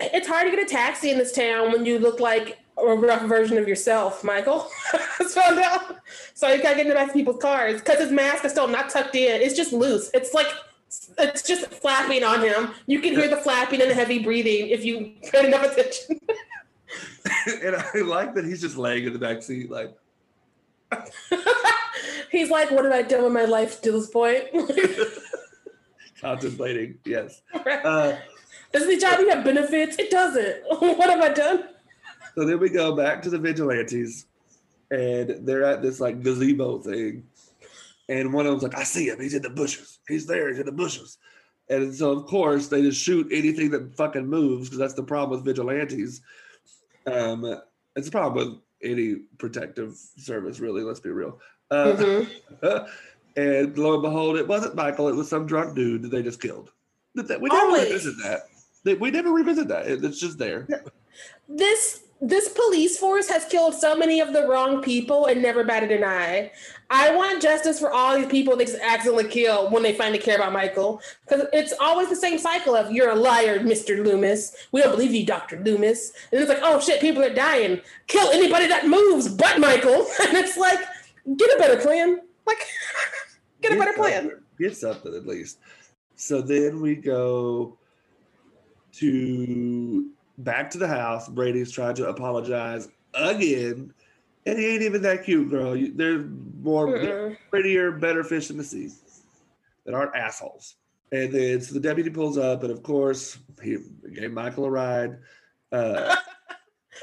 It's 0.00 0.28
hard 0.28 0.44
to 0.44 0.50
get 0.50 0.64
a 0.64 0.68
taxi 0.68 1.10
in 1.10 1.18
this 1.18 1.32
town 1.32 1.72
when 1.72 1.86
you 1.86 1.98
look 1.98 2.20
like 2.20 2.58
a 2.78 2.84
rough 2.84 3.22
version 3.22 3.56
of 3.56 3.66
yourself, 3.66 4.22
Michael. 4.22 4.68
It's 5.18 5.34
found 5.34 5.58
out. 5.58 5.96
So 6.34 6.48
you 6.52 6.62
gotta 6.62 6.76
get 6.76 6.82
in 6.82 6.88
the 6.88 6.94
back 6.94 7.08
of 7.08 7.14
people's 7.14 7.40
cars 7.40 7.80
because 7.80 7.98
his 7.98 8.12
mask 8.12 8.44
is 8.44 8.52
still 8.52 8.68
not 8.68 8.90
tucked 8.90 9.14
in. 9.14 9.40
It's 9.40 9.56
just 9.56 9.72
loose. 9.72 10.10
It's 10.12 10.34
like 10.34 10.48
it's 11.18 11.42
just 11.42 11.66
flapping 11.68 12.22
on 12.22 12.42
him. 12.42 12.70
You 12.86 13.00
can 13.00 13.14
hear 13.14 13.28
the 13.28 13.38
flapping 13.38 13.80
and 13.80 13.90
the 13.90 13.94
heavy 13.94 14.18
breathing 14.18 14.68
if 14.68 14.84
you 14.84 15.14
pay 15.32 15.46
enough 15.46 15.72
attention. 15.72 16.20
and 17.62 17.76
I 17.76 18.00
like 18.00 18.34
that 18.34 18.44
he's 18.44 18.60
just 18.60 18.76
laying 18.76 19.04
in 19.04 19.12
the 19.12 19.18
back 19.18 19.42
seat, 19.42 19.70
like 19.70 19.96
he's 22.30 22.50
like, 22.50 22.70
"What 22.70 22.84
have 22.84 22.92
I 22.92 23.02
done 23.02 23.24
with 23.24 23.32
my 23.32 23.44
life 23.44 23.80
to 23.82 23.92
this 23.92 24.08
point?" 24.08 24.44
Contemplating, 26.20 26.98
yes. 27.04 27.42
Uh, 27.54 28.16
Does 28.72 28.86
the 28.86 28.96
job 28.96 29.20
have 29.28 29.44
benefits? 29.44 29.98
It 29.98 30.10
doesn't. 30.10 30.62
what 30.80 31.10
have 31.10 31.20
I 31.20 31.32
done? 31.32 31.64
So 32.34 32.44
then 32.44 32.58
we 32.58 32.68
go 32.68 32.96
back 32.96 33.22
to 33.22 33.30
the 33.30 33.38
vigilantes, 33.38 34.26
and 34.90 35.46
they're 35.46 35.64
at 35.64 35.82
this 35.82 36.00
like 36.00 36.22
gazebo 36.22 36.78
thing, 36.78 37.24
and 38.08 38.32
one 38.32 38.46
of 38.46 38.52
them's 38.52 38.62
like, 38.62 38.78
"I 38.78 38.84
see 38.84 39.08
him. 39.08 39.20
He's 39.20 39.34
in 39.34 39.42
the 39.42 39.50
bushes. 39.50 39.98
He's 40.08 40.26
there. 40.26 40.48
He's 40.48 40.58
in 40.58 40.66
the 40.66 40.72
bushes." 40.72 41.18
And 41.68 41.94
so 41.94 42.12
of 42.12 42.26
course 42.26 42.68
they 42.68 42.82
just 42.82 43.02
shoot 43.02 43.28
anything 43.32 43.70
that 43.70 43.96
fucking 43.96 44.26
moves 44.26 44.68
because 44.68 44.78
that's 44.78 44.94
the 44.94 45.02
problem 45.02 45.38
with 45.38 45.44
vigilantes. 45.44 46.20
Um, 47.06 47.60
it's 47.96 48.08
a 48.08 48.12
problem 48.12 48.48
with 48.48 48.58
any 48.82 49.16
protective 49.38 49.96
service, 50.18 50.60
really. 50.60 50.82
Let's 50.82 51.00
be 51.00 51.10
real. 51.10 51.40
Uh, 51.70 51.96
mm-hmm. 51.96 52.86
and 53.36 53.78
lo 53.78 53.94
and 53.94 54.02
behold, 54.02 54.36
it 54.36 54.46
wasn't 54.46 54.74
Michael. 54.74 55.08
It 55.08 55.14
was 55.14 55.28
some 55.28 55.46
drunk 55.46 55.74
dude 55.74 56.02
that 56.02 56.10
they 56.10 56.22
just 56.22 56.40
killed. 56.40 56.72
We 57.14 57.22
never 57.22 57.46
Always. 57.50 57.84
revisit 57.84 58.14
that. 58.22 59.00
We 59.00 59.10
never 59.10 59.32
revisit 59.32 59.68
that. 59.68 59.86
It's 59.86 60.20
just 60.20 60.38
there. 60.38 60.68
This 61.48 62.02
this 62.20 62.48
police 62.48 62.98
force 62.98 63.28
has 63.28 63.44
killed 63.44 63.74
so 63.74 63.94
many 63.94 64.20
of 64.20 64.32
the 64.32 64.46
wrong 64.48 64.80
people 64.80 65.26
and 65.26 65.42
never 65.42 65.64
batted 65.64 65.90
an 65.92 66.02
eye. 66.02 66.50
I 66.88 67.14
want 67.14 67.42
justice 67.42 67.78
for 67.78 67.92
all 67.92 68.16
these 68.16 68.28
people 68.28 68.56
they 68.56 68.64
just 68.64 68.80
accidentally 68.80 69.28
kill 69.28 69.68
when 69.70 69.82
they 69.82 69.92
finally 69.92 70.18
care 70.18 70.36
about 70.36 70.52
Michael. 70.52 71.02
Because 71.22 71.46
it's 71.52 71.74
always 71.78 72.08
the 72.08 72.16
same 72.16 72.38
cycle 72.38 72.74
of 72.74 72.90
you're 72.90 73.10
a 73.10 73.14
liar, 73.14 73.58
Mr. 73.58 74.02
Loomis. 74.02 74.68
We 74.72 74.80
don't 74.80 74.92
believe 74.92 75.12
you, 75.12 75.26
Dr. 75.26 75.60
Loomis. 75.62 76.12
And 76.32 76.40
it's 76.40 76.48
like, 76.48 76.60
oh 76.62 76.80
shit, 76.80 77.02
people 77.02 77.22
are 77.22 77.34
dying. 77.34 77.82
Kill 78.06 78.30
anybody 78.30 78.66
that 78.68 78.86
moves 78.86 79.28
but 79.28 79.58
Michael. 79.58 80.06
And 80.26 80.38
it's 80.38 80.56
like, 80.56 80.80
get 81.36 81.56
a 81.56 81.58
better 81.58 81.80
plan. 81.80 82.20
Like, 82.46 82.58
get, 83.60 83.70
get 83.70 83.72
a 83.72 83.78
better 83.78 83.92
plan. 83.92 84.30
Get 84.58 84.76
something 84.76 85.14
at 85.14 85.26
least. 85.26 85.58
So 86.14 86.40
then 86.40 86.80
we 86.80 86.94
go 86.94 87.78
to 88.92 90.10
back 90.38 90.70
to 90.70 90.78
the 90.78 90.88
house. 90.88 91.28
Brady's 91.28 91.70
trying 91.70 91.94
to 91.96 92.08
apologize 92.08 92.88
again. 93.14 93.92
And 94.46 94.58
he 94.58 94.66
ain't 94.66 94.82
even 94.82 95.02
that 95.02 95.24
cute, 95.24 95.50
girl. 95.50 95.76
There's 95.94 96.24
more 96.62 97.36
prettier, 97.50 97.92
better 97.92 98.22
fish 98.22 98.50
in 98.50 98.56
the 98.56 98.64
sea 98.64 98.90
that 99.84 99.94
aren't 99.94 100.14
assholes. 100.14 100.76
And 101.12 101.32
then 101.32 101.60
so 101.60 101.74
the 101.74 101.80
deputy 101.80 102.10
pulls 102.10 102.38
up, 102.38 102.62
and 102.62 102.72
of 102.72 102.82
course 102.82 103.38
he 103.62 103.78
gave 104.14 104.32
Michael 104.32 104.66
a 104.66 104.70
ride. 104.70 105.18
Uh, 105.72 106.16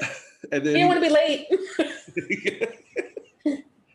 and 0.52 0.64
then 0.64 0.74
he 0.76 0.82
didn't 0.82 0.88
want 0.88 1.02
to 1.02 1.08
be 1.08 1.14
late. 1.14 2.80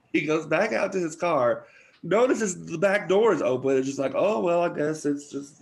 he 0.13 0.21
goes 0.21 0.45
back 0.45 0.73
out 0.73 0.91
to 0.93 0.99
his 0.99 1.15
car, 1.15 1.65
notices 2.03 2.65
the 2.65 2.77
back 2.77 3.09
door 3.09 3.33
is 3.33 3.41
open. 3.41 3.77
It's 3.77 3.87
just 3.87 3.99
like, 3.99 4.13
oh 4.15 4.39
well, 4.41 4.61
I 4.61 4.69
guess 4.69 5.05
it's 5.05 5.29
just 5.31 5.61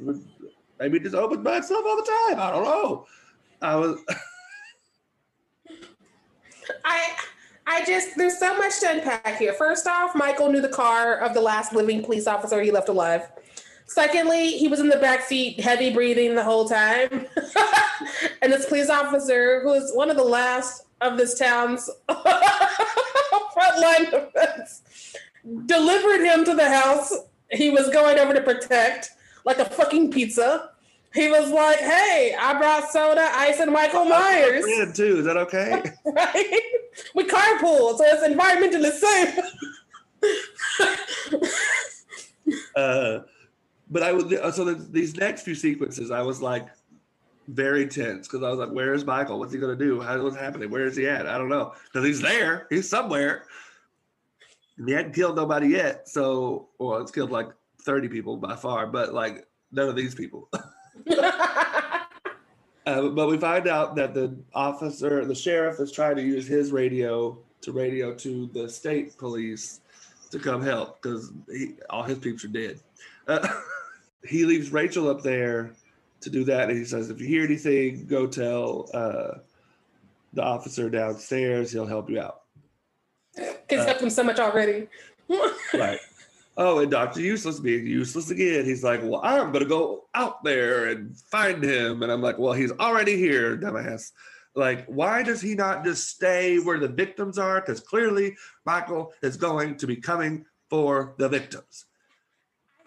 maybe 0.80 0.98
it 0.98 1.04
just 1.04 1.16
opens 1.16 1.44
by 1.44 1.58
itself 1.58 1.86
all 1.86 1.96
the 1.96 2.04
time. 2.28 2.40
I 2.40 2.52
don't 2.52 2.64
know. 2.64 3.06
I 3.62 3.76
was. 3.76 4.00
I 6.86 7.16
I 7.66 7.86
just 7.86 8.16
there's 8.18 8.38
so 8.40 8.58
much 8.58 8.80
to 8.82 8.92
unpack 8.92 9.38
here. 9.38 9.54
First 9.54 9.88
off, 9.88 10.16
Michael 10.16 10.52
knew 10.52 10.62
the 10.62 10.70
car 10.70 11.18
of 11.18 11.34
the 11.34 11.42
last 11.42 11.74
living 11.74 12.04
police 12.04 12.28
officer 12.28 12.62
he 12.62 12.72
left 12.72 12.90
alive. 12.90 13.30
Secondly, 13.86 14.52
he 14.52 14.68
was 14.68 14.82
in 14.82 14.90
the 14.90 14.98
back 14.98 15.22
seat, 15.22 15.62
heavy 15.62 15.90
breathing 15.94 16.36
the 16.36 16.44
whole 16.44 16.68
time. 16.68 17.10
and 18.42 18.52
this 18.52 18.66
police 18.66 18.90
officer, 18.90 19.62
who 19.62 19.74
is 19.74 19.94
one 19.94 20.10
of 20.10 20.18
the 20.18 20.24
last 20.24 20.86
of 21.00 21.18
this 21.18 21.40
town's 21.40 21.90
delivered 25.66 26.24
him 26.26 26.44
to 26.46 26.54
the 26.54 26.70
house 26.70 27.14
he 27.52 27.70
was 27.70 27.90
going 27.90 28.20
over 28.20 28.34
to 28.34 28.42
protect 28.42 29.12
like 29.46 29.60
a 29.60 29.66
fucking 29.66 30.12
pizza. 30.12 30.72
He 31.14 31.30
was 31.30 31.52
like, 31.52 31.80
"Hey, 31.80 32.36
I 32.40 32.58
brought 32.60 32.92
soda, 32.92 33.30
ice, 33.34 33.60
and 33.60 33.72
Michael 33.72 34.06
Myers." 34.06 34.64
Friend 34.64 34.94
too. 34.94 35.20
Is 35.20 35.26
that 35.26 35.38
okay? 35.38 35.82
right. 36.06 36.62
We 37.16 37.24
carpool, 37.24 37.98
so 37.98 38.04
it's 38.04 38.24
environmentally 38.28 38.92
safe. 38.92 39.40
uh, 42.76 43.20
but 43.90 44.04
I 44.04 44.12
would 44.12 44.30
so 44.54 44.66
the, 44.66 44.76
these 44.92 45.16
next 45.16 45.44
few 45.44 45.56
sequences, 45.56 46.12
I 46.12 46.22
was 46.22 46.42
like 46.42 46.68
very 47.48 47.88
tense 47.88 48.28
because 48.28 48.44
I 48.44 48.50
was 48.50 48.60
like, 48.60 48.72
"Where 48.72 48.94
is 48.94 49.06
Michael? 49.06 49.40
What's 49.40 49.54
he 49.54 49.60
gonna 49.60 49.78
do? 49.78 50.02
How, 50.02 50.22
what's 50.22 50.36
happening? 50.36 50.70
Where 50.70 50.86
is 50.86 50.98
he 50.98 51.08
at? 51.08 51.26
I 51.26 51.38
don't 51.38 51.50
know." 51.50 51.74
Because 51.86 52.06
he's 52.06 52.22
there. 52.22 52.68
He's 52.70 52.90
somewhere. 52.90 53.46
He 54.86 54.92
hadn't 54.92 55.14
killed 55.14 55.36
nobody 55.36 55.70
yet. 55.70 56.08
So, 56.08 56.70
well, 56.80 56.98
it's 56.98 57.12
killed 57.12 57.32
like 57.32 57.50
thirty 57.82 58.08
people 58.08 58.38
by 58.38 58.56
far, 58.56 58.88
but 58.88 59.14
like 59.14 59.48
none 59.72 59.90
of 59.90 59.96
these 59.96 60.14
people. 60.14 60.50
uh, 61.12 62.04
but 62.86 63.28
we 63.28 63.38
find 63.38 63.68
out 63.68 63.96
that 63.96 64.14
the 64.14 64.38
officer, 64.54 65.26
the 65.26 65.36
sheriff, 65.36 65.80
is 65.80 65.92
trying 65.92 66.16
to 66.18 66.22
use 66.22 66.48
his 66.48 66.72
radio 66.72 67.38
to 67.62 67.72
radio 67.72 68.14
to 68.14 68.48
the 68.54 68.70
state 68.70 69.18
police 69.18 69.82
to 70.32 70.40
come 70.40 70.62
help 70.62 71.02
because 71.02 71.32
all 71.90 72.04
his 72.04 72.20
peeps 72.20 72.44
are 72.44 72.50
dead. 72.50 72.80
Uh, 73.28 73.48
he 74.28 74.46
leaves 74.46 74.72
Rachel 74.72 75.10
up 75.10 75.24
there 75.24 75.72
to 76.22 76.30
do 76.30 76.44
that, 76.46 76.70
and 76.70 76.78
he 76.78 76.86
says, 76.86 77.10
"If 77.10 77.20
you 77.20 77.28
hear 77.28 77.44
anything, 77.44 78.06
go 78.06 78.28
tell 78.28 78.90
uh, 78.94 79.40
the 80.34 80.44
officer 80.44 80.90
downstairs. 80.90 81.72
He'll 81.72 81.88
help 81.88 82.10
you 82.10 82.20
out." 82.20 82.42
He's 83.70 83.86
helped 83.86 84.02
him 84.02 84.10
so 84.10 84.24
much 84.24 84.40
already. 84.40 84.88
right. 85.74 86.00
Oh, 86.60 86.80
and 86.80 86.90
Dr. 86.90 87.22
Useless 87.22 87.60
being 87.60 87.86
useless 87.86 88.32
again. 88.32 88.66
He's 88.66 88.84
like, 88.84 89.02
Well, 89.04 89.22
I'm 89.24 89.54
to 89.54 89.66
go 89.66 90.06
out 90.16 90.44
there 90.44 90.88
and 90.88 91.16
find 91.16 91.64
him. 91.64 92.02
And 92.02 92.12
I'm 92.12 92.22
like, 92.22 92.40
Well, 92.40 92.54
he's 92.54 92.72
already 92.72 93.16
here, 93.16 93.58
dumbass. 93.58 94.12
Like, 94.56 94.88
why 94.88 95.22
does 95.22 95.40
he 95.40 95.54
not 95.54 95.86
just 95.86 96.10
stay 96.10 96.58
where 96.58 96.80
the 96.80 96.88
victims 96.88 97.38
are? 97.38 97.62
Because 97.62 97.80
clearly 97.80 98.36
Michael 98.66 99.14
is 99.22 99.38
going 99.38 99.78
to 99.78 99.86
be 99.86 99.98
coming 99.98 100.46
for 100.70 101.14
the 101.20 101.30
victims. 101.30 101.86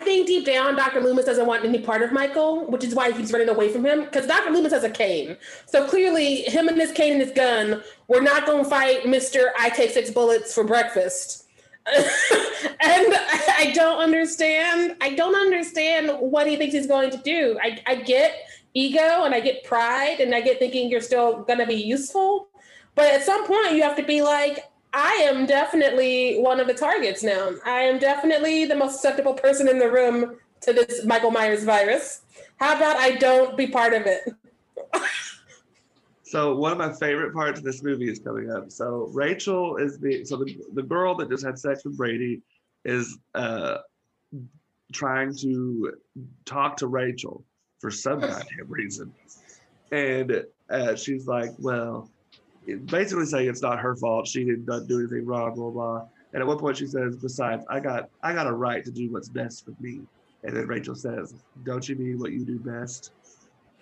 Think 0.03 0.27
deep 0.27 0.47
down, 0.47 0.77
Dr. 0.77 1.01
Loomis 1.01 1.27
doesn't 1.27 1.47
want 1.47 1.65
any 1.65 1.79
part 1.79 2.03
of 2.03 2.11
Michael, 2.13 2.67
which 2.71 2.85
is 2.85 2.95
why 2.95 3.13
he's 3.13 3.33
running 3.33 3.49
away 3.49 3.71
from 3.71 3.85
him. 3.85 4.05
Because 4.05 4.27
Dr. 4.27 4.51
Loomis 4.51 4.73
has 4.73 4.85
a 4.85 4.91
cane. 4.91 5.37
So 5.67 5.87
clearly, 5.87 6.43
him 6.43 6.69
and 6.69 6.79
his 6.79 6.93
cane 6.93 7.13
and 7.13 7.21
his 7.21 7.33
gun, 7.33 7.83
we're 8.09 8.23
not 8.23 8.47
going 8.47 8.65
to 8.65 8.71
fight 8.71 9.05
Mr. 9.05 9.51
I 9.59 9.69
take 9.71 9.91
six 9.91 10.11
bullets 10.11 10.55
for 10.55 10.65
breakfast 10.65 11.47
and 11.87 12.05
I 12.81 13.73
don't 13.75 14.01
understand. 14.01 14.97
I 15.01 15.15
don't 15.15 15.35
understand 15.35 16.11
what 16.19 16.47
he 16.47 16.57
thinks 16.57 16.75
he's 16.75 16.87
going 16.87 17.11
to 17.11 17.19
do. 17.19 17.59
I, 17.63 17.81
I 17.87 17.95
get 17.97 18.35
ego 18.75 19.25
and 19.25 19.35
I 19.35 19.41
get 19.41 19.65
pride 19.65 20.21
and 20.21 20.35
I 20.35 20.41
get 20.41 20.59
thinking 20.59 20.91
you're 20.91 21.01
still 21.01 21.43
going 21.43 21.59
to 21.59 21.67
be 21.67 21.75
useful. 21.75 22.49
But 22.95 23.13
at 23.15 23.23
some 23.23 23.47
point, 23.47 23.73
you 23.73 23.83
have 23.83 23.97
to 23.97 24.03
be 24.03 24.23
like, 24.23 24.70
I 24.93 25.12
am 25.22 25.47
definitely 25.47 26.38
one 26.38 26.61
of 26.61 26.66
the 26.66 26.74
targets 26.74 27.22
now. 27.22 27.53
I 27.64 27.80
am 27.80 27.99
definitely 27.99 28.64
the 28.64 28.74
most 28.74 28.97
susceptible 28.97 29.34
person 29.34 29.68
in 29.68 29.78
the 29.78 29.91
room 29.91 30.36
to 30.62 30.72
this 30.72 31.05
Michael 31.05 31.30
Myers 31.30 31.64
virus. 31.64 32.22
How 32.57 32.76
about 32.76 32.97
I 32.97 33.12
don't 33.12 33.57
be 33.57 33.66
part 33.66 33.95
of 33.95 34.03
it? 34.07 34.22
so 36.22 36.57
one 36.57 36.72
of 36.72 36.78
my 36.78 36.93
favorite 36.93 37.32
parts 37.32 37.59
of 37.59 37.64
this 37.64 37.82
movie 37.82 38.11
is 38.11 38.18
coming 38.18 38.51
up. 38.51 38.70
So 38.70 39.11
Rachel 39.12 39.76
is 39.76 39.99
the 39.99 40.24
so 40.24 40.36
the, 40.36 40.59
the 40.74 40.82
girl 40.82 41.14
that 41.16 41.28
just 41.30 41.45
had 41.45 41.59
sex 41.59 41.84
with 41.84 41.97
Brady 41.97 42.43
is 42.84 43.18
uh 43.34 43.78
trying 44.93 45.34
to 45.36 45.95
talk 46.45 46.76
to 46.78 46.86
Rachel 46.88 47.45
for 47.78 47.91
some 47.91 48.20
goddamn 48.20 48.68
reason. 48.68 49.12
And 49.93 50.45
uh, 50.68 50.95
she's 50.95 51.26
like, 51.26 51.51
well, 51.59 52.11
basically 52.75 53.27
saying 53.27 53.49
it's 53.49 53.62
not 53.62 53.79
her 53.79 53.97
fault. 53.97 54.27
She 54.27 54.45
didn't 54.45 54.66
do 54.87 54.99
anything 54.99 55.27
wrong, 55.27 55.55
blah, 55.55 55.71
blah. 55.71 56.07
And 56.33 56.41
at 56.41 56.47
one 56.47 56.59
point 56.59 56.77
she 56.77 56.87
says, 56.87 57.16
besides, 57.16 57.64
I 57.68 57.81
got 57.81 58.09
I 58.23 58.33
got 58.33 58.47
a 58.47 58.53
right 58.53 58.85
to 58.85 58.91
do 58.91 59.11
what's 59.11 59.29
best 59.29 59.64
for 59.64 59.75
me. 59.81 60.03
And 60.43 60.57
then 60.57 60.66
Rachel 60.66 60.95
says, 60.95 61.35
Don't 61.64 61.89
you 61.89 61.97
mean 61.97 62.18
what 62.18 62.33
you 62.33 62.45
do 62.45 62.59
best? 62.59 63.12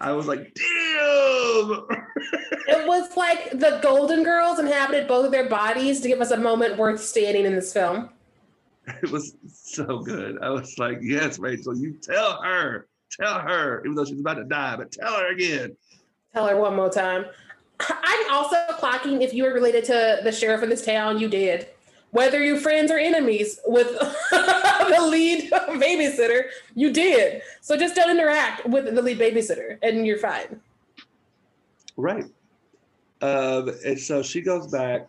I 0.00 0.12
was 0.12 0.26
like, 0.26 0.54
damn. 0.54 1.86
it 2.68 2.86
was 2.86 3.16
like 3.16 3.50
the 3.50 3.80
Golden 3.82 4.22
Girls 4.22 4.58
inhabited 4.58 5.08
both 5.08 5.26
of 5.26 5.32
their 5.32 5.48
bodies 5.48 6.00
to 6.00 6.08
give 6.08 6.20
us 6.20 6.30
a 6.30 6.36
moment 6.36 6.76
worth 6.76 7.02
standing 7.02 7.44
in 7.44 7.54
this 7.54 7.72
film. 7.72 8.10
It 9.02 9.10
was 9.10 9.36
so 9.52 9.98
good. 9.98 10.38
I 10.40 10.50
was 10.50 10.78
like, 10.78 10.98
yes, 11.02 11.38
Rachel, 11.38 11.76
you 11.76 11.94
tell 12.00 12.40
her, 12.42 12.86
tell 13.10 13.40
her, 13.40 13.82
even 13.84 13.94
though 13.94 14.04
she's 14.04 14.20
about 14.20 14.34
to 14.34 14.44
die, 14.44 14.76
but 14.76 14.92
tell 14.92 15.14
her 15.14 15.32
again. 15.32 15.76
Tell 16.32 16.46
her 16.46 16.56
one 16.56 16.76
more 16.76 16.88
time. 16.88 17.26
I'm 17.80 18.30
also 18.32 18.56
clocking 18.70 19.22
if 19.22 19.32
you 19.32 19.44
were 19.44 19.52
related 19.52 19.84
to 19.84 20.20
the 20.22 20.32
sheriff 20.32 20.62
in 20.62 20.68
this 20.68 20.84
town, 20.84 21.18
you 21.18 21.28
did. 21.28 21.68
Whether 22.10 22.42
you're 22.42 22.58
friends 22.58 22.90
or 22.90 22.98
enemies 22.98 23.60
with 23.66 23.88
the 24.30 25.06
lead 25.08 25.50
babysitter, 25.50 26.44
you 26.74 26.92
did. 26.92 27.42
So 27.60 27.76
just 27.76 27.94
don't 27.94 28.10
interact 28.10 28.66
with 28.66 28.94
the 28.94 29.02
lead 29.02 29.18
babysitter 29.18 29.78
and 29.82 30.06
you're 30.06 30.18
fine. 30.18 30.60
Right. 31.96 32.24
Um, 33.20 33.70
and 33.84 33.98
so 33.98 34.22
she 34.22 34.40
goes 34.40 34.68
back. 34.68 35.08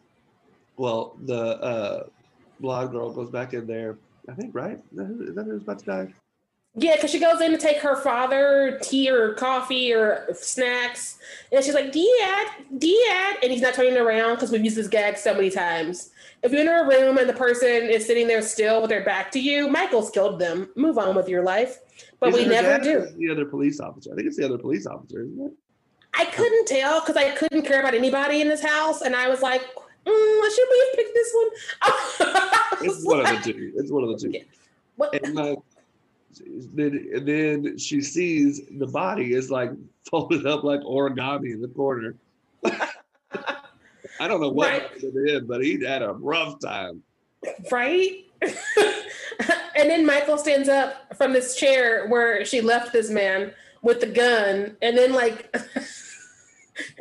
Well, 0.77 1.15
the 1.25 1.61
uh, 1.61 2.03
blonde 2.59 2.91
girl 2.91 3.13
goes 3.13 3.29
back 3.29 3.53
in 3.53 3.65
there. 3.67 3.97
I 4.27 4.33
think, 4.33 4.53
right? 4.53 4.79
Is 4.91 5.35
that 5.35 5.45
who's 5.45 5.63
about 5.63 5.79
to 5.79 5.85
die? 5.85 6.13
Yeah, 6.75 6.95
because 6.95 7.11
she 7.11 7.19
goes 7.19 7.41
in 7.41 7.51
to 7.51 7.57
take 7.57 7.77
her 7.79 7.95
father 7.95 8.79
tea 8.81 9.09
or 9.09 9.33
coffee 9.33 9.91
or 9.91 10.27
snacks, 10.33 11.17
and 11.51 11.63
she's 11.63 11.73
like, 11.73 11.91
"Dad, 11.91 12.47
Dad," 12.77 13.37
and 13.41 13.51
he's 13.51 13.61
not 13.61 13.73
turning 13.73 13.97
around 13.97 14.35
because 14.35 14.51
we've 14.51 14.63
used 14.63 14.77
this 14.77 14.87
gag 14.87 15.17
so 15.17 15.33
many 15.33 15.49
times. 15.49 16.11
If 16.43 16.53
you 16.53 16.59
enter 16.59 16.83
a 16.83 16.87
room 16.87 17.17
and 17.17 17.27
the 17.27 17.33
person 17.33 17.89
is 17.89 18.05
sitting 18.05 18.27
there 18.27 18.41
still 18.41 18.81
with 18.81 18.89
their 18.89 19.03
back 19.03 19.31
to 19.31 19.39
you, 19.39 19.67
Michael's 19.67 20.09
killed 20.09 20.39
them. 20.39 20.69
Move 20.75 20.97
on 20.97 21.15
with 21.15 21.27
your 21.27 21.43
life. 21.43 21.79
But 22.19 22.29
is 22.29 22.35
we 22.35 22.45
never 22.45 22.81
do. 22.81 23.07
The 23.17 23.29
other 23.29 23.45
police 23.45 23.79
officer. 23.79 24.13
I 24.13 24.15
think 24.15 24.27
it's 24.27 24.37
the 24.37 24.45
other 24.45 24.57
police 24.57 24.85
officer, 24.85 25.23
isn't 25.23 25.47
it? 25.47 25.51
I 26.13 26.25
couldn't 26.25 26.67
tell 26.67 27.01
because 27.01 27.17
I 27.17 27.31
couldn't 27.31 27.63
care 27.63 27.79
about 27.81 27.93
anybody 27.93 28.41
in 28.41 28.47
this 28.47 28.63
house, 28.63 29.01
and 29.01 29.15
I 29.15 29.27
was 29.27 29.41
like, 29.41 29.61
mm, 29.61 30.55
"Should 30.55 30.67
we 30.69 30.85
have 30.85 30.95
picked 30.95 31.13
this 31.13 31.31
one?" 31.33 31.47
it's 32.85 33.05
one 33.05 33.19
of 33.19 33.43
the 33.43 33.53
two. 33.53 33.73
It's 33.75 33.91
one 33.91 34.03
of 34.03 34.09
the 34.09 34.17
two. 34.17 34.39
What? 34.95 35.13
And 35.13 35.35
like, 35.35 35.59
then 36.73 37.09
then 37.23 37.77
she 37.77 38.01
sees 38.01 38.61
the 38.77 38.87
body 38.87 39.33
is 39.33 39.49
like 39.49 39.71
folded 40.09 40.45
up 40.45 40.63
like 40.63 40.81
origami 40.81 41.53
in 41.53 41.61
the 41.61 41.67
corner. 41.67 42.15
I 44.21 44.27
don't 44.27 44.41
know 44.41 44.49
what 44.49 44.69
right. 44.69 44.81
happened 44.81 45.13
to 45.13 45.35
him, 45.35 45.47
but 45.47 45.63
he 45.63 45.83
had 45.83 46.01
a 46.01 46.13
rough 46.13 46.59
time. 46.59 47.03
Right? 47.71 48.25
and 48.41 49.89
then 49.89 50.05
Michael 50.05 50.37
stands 50.37 50.67
up 50.67 51.15
from 51.15 51.31
this 51.31 51.55
chair 51.55 52.07
where 52.07 52.43
she 52.43 52.59
left 52.59 52.91
this 52.91 53.09
man 53.09 53.53
with 53.81 54.01
the 54.01 54.07
gun, 54.07 54.75
and 54.81 54.97
then 54.97 55.13
like 55.13 55.55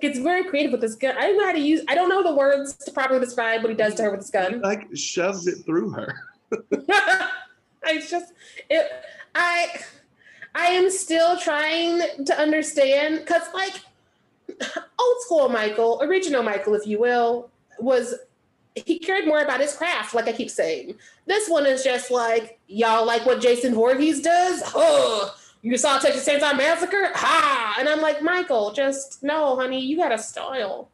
gets 0.01 0.19
very 0.19 0.45
creative 0.45 0.73
with 0.73 0.81
this 0.81 0.95
gun. 0.95 1.17
I 1.17 1.23
don't 1.23 1.39
know 1.39 1.47
how 1.47 1.53
to 1.53 1.61
use. 1.61 1.83
I 1.89 1.95
don't 1.95 2.09
know 2.09 2.23
the 2.23 2.35
words 2.35 2.75
to 2.77 2.93
properly 2.93 3.21
describe 3.21 3.63
what 3.63 3.71
he 3.71 3.77
does 3.77 3.95
to 3.97 4.03
her 4.05 4.11
with 4.11 4.21
this 4.21 4.31
gun. 4.31 4.55
He, 4.55 4.59
like 4.61 4.87
shoves 4.95 5.47
it 5.49 5.65
through 5.65 5.91
her. 5.91 6.15
it's 7.85 8.11
just 8.11 8.33
it. 8.71 8.91
I 9.39 9.81
I 10.55 10.67
am 10.67 10.91
still 10.91 11.39
trying 11.39 12.25
to 12.25 12.39
understand 12.39 13.21
because 13.21 13.43
like 13.55 13.75
old 14.99 15.21
school 15.21 15.49
Michael, 15.49 16.01
original 16.03 16.43
Michael, 16.43 16.75
if 16.75 16.87
you 16.87 16.99
will, 16.99 17.51
was 17.79 18.15
he 18.75 18.99
cared 18.99 19.27
more 19.27 19.41
about 19.41 19.61
his 19.61 19.75
craft, 19.75 20.15
like 20.15 20.29
I 20.29 20.33
keep 20.33 20.51
saying. 20.51 20.95
This 21.27 21.49
one 21.49 21.67
is 21.67 21.83
just 21.83 22.11
like, 22.11 22.59
y'all 22.67 23.07
like 23.07 23.25
what 23.25 23.41
Jason 23.41 23.75
Voorhees 23.75 24.21
does? 24.21 24.63
Oh, 24.75 25.35
you 25.63 25.77
saw 25.77 25.99
Texas 25.99 26.27
Chainsaw 26.27 26.57
Massacre? 26.57 27.11
Ha! 27.15 27.77
And 27.79 27.89
I'm 27.89 28.01
like, 28.01 28.23
Michael, 28.23 28.73
just 28.73 29.23
no, 29.23 29.57
honey, 29.57 29.81
you 29.81 29.97
got 29.97 30.13
a 30.13 30.19
style. 30.19 30.89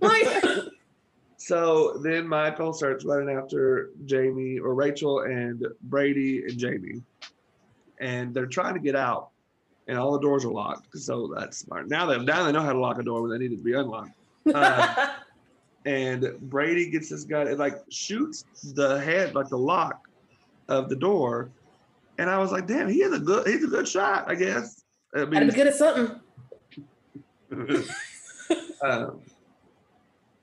Like, 0.00 0.44
so 1.36 1.98
then 2.02 2.26
Michael 2.26 2.72
starts 2.72 3.04
running 3.04 3.36
after 3.36 3.90
Jamie 4.06 4.58
or 4.58 4.74
Rachel 4.74 5.20
and 5.20 5.66
Brady 5.82 6.44
and 6.44 6.58
Jamie 6.58 7.02
and 8.00 8.34
they're 8.34 8.46
trying 8.46 8.74
to 8.74 8.80
get 8.80 8.96
out, 8.96 9.30
and 9.88 9.98
all 9.98 10.12
the 10.12 10.20
doors 10.20 10.44
are 10.44 10.52
locked. 10.52 10.96
So 10.98 11.32
that's 11.34 11.58
smart. 11.58 11.88
Now 11.88 12.06
they 12.06 12.18
now 12.18 12.44
they 12.44 12.52
know 12.52 12.62
how 12.62 12.72
to 12.72 12.78
lock 12.78 12.98
a 12.98 13.02
door 13.02 13.22
when 13.22 13.30
they 13.30 13.38
need 13.38 13.52
it 13.52 13.58
to 13.58 13.62
be 13.62 13.74
unlocked. 13.74 14.12
Uh, 14.52 15.14
and 15.84 16.36
Brady 16.42 16.90
gets 16.90 17.08
this 17.08 17.24
guy 17.24 17.42
and 17.42 17.58
like 17.58 17.76
shoots 17.90 18.44
the 18.74 19.00
head 19.00 19.34
like 19.34 19.48
the 19.48 19.58
lock 19.58 20.08
of 20.68 20.88
the 20.88 20.96
door, 20.96 21.50
and 22.18 22.30
I 22.30 22.38
was 22.38 22.52
like, 22.52 22.66
damn, 22.66 22.88
he 22.88 23.02
is 23.02 23.12
a 23.12 23.18
good 23.18 23.46
he's 23.46 23.64
a 23.64 23.68
good 23.68 23.88
shot, 23.88 24.24
I 24.28 24.34
guess. 24.34 24.84
I 25.14 25.20
mean, 25.20 25.30
Gotta 25.30 25.46
be 25.46 25.52
good 25.52 25.66
at 25.68 25.74
something. 25.74 26.20
um, 28.82 29.20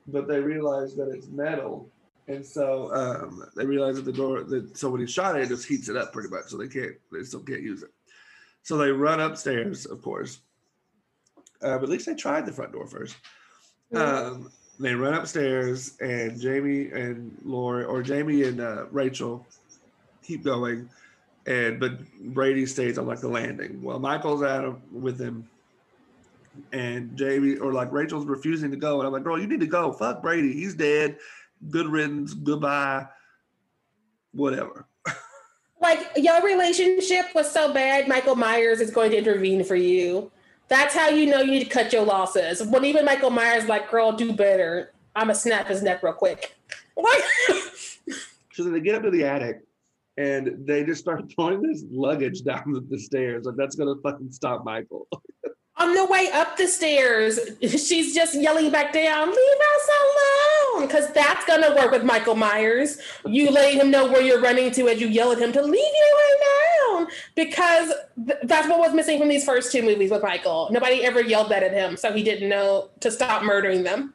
but 0.08 0.26
they 0.26 0.40
realize 0.40 0.94
that 0.96 1.08
it's 1.08 1.28
metal 1.28 1.88
and 2.28 2.44
so 2.44 2.94
um, 2.94 3.44
they 3.56 3.66
realize 3.66 3.96
that 3.96 4.04
the 4.04 4.12
door 4.12 4.42
that 4.44 4.76
so 4.76 4.90
when 4.90 5.00
he 5.00 5.06
shot 5.06 5.36
it, 5.36 5.42
it 5.42 5.48
just 5.48 5.66
heats 5.66 5.88
it 5.88 5.96
up 5.96 6.12
pretty 6.12 6.28
much, 6.28 6.46
so 6.46 6.56
they 6.56 6.68
can't 6.68 6.94
they 7.10 7.22
still 7.22 7.40
can't 7.40 7.62
use 7.62 7.82
it. 7.82 7.90
So 8.62 8.76
they 8.76 8.90
run 8.90 9.20
upstairs, 9.20 9.86
of 9.86 10.02
course. 10.02 10.40
Uh, 11.60 11.78
but 11.78 11.84
at 11.84 11.88
least 11.88 12.06
they 12.06 12.14
tried 12.14 12.46
the 12.46 12.52
front 12.52 12.72
door 12.72 12.86
first. 12.86 13.16
Um, 13.94 14.50
they 14.80 14.94
run 14.94 15.14
upstairs, 15.14 15.96
and 16.00 16.40
Jamie 16.40 16.90
and 16.90 17.36
Laurie, 17.44 17.84
or 17.84 18.02
Jamie 18.02 18.44
and 18.44 18.60
uh, 18.60 18.86
Rachel, 18.90 19.46
keep 20.22 20.44
going, 20.44 20.88
and 21.46 21.78
but 21.80 21.98
Brady 22.32 22.66
stays 22.66 22.98
on 22.98 23.06
like 23.06 23.20
the 23.20 23.28
landing. 23.28 23.82
Well, 23.82 23.98
Michael's 23.98 24.42
out 24.42 24.80
with 24.92 25.20
him, 25.20 25.48
and 26.72 27.16
Jamie 27.16 27.56
or 27.56 27.72
like 27.72 27.92
Rachel's 27.92 28.26
refusing 28.26 28.70
to 28.70 28.76
go, 28.76 28.98
and 28.98 29.06
I'm 29.06 29.12
like, 29.12 29.24
girl, 29.24 29.40
you 29.40 29.48
need 29.48 29.60
to 29.60 29.66
go. 29.66 29.92
Fuck 29.92 30.22
Brady, 30.22 30.52
he's 30.52 30.74
dead 30.74 31.18
good 31.70 31.88
riddance, 31.88 32.34
goodbye, 32.34 33.06
whatever. 34.32 34.86
like 35.80 36.00
your 36.16 36.42
relationship 36.42 37.26
was 37.34 37.50
so 37.50 37.72
bad, 37.72 38.08
Michael 38.08 38.36
Myers 38.36 38.80
is 38.80 38.90
going 38.90 39.10
to 39.10 39.18
intervene 39.18 39.64
for 39.64 39.76
you. 39.76 40.30
That's 40.68 40.94
how 40.94 41.08
you 41.08 41.26
know 41.26 41.40
you 41.40 41.50
need 41.50 41.64
to 41.64 41.70
cut 41.70 41.92
your 41.92 42.04
losses. 42.04 42.62
When 42.62 42.84
even 42.84 43.04
Michael 43.04 43.30
Myers 43.30 43.66
like, 43.66 43.90
girl, 43.90 44.12
do 44.12 44.32
better. 44.32 44.92
I'ma 45.14 45.34
snap 45.34 45.68
his 45.68 45.82
neck 45.82 46.02
real 46.02 46.14
quick. 46.14 46.56
What? 46.94 47.22
so 48.52 48.64
then 48.64 48.72
they 48.72 48.80
get 48.80 48.94
up 48.94 49.02
to 49.02 49.10
the 49.10 49.24
attic 49.24 49.62
and 50.16 50.66
they 50.66 50.84
just 50.84 51.00
start 51.00 51.30
throwing 51.34 51.62
this 51.62 51.84
luggage 51.90 52.42
down 52.42 52.86
the 52.88 52.98
stairs. 52.98 53.44
Like 53.44 53.56
that's 53.56 53.76
gonna 53.76 53.96
fucking 54.02 54.32
stop 54.32 54.64
Michael. 54.64 55.08
on 55.76 55.94
the 55.94 56.04
way 56.04 56.28
up 56.32 56.56
the 56.56 56.66
stairs, 56.66 57.38
she's 57.60 58.14
just 58.14 58.34
yelling 58.34 58.70
back 58.70 58.92
down, 58.92 59.28
leave 59.28 59.36
us 59.36 59.88
alone. 60.02 60.86
Because 60.86 61.10
that's 61.12 61.44
going 61.46 61.62
to 61.62 61.74
work 61.74 61.90
with 61.90 62.04
Michael 62.04 62.34
Myers. 62.34 62.98
You 63.24 63.50
letting 63.50 63.80
him 63.80 63.90
know 63.90 64.06
where 64.06 64.22
you're 64.22 64.40
running 64.40 64.70
to 64.72 64.88
and 64.88 65.00
you 65.00 65.08
yell 65.08 65.32
at 65.32 65.38
him 65.38 65.52
to 65.52 65.62
leave 65.62 65.74
you 65.74 66.36
alone. 66.90 67.08
Because 67.34 67.92
th- 68.26 68.38
that's 68.44 68.68
what 68.68 68.80
was 68.80 68.92
missing 68.92 69.18
from 69.18 69.28
these 69.28 69.44
first 69.44 69.72
two 69.72 69.82
movies 69.82 70.10
with 70.10 70.22
Michael. 70.22 70.68
Nobody 70.70 71.04
ever 71.04 71.22
yelled 71.22 71.50
that 71.50 71.62
at 71.62 71.72
him. 71.72 71.96
So 71.96 72.12
he 72.12 72.22
didn't 72.22 72.48
know 72.48 72.90
to 73.00 73.10
stop 73.10 73.42
murdering 73.42 73.82
them. 73.82 74.14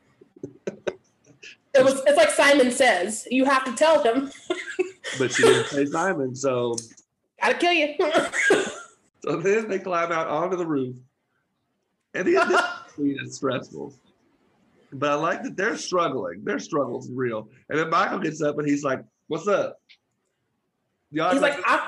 it 0.68 1.84
was, 1.84 2.02
it's 2.06 2.18
like 2.18 2.30
Simon 2.30 2.72
says, 2.72 3.28
you 3.32 3.46
have 3.46 3.66
to 3.66 3.74
tell 3.74 4.04
him. 4.04 4.32
but 5.18 5.32
she 5.32 5.44
didn't 5.44 5.68
say 5.68 5.86
Simon, 5.86 6.36
so. 6.36 6.76
Gotta 7.42 7.56
kill 7.56 7.74
you. 7.74 7.96
so 9.24 9.38
then 9.38 9.68
they 9.68 9.80
climb 9.80 10.12
out 10.12 10.28
onto 10.28 10.56
the 10.56 10.66
roof 10.66 10.96
and 12.14 12.28
the 12.28 12.64
scene 12.96 13.18
is 13.22 13.36
stressful. 13.36 13.94
But 14.94 15.12
I 15.12 15.16
like 15.16 15.44
that 15.44 15.58
they're 15.58 15.78
struggling. 15.78 16.44
Their 16.44 16.60
struggle's 16.60 17.10
real. 17.12 17.50
And 17.70 17.78
then 17.78 17.90
Michael 17.90 18.20
gets 18.20 18.42
up 18.42 18.58
and 18.58 18.68
he's 18.68 18.84
like, 18.84 19.04
What's 19.28 19.48
up? 19.48 19.80
Y'all 21.12 21.32
he's 21.32 21.42
like, 21.42 21.60
I'm, 21.66 21.80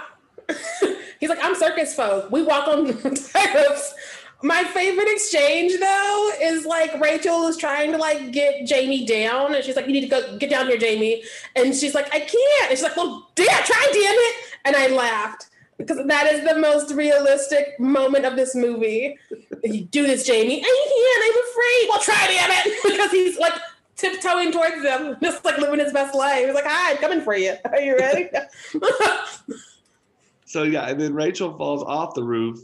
he's 1.19 1.29
like, 1.29 1.39
I'm 1.41 1.55
circus 1.55 1.95
folk. 1.95 2.31
We 2.31 2.43
walk 2.43 2.67
on 2.67 2.87
tariffs. 3.15 3.95
My 4.41 4.63
favorite 4.63 5.09
exchange 5.09 5.77
though 5.79 6.31
is 6.41 6.65
like 6.65 6.97
Rachel 7.01 7.47
is 7.47 7.57
trying 7.57 7.91
to 7.91 7.97
like 7.97 8.31
get 8.31 8.65
Jamie 8.65 9.05
down, 9.05 9.53
and 9.53 9.61
she's 9.65 9.75
like, 9.75 9.85
"You 9.85 9.91
need 9.91 9.99
to 9.99 10.07
go 10.07 10.37
get 10.37 10.49
down 10.49 10.67
here, 10.67 10.77
Jamie." 10.77 11.23
And 11.57 11.75
she's 11.75 11.93
like, 11.93 12.07
"I 12.15 12.19
can't." 12.21 12.69
And 12.69 12.71
she's 12.71 12.83
like, 12.83 12.95
"Well, 12.95 13.29
damn, 13.35 13.47
try, 13.65 13.89
damn 13.91 14.01
it!" 14.01 14.35
And 14.63 14.75
I 14.77 14.87
laughed 14.95 15.49
because 15.79 16.05
that 16.05 16.27
is 16.27 16.47
the 16.47 16.59
most 16.59 16.93
realistic 16.93 17.79
moment 17.79 18.25
of 18.25 18.35
this 18.35 18.53
movie. 18.53 19.17
You 19.63 19.85
do 19.85 20.05
this, 20.05 20.27
Jamie. 20.27 20.61
I 20.61 20.85
can't. 20.91 21.23
I'm 21.25 21.43
afraid. 21.49 21.89
Well, 21.89 21.99
try, 22.01 22.27
damn 22.27 22.51
it, 22.51 22.83
because 22.91 23.11
he's 23.11 23.39
like 23.39 23.53
tiptoeing 23.95 24.51
towards 24.51 24.83
them, 24.83 25.17
just 25.23 25.43
like 25.43 25.57
living 25.57 25.79
his 25.79 25.93
best 25.93 26.13
life. 26.13 26.45
He's 26.45 26.53
like, 26.53 26.65
"Hi, 26.67 26.91
I'm 26.91 26.97
coming 26.97 27.21
for 27.21 27.35
you. 27.35 27.55
Are 27.65 27.79
you 27.79 27.97
ready?" 27.97 28.29
so 30.45 30.63
yeah, 30.63 30.89
and 30.89 30.99
then 30.99 31.13
Rachel 31.13 31.57
falls 31.57 31.81
off 31.83 32.13
the 32.13 32.23
roof 32.23 32.59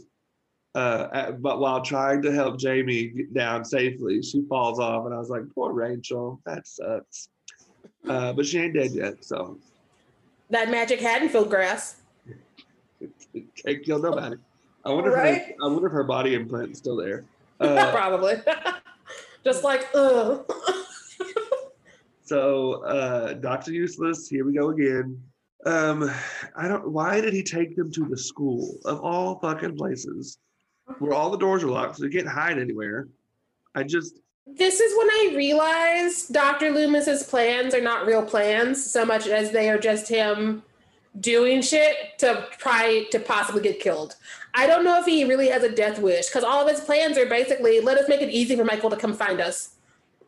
uh, 0.74 1.08
at, 1.12 1.42
but 1.42 1.58
while 1.58 1.80
trying 1.80 2.20
to 2.22 2.32
help 2.32 2.58
Jamie 2.58 3.08
get 3.08 3.32
down 3.32 3.64
safely, 3.64 4.22
she 4.22 4.42
falls 4.46 4.78
off, 4.78 5.06
and 5.06 5.14
I 5.14 5.18
was 5.18 5.30
like, 5.30 5.42
"Poor 5.54 5.72
Rachel, 5.72 6.38
that 6.44 6.66
sucks." 6.66 7.30
Uh, 8.06 8.34
but 8.34 8.46
she 8.46 8.58
ain't 8.58 8.74
dead 8.74 8.92
yet, 8.92 9.24
so. 9.24 9.58
That 10.50 10.70
magic 10.70 11.00
Haddonfield 11.00 11.50
grass. 11.50 11.96
Can't 13.64 13.84
kill 13.84 13.98
nobody. 13.98 14.36
I 14.84 14.90
wonder 14.90 15.10
right? 15.10 15.42
if 15.42 15.46
her, 15.48 15.54
I 15.62 15.66
wonder 15.66 15.86
if 15.86 15.92
her 15.92 16.04
body 16.04 16.34
imprint 16.34 16.72
is 16.72 16.78
still 16.78 16.96
there. 16.96 17.24
Uh, 17.58 17.90
Probably. 17.90 18.34
Just 19.44 19.64
like, 19.64 19.88
ugh. 19.94 20.44
so, 22.22 22.84
uh, 22.84 23.32
Doctor 23.32 23.72
Useless, 23.72 24.28
here 24.28 24.44
we 24.44 24.52
go 24.52 24.68
again. 24.68 25.18
Um, 25.64 26.10
I 26.54 26.68
don't. 26.68 26.90
Why 26.90 27.22
did 27.22 27.32
he 27.32 27.42
take 27.42 27.74
them 27.74 27.90
to 27.92 28.04
the 28.04 28.18
school 28.18 28.76
of 28.84 29.00
all 29.00 29.38
fucking 29.38 29.74
places? 29.78 30.36
where 30.98 31.12
all 31.12 31.30
the 31.30 31.38
doors 31.38 31.62
are 31.62 31.68
locked, 31.68 31.96
so 31.96 32.04
you 32.04 32.10
can't 32.10 32.28
hide 32.28 32.58
anywhere. 32.58 33.08
I 33.74 33.82
just 33.82 34.20
this 34.46 34.78
is 34.78 34.96
when 34.96 35.08
I 35.10 35.34
realized 35.36 36.32
Dr. 36.32 36.70
Loomis's 36.70 37.24
plans 37.24 37.74
are 37.74 37.80
not 37.80 38.06
real 38.06 38.24
plans 38.24 38.84
so 38.90 39.04
much 39.04 39.26
as 39.26 39.50
they 39.50 39.68
are 39.68 39.78
just 39.78 40.08
him 40.08 40.62
doing 41.20 41.62
shit 41.62 42.18
to 42.18 42.46
try 42.58 43.04
to 43.10 43.18
possibly 43.18 43.62
get 43.62 43.80
killed. 43.80 44.16
I 44.54 44.66
don't 44.66 44.84
know 44.84 44.98
if 44.98 45.06
he 45.06 45.24
really 45.24 45.48
has 45.48 45.62
a 45.62 45.74
death 45.74 45.98
wish 45.98 46.26
because 46.28 46.44
all 46.44 46.62
of 46.62 46.68
his 46.68 46.84
plans 46.84 47.18
are 47.18 47.26
basically 47.26 47.80
let 47.80 47.98
us 47.98 48.08
make 48.08 48.22
it 48.22 48.30
easy 48.30 48.56
for 48.56 48.64
Michael 48.64 48.90
to 48.90 48.96
come 48.96 49.14
find 49.14 49.40
us. 49.40 49.74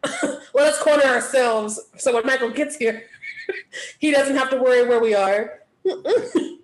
let 0.54 0.72
us 0.72 0.80
corner 0.80 1.04
ourselves 1.04 1.80
so 1.96 2.14
when 2.14 2.26
Michael 2.26 2.50
gets 2.50 2.76
here, 2.76 3.04
he 3.98 4.10
doesn't 4.10 4.36
have 4.36 4.50
to 4.50 4.56
worry 4.56 4.86
where 4.86 5.00
we 5.00 5.14
are. 5.14 5.60
and 5.84 6.62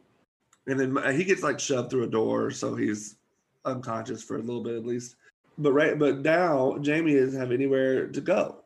then 0.67 0.97
he 1.17 1.25
gets 1.25 1.43
like 1.43 1.59
shoved 1.59 1.91
through 1.91 2.05
a 2.05 2.09
door, 2.09 2.51
so 2.51 2.75
he's 2.75 3.17
unconscious 3.65 4.23
for 4.23 4.37
a 4.37 4.41
little 4.41 4.63
bit 4.63 4.77
at 4.77 4.87
least. 4.87 5.17
But 5.57 5.73
right, 5.73 5.99
but 5.99 6.19
now 6.19 6.79
Jamie 6.81 7.15
doesn't 7.15 7.39
have 7.39 7.53
anywhere 7.53 8.09
to 8.09 8.21
go. 8.21 8.65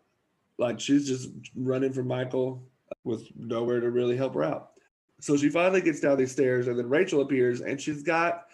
Like 0.58 0.80
she's 0.80 1.06
just 1.06 1.30
running 1.54 1.92
from 1.92 2.08
Michael 2.08 2.62
with 3.04 3.28
nowhere 3.36 3.80
to 3.80 3.90
really 3.90 4.16
help 4.16 4.34
her 4.34 4.42
out. 4.42 4.72
So 5.20 5.36
she 5.36 5.48
finally 5.48 5.80
gets 5.80 6.00
down 6.00 6.16
these 6.16 6.32
stairs, 6.32 6.68
and 6.68 6.78
then 6.78 6.88
Rachel 6.88 7.20
appears, 7.20 7.60
and 7.60 7.80
she's 7.80 8.02
got 8.02 8.46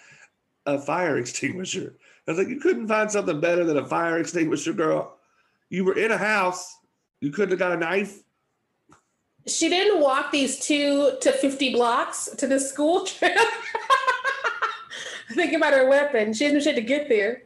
a 0.67 0.79
fire 0.79 1.19
extinguisher. 1.19 1.95
I 2.27 2.31
was 2.31 2.39
like, 2.39 2.49
you 2.49 2.59
couldn't 2.61 2.89
find 2.89 3.11
something 3.11 3.41
better 3.41 3.65
than 3.65 3.77
a 3.77 3.85
fire 3.85 4.19
extinguisher, 4.19 4.73
girl. 4.73 5.19
You 5.69 5.85
were 5.85 5.99
in 5.99 6.11
a 6.11 6.17
house. 6.17 6.79
You 7.21 7.31
couldn't 7.31 7.51
have 7.51 7.59
got 7.59 7.73
a 7.73 7.77
knife. 7.77 8.23
She 9.47 9.69
didn't 9.69 10.01
walk 10.01 10.33
these 10.33 10.59
two 10.59 11.19
to 11.21 11.33
50 11.33 11.75
blocks 11.75 12.31
to 12.39 12.47
the 12.47 12.59
school 12.59 13.05
trip. 13.07 13.37
Think 15.33 15.53
about 15.53 15.75
her 15.75 15.89
weapon. 15.89 16.33
She 16.33 16.51
no 16.51 16.61
shit 16.61 16.77
to 16.77 16.83
get 16.83 17.09
there. 17.09 17.43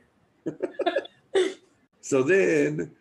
so 2.00 2.22
then 2.22 2.92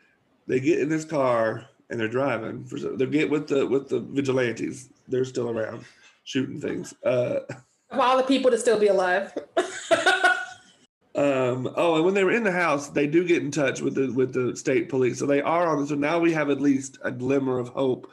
they 0.47 0.59
get 0.59 0.79
in 0.79 0.89
this 0.89 1.05
car 1.05 1.65
and 1.89 1.99
they're 1.99 2.07
driving. 2.07 2.63
For, 2.65 2.77
they 2.79 3.05
get 3.05 3.29
with 3.29 3.47
the 3.47 3.67
with 3.67 3.89
the 3.89 3.99
vigilantes. 3.99 4.89
They're 5.07 5.25
still 5.25 5.49
around 5.49 5.83
shooting 6.27 6.59
things. 6.59 6.93
Uh, 7.03 7.39
of 7.89 7.99
all 7.99 8.17
the 8.17 8.23
people 8.23 8.51
to 8.51 8.57
still 8.57 8.79
be 8.79 8.87
alive. 8.87 9.31
um, 11.15 11.69
oh, 11.75 11.95
and 11.95 12.05
when 12.05 12.13
they 12.13 12.23
were 12.23 12.31
in 12.31 12.43
the 12.43 12.51
house, 12.51 12.89
they 12.89 13.07
do 13.07 13.25
get 13.25 13.41
in 13.41 13.51
touch 13.51 13.81
with 13.81 13.95
the 13.95 14.11
with 14.11 14.33
the 14.33 14.55
state 14.55 14.89
police. 14.89 15.19
So 15.19 15.25
they 15.25 15.41
are 15.41 15.67
on. 15.67 15.87
So 15.87 15.95
now 15.95 16.19
we 16.19 16.33
have 16.33 16.49
at 16.49 16.61
least 16.61 16.97
a 17.03 17.11
glimmer 17.11 17.59
of 17.59 17.69
hope 17.69 18.11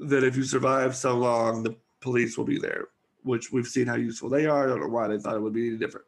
that 0.00 0.24
if 0.24 0.36
you 0.36 0.42
survive 0.42 0.96
so 0.96 1.16
long, 1.16 1.62
the 1.62 1.76
police 2.00 2.36
will 2.38 2.44
be 2.44 2.58
there 2.58 2.88
which 3.24 3.50
we've 3.50 3.66
seen 3.66 3.86
how 3.86 3.96
useful 3.96 4.28
they 4.28 4.46
are. 4.46 4.64
I 4.64 4.68
don't 4.68 4.80
know 4.80 4.88
why 4.88 5.08
they 5.08 5.18
thought 5.18 5.34
it 5.34 5.40
would 5.42 5.52
be 5.52 5.68
any 5.68 5.76
different. 5.76 6.06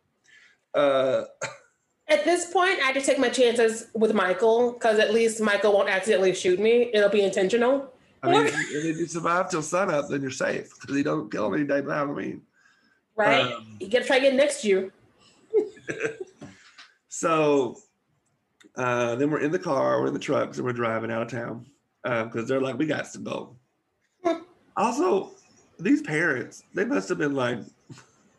Uh, 0.75 1.25
at 2.09 2.25
this 2.25 2.53
point, 2.53 2.79
I 2.85 2.93
just 2.93 3.07
take 3.07 3.19
my 3.19 3.31
chances 3.31 3.89
with 3.95 4.15
Michael 4.15 4.73
because 4.73 4.99
at 4.99 5.13
least 5.13 5.41
Michael 5.41 5.73
won't 5.73 5.89
accidentally 5.89 6.35
shoot 6.35 6.61
me. 6.61 6.91
It'll 6.95 7.11
be 7.11 7.23
intentional. 7.23 7.93
I 8.29 8.43
mean, 8.43 8.47
if 8.47 8.99
you 8.99 9.07
survive 9.07 9.51
till 9.51 9.63
sunup, 9.63 10.09
then 10.09 10.23
you're 10.23 10.31
safe 10.31 10.71
because 10.81 10.97
he 10.97 11.03
don't 11.03 11.31
kill 11.31 11.55
any 11.55 11.65
day 11.65 11.81
by 11.81 11.97
Halloween. 11.97 12.43
Right. 13.15 13.53
Um, 13.53 13.77
you 13.81 13.89
got 13.89 14.01
to 14.01 14.05
try 14.05 14.17
again 14.17 14.37
next 14.37 14.65
year. 14.65 14.93
so 17.09 17.77
uh, 18.77 19.15
then 19.17 19.31
we're 19.31 19.41
in 19.41 19.51
the 19.51 19.59
car, 19.59 20.01
we're 20.01 20.09
in 20.09 20.13
the 20.13 20.19
trucks, 20.19 20.59
and 20.59 20.67
we're 20.67 20.73
driving 20.73 21.11
out 21.11 21.23
of 21.23 21.29
town 21.29 21.67
because 22.03 22.45
uh, 22.45 22.47
they're 22.47 22.61
like, 22.61 22.79
we 22.79 22.87
got 22.87 23.11
to 23.13 23.19
go. 23.19 23.57
also, 24.77 25.31
these 25.79 26.03
parents, 26.03 26.63
they 26.75 26.85
must 26.85 27.09
have 27.09 27.19
been 27.19 27.35
like, 27.35 27.59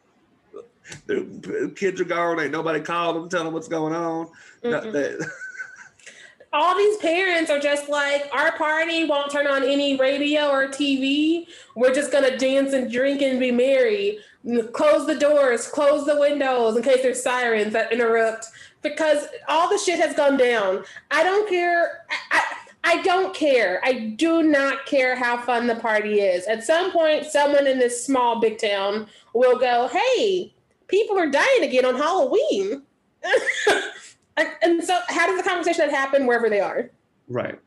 their 1.08 1.70
kids 1.70 2.00
are 2.00 2.06
gone, 2.06 2.40
ain't 2.40 2.52
nobody 2.52 2.80
called 2.80 3.16
them, 3.16 3.30
tell 3.30 3.44
them 3.44 3.54
what's 3.54 3.68
going 3.68 3.94
on. 3.94 4.30
All 6.54 6.78
these 6.78 6.98
parents 6.98 7.52
are 7.52 7.60
just 7.60 7.90
like, 7.90 8.30
our 8.32 8.58
party 8.58 9.04
won't 9.06 9.32
turn 9.32 9.48
on 9.48 9.64
any 9.64 9.98
radio 9.98 10.50
or 10.50 10.68
TV. 10.68 11.48
We're 11.76 11.94
just 11.94 12.12
gonna 12.12 12.38
dance 12.38 12.74
and 12.74 12.92
drink 12.92 13.22
and 13.22 13.40
be 13.40 13.52
merry. 13.52 14.20
Close 14.72 15.06
the 15.06 15.16
doors, 15.16 15.68
close 15.68 16.06
the 16.06 16.20
windows 16.20 16.78
in 16.78 16.84
case 16.84 17.02
there's 17.02 17.22
sirens 17.22 17.74
that 17.74 17.92
interrupt. 17.92 18.48
Because 18.82 19.28
all 19.50 19.70
the 19.70 19.78
shit 19.78 20.00
has 20.00 20.16
gone 20.16 20.38
down. 20.38 20.84
I 21.12 21.24
don't 21.24 21.50
care. 21.50 22.06
I, 22.10 22.16
I, 22.32 22.44
I 22.84 23.02
don't 23.02 23.36
care. 23.36 23.82
I 23.84 24.16
do 24.16 24.44
not 24.44 24.86
care 24.86 25.16
how 25.18 25.38
fun 25.42 25.68
the 25.68 25.76
party 25.76 26.22
is. 26.22 26.46
At 26.48 26.64
some 26.64 26.92
point, 26.92 27.26
someone 27.26 27.68
in 27.68 27.80
this 27.80 28.06
small 28.06 28.40
big 28.40 28.58
town 28.60 29.08
will 29.34 29.60
go, 29.60 29.90
"Hey, 29.90 30.54
people 30.88 31.20
are 31.20 31.30
dying 31.30 31.64
again 31.64 31.84
on 31.84 31.96
Halloween." 31.96 32.84
and, 34.38 34.50
and 34.62 34.84
so, 34.84 35.00
how 35.08 35.28
does 35.28 35.38
the 35.42 35.48
conversation 35.48 35.90
happen 35.90 36.26
wherever 36.26 36.50
they 36.50 36.60
are? 36.60 36.90
Right. 37.28 37.60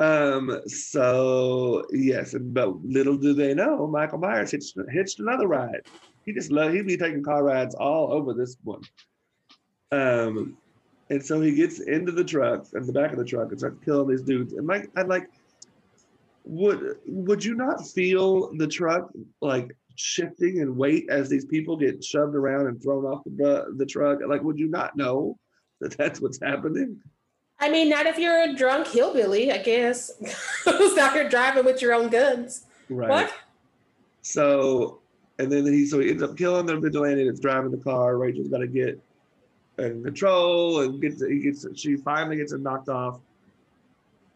Um. 0.00 0.60
So 0.66 1.84
yes, 1.92 2.34
but 2.38 2.84
little 2.84 3.16
do 3.16 3.32
they 3.32 3.54
know, 3.54 3.86
Michael 3.86 4.18
Myers 4.18 4.50
hitched, 4.50 4.76
hitched 4.90 5.20
another 5.20 5.46
ride. 5.46 5.82
He 6.24 6.32
just 6.32 6.50
love. 6.50 6.72
He'd 6.72 6.86
be 6.86 6.96
taking 6.96 7.22
car 7.22 7.44
rides 7.44 7.74
all 7.74 8.12
over 8.12 8.34
this 8.34 8.56
one. 8.64 8.82
Um. 9.92 10.56
And 11.10 11.24
so 11.24 11.40
he 11.40 11.54
gets 11.54 11.80
into 11.80 12.12
the 12.12 12.24
truck, 12.24 12.66
in 12.74 12.86
the 12.86 12.92
back 12.92 13.12
of 13.12 13.18
the 13.18 13.24
truck, 13.24 13.50
and 13.50 13.58
starts 13.58 13.84
killing 13.84 14.08
these 14.08 14.22
dudes. 14.22 14.54
And 14.54 14.66
like, 14.66 14.90
I'm 14.96 15.06
like, 15.06 15.28
would 16.44 16.98
would 17.06 17.44
you 17.44 17.54
not 17.54 17.86
feel 17.86 18.54
the 18.56 18.66
truck 18.66 19.10
like 19.40 19.76
shifting 19.96 20.60
and 20.60 20.76
weight 20.76 21.06
as 21.08 21.28
these 21.28 21.44
people 21.44 21.76
get 21.76 22.02
shoved 22.02 22.34
around 22.34 22.66
and 22.66 22.82
thrown 22.82 23.04
off 23.04 23.22
the 23.24 23.74
the 23.76 23.86
truck? 23.86 24.18
Like, 24.26 24.42
would 24.42 24.58
you 24.58 24.68
not 24.68 24.96
know 24.96 25.38
that 25.84 25.96
that's 25.96 26.20
what's 26.20 26.40
happening? 26.40 27.00
I 27.60 27.70
mean, 27.70 27.88
not 27.88 28.06
if 28.06 28.18
you're 28.18 28.42
a 28.42 28.54
drunk 28.54 28.88
hillbilly, 28.88 29.52
I 29.52 29.58
guess, 29.58 30.10
who's 30.64 30.98
out 30.98 31.12
here 31.12 31.28
driving 31.28 31.64
with 31.64 31.80
your 31.80 31.94
own 31.94 32.08
guns. 32.08 32.64
Right. 32.88 33.08
What? 33.08 33.34
So, 34.22 35.00
and 35.38 35.52
then 35.52 35.66
he 35.66 35.86
so 35.86 36.00
he 36.00 36.10
ends 36.10 36.22
up 36.22 36.36
killing 36.36 36.66
the 36.66 36.76
vigilante 36.78 37.24
that's 37.24 37.40
driving 37.40 37.70
the 37.70 37.78
car. 37.78 38.16
Rachel's 38.16 38.48
got 38.48 38.58
to 38.58 38.66
get 38.66 39.00
in 39.78 40.02
control 40.02 40.80
and 40.80 41.00
gets 41.00 41.24
he 41.24 41.40
gets 41.40 41.66
she 41.74 41.96
finally 41.96 42.36
gets 42.36 42.52
him 42.52 42.62
knocked 42.62 42.88
off. 42.88 43.20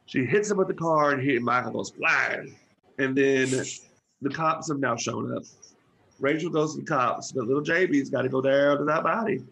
She 0.06 0.24
hits 0.24 0.50
him 0.50 0.56
with 0.56 0.68
the 0.68 0.74
car 0.74 1.12
and 1.12 1.22
he 1.22 1.38
Michael 1.38 1.72
goes 1.72 1.90
flying. 1.90 2.54
And 2.98 3.16
then 3.16 3.50
the 4.22 4.30
cops 4.30 4.68
have 4.68 4.78
now 4.78 4.96
shown 4.96 5.34
up. 5.36 5.44
Rachel 6.18 6.50
goes 6.50 6.74
to 6.74 6.80
the 6.80 6.86
cops, 6.86 7.32
but 7.32 7.44
little 7.46 7.62
JB's 7.62 8.10
got 8.10 8.22
to 8.22 8.28
go 8.28 8.40
down 8.40 8.78
to 8.78 8.84
that 8.84 9.04
body. 9.04 9.44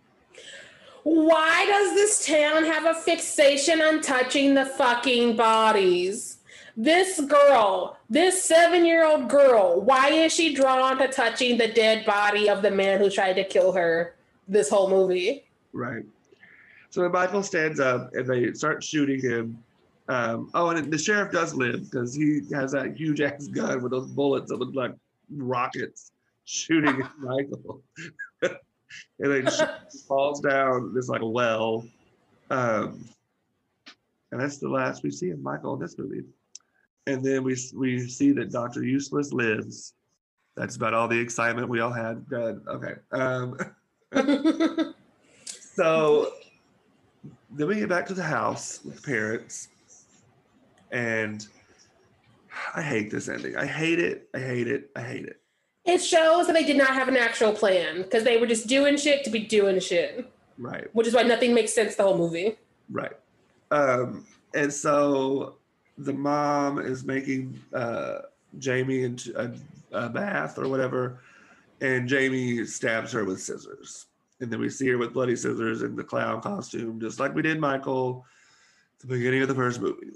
Why 1.06 1.64
does 1.66 1.94
this 1.94 2.26
town 2.26 2.64
have 2.64 2.84
a 2.84 2.92
fixation 2.92 3.80
on 3.80 4.00
touching 4.00 4.54
the 4.54 4.66
fucking 4.66 5.36
bodies? 5.36 6.38
This 6.76 7.20
girl, 7.20 7.96
this 8.10 8.42
seven 8.42 8.84
year 8.84 9.06
old 9.06 9.28
girl, 9.28 9.80
why 9.82 10.08
is 10.08 10.34
she 10.34 10.52
drawn 10.52 10.98
to 10.98 11.06
touching 11.06 11.58
the 11.58 11.68
dead 11.68 12.04
body 12.04 12.50
of 12.50 12.60
the 12.60 12.72
man 12.72 12.98
who 12.98 13.08
tried 13.08 13.34
to 13.34 13.44
kill 13.44 13.70
her 13.70 14.16
this 14.48 14.68
whole 14.68 14.90
movie? 14.90 15.46
Right. 15.72 16.02
So 16.90 17.08
Michael 17.08 17.44
stands 17.44 17.78
up 17.78 18.12
and 18.14 18.26
they 18.26 18.52
start 18.54 18.82
shooting 18.82 19.20
him, 19.20 19.62
Um, 20.08 20.50
oh, 20.54 20.70
and 20.70 20.92
the 20.92 20.98
sheriff 20.98 21.30
does 21.30 21.54
live 21.54 21.88
because 21.88 22.16
he 22.16 22.40
has 22.52 22.72
that 22.72 22.96
huge 22.96 23.20
ass 23.20 23.46
gun 23.46 23.80
with 23.80 23.92
those 23.92 24.08
bullets 24.08 24.50
that 24.50 24.56
look 24.56 24.74
like 24.74 24.92
rockets 25.30 26.10
shooting 26.46 27.00
Michael. 27.20 27.80
and 29.18 29.32
then 29.32 29.52
she 29.52 29.64
falls 30.08 30.40
down 30.40 30.94
this 30.94 31.08
like 31.08 31.22
well. 31.22 31.86
Um, 32.50 33.04
and 34.32 34.40
that's 34.40 34.58
the 34.58 34.68
last 34.68 35.02
we 35.02 35.10
see 35.10 35.30
of 35.30 35.40
Michael 35.40 35.74
in 35.74 35.80
this 35.80 35.98
movie. 35.98 36.22
And 37.06 37.24
then 37.24 37.44
we 37.44 37.56
we 37.74 38.08
see 38.08 38.32
that 38.32 38.50
Doctor 38.50 38.82
Useless 38.82 39.32
lives. 39.32 39.94
That's 40.56 40.76
about 40.76 40.94
all 40.94 41.06
the 41.06 41.18
excitement 41.18 41.68
we 41.68 41.80
all 41.80 41.92
had. 41.92 42.26
Good. 42.28 42.62
Okay. 42.66 42.94
Um, 43.12 43.58
so 45.74 46.32
then 47.50 47.68
we 47.68 47.76
get 47.76 47.88
back 47.88 48.06
to 48.06 48.14
the 48.14 48.22
house 48.22 48.80
with 48.84 48.96
the 48.96 49.02
parents, 49.02 49.68
and 50.90 51.46
I 52.74 52.82
hate 52.82 53.10
this 53.10 53.28
ending. 53.28 53.56
I 53.56 53.66
hate 53.66 54.00
it. 54.00 54.28
I 54.34 54.38
hate 54.38 54.66
it. 54.66 54.90
I 54.96 55.02
hate 55.02 55.26
it. 55.26 55.40
It 55.86 56.02
shows 56.02 56.46
that 56.46 56.52
they 56.52 56.64
did 56.64 56.76
not 56.76 56.94
have 56.94 57.08
an 57.08 57.16
actual 57.16 57.52
plan 57.52 58.02
because 58.02 58.24
they 58.24 58.38
were 58.38 58.46
just 58.46 58.66
doing 58.66 58.96
shit 58.96 59.24
to 59.24 59.30
be 59.30 59.40
doing 59.40 59.78
shit. 59.78 60.30
Right. 60.58 60.88
Which 60.94 61.06
is 61.06 61.14
why 61.14 61.22
nothing 61.22 61.54
makes 61.54 61.72
sense 61.72 61.94
the 61.94 62.02
whole 62.02 62.18
movie. 62.18 62.56
Right. 62.90 63.12
Um, 63.70 64.26
and 64.54 64.72
so 64.72 65.56
the 65.98 66.12
mom 66.12 66.78
is 66.78 67.04
making 67.04 67.60
uh, 67.72 68.18
Jamie 68.58 69.04
into 69.04 69.38
a, 69.40 69.52
a 69.92 70.08
bath 70.08 70.58
or 70.58 70.68
whatever, 70.68 71.20
and 71.80 72.08
Jamie 72.08 72.64
stabs 72.64 73.12
her 73.12 73.24
with 73.24 73.40
scissors. 73.40 74.06
And 74.40 74.50
then 74.50 74.60
we 74.60 74.68
see 74.68 74.88
her 74.88 74.98
with 74.98 75.12
bloody 75.12 75.36
scissors 75.36 75.82
in 75.82 75.96
the 75.96 76.04
clown 76.04 76.40
costume, 76.40 77.00
just 77.00 77.20
like 77.20 77.34
we 77.34 77.42
did 77.42 77.60
Michael 77.60 78.24
at 78.96 79.08
the 79.08 79.14
beginning 79.14 79.42
of 79.42 79.48
the 79.48 79.54
first 79.54 79.80
movie. 79.80 80.12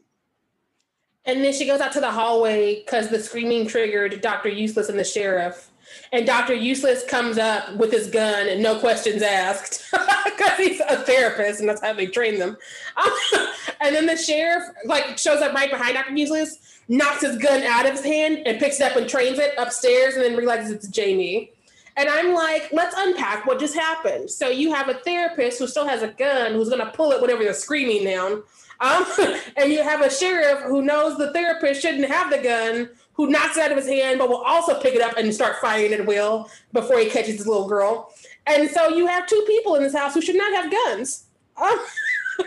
And 1.26 1.44
then 1.44 1.52
she 1.52 1.66
goes 1.66 1.80
out 1.80 1.92
to 1.92 2.00
the 2.00 2.10
hallway 2.10 2.82
because 2.82 3.08
the 3.08 3.20
screaming 3.20 3.66
triggered 3.66 4.20
Dr. 4.20 4.48
Useless 4.48 4.88
and 4.88 4.98
the 4.98 5.04
sheriff. 5.04 5.70
And 6.12 6.26
Dr. 6.26 6.54
Useless 6.54 7.04
comes 7.04 7.36
up 7.36 7.76
with 7.76 7.92
his 7.92 8.08
gun 8.08 8.48
and 8.48 8.62
no 8.62 8.78
questions 8.78 9.22
asked 9.22 9.84
because 10.24 10.56
he's 10.56 10.80
a 10.80 10.96
therapist 10.96 11.60
and 11.60 11.68
that's 11.68 11.80
how 11.80 11.92
they 11.92 12.06
train 12.06 12.38
them. 12.38 12.56
and 13.80 13.94
then 13.94 14.06
the 14.06 14.16
sheriff 14.16 14.64
like 14.84 15.18
shows 15.18 15.42
up 15.42 15.52
right 15.52 15.70
behind 15.70 15.94
Dr. 15.94 16.14
Useless, 16.14 16.80
knocks 16.88 17.22
his 17.22 17.36
gun 17.38 17.62
out 17.64 17.86
of 17.86 17.92
his 17.92 18.04
hand 18.04 18.42
and 18.46 18.58
picks 18.58 18.80
it 18.80 18.90
up 18.90 18.96
and 18.96 19.08
trains 19.08 19.38
it 19.38 19.54
upstairs 19.58 20.14
and 20.14 20.24
then 20.24 20.36
realizes 20.36 20.70
it's 20.70 20.88
Jamie. 20.88 21.52
And 21.96 22.08
I'm 22.08 22.34
like, 22.34 22.70
let's 22.72 22.94
unpack 22.96 23.46
what 23.46 23.58
just 23.58 23.74
happened. 23.74 24.30
So 24.30 24.48
you 24.48 24.72
have 24.72 24.88
a 24.88 24.94
therapist 24.94 25.58
who 25.58 25.66
still 25.66 25.86
has 25.86 26.02
a 26.02 26.08
gun 26.08 26.52
who's 26.52 26.68
going 26.68 26.84
to 26.84 26.90
pull 26.92 27.12
it 27.12 27.20
whenever 27.20 27.42
they're 27.42 27.52
screaming 27.52 28.04
down. 28.04 28.42
Um, 28.81 29.05
and 29.57 29.72
you 29.72 29.83
have 29.83 30.01
a 30.01 30.11
sheriff 30.11 30.62
who 30.62 30.83
knows 30.83 31.18
the 31.18 31.33
therapist 31.33 31.83
shouldn't 31.83 32.11
have 32.11 32.31
the 32.31 32.39
gun, 32.39 32.91
who 33.12 33.28
knocks 33.28 33.57
it 33.57 33.64
out 33.64 33.70
of 33.70 33.76
his 33.76 33.87
hand, 33.87 34.18
but 34.18 34.28
will 34.28 34.43
also 34.43 34.81
pick 34.81 34.95
it 34.95 35.03
up 35.03 35.16
and 35.16 35.35
start 35.35 35.57
firing 35.57 35.93
at 35.93 36.07
will 36.07 36.51
before 36.72 36.99
he 36.99 37.11
catches 37.11 37.37
his 37.37 37.47
little 37.47 37.68
girl. 37.68 38.12
And 38.47 38.70
so 38.70 38.89
you 38.89 39.07
have 39.07 39.26
two 39.26 39.45
people 39.47 39.74
in 39.74 39.83
this 39.83 39.95
house 39.95 40.14
who 40.14 40.22
should 40.22 40.37
not 40.37 40.53
have 40.55 40.70
guns. 40.70 41.24
Um, 41.57 41.78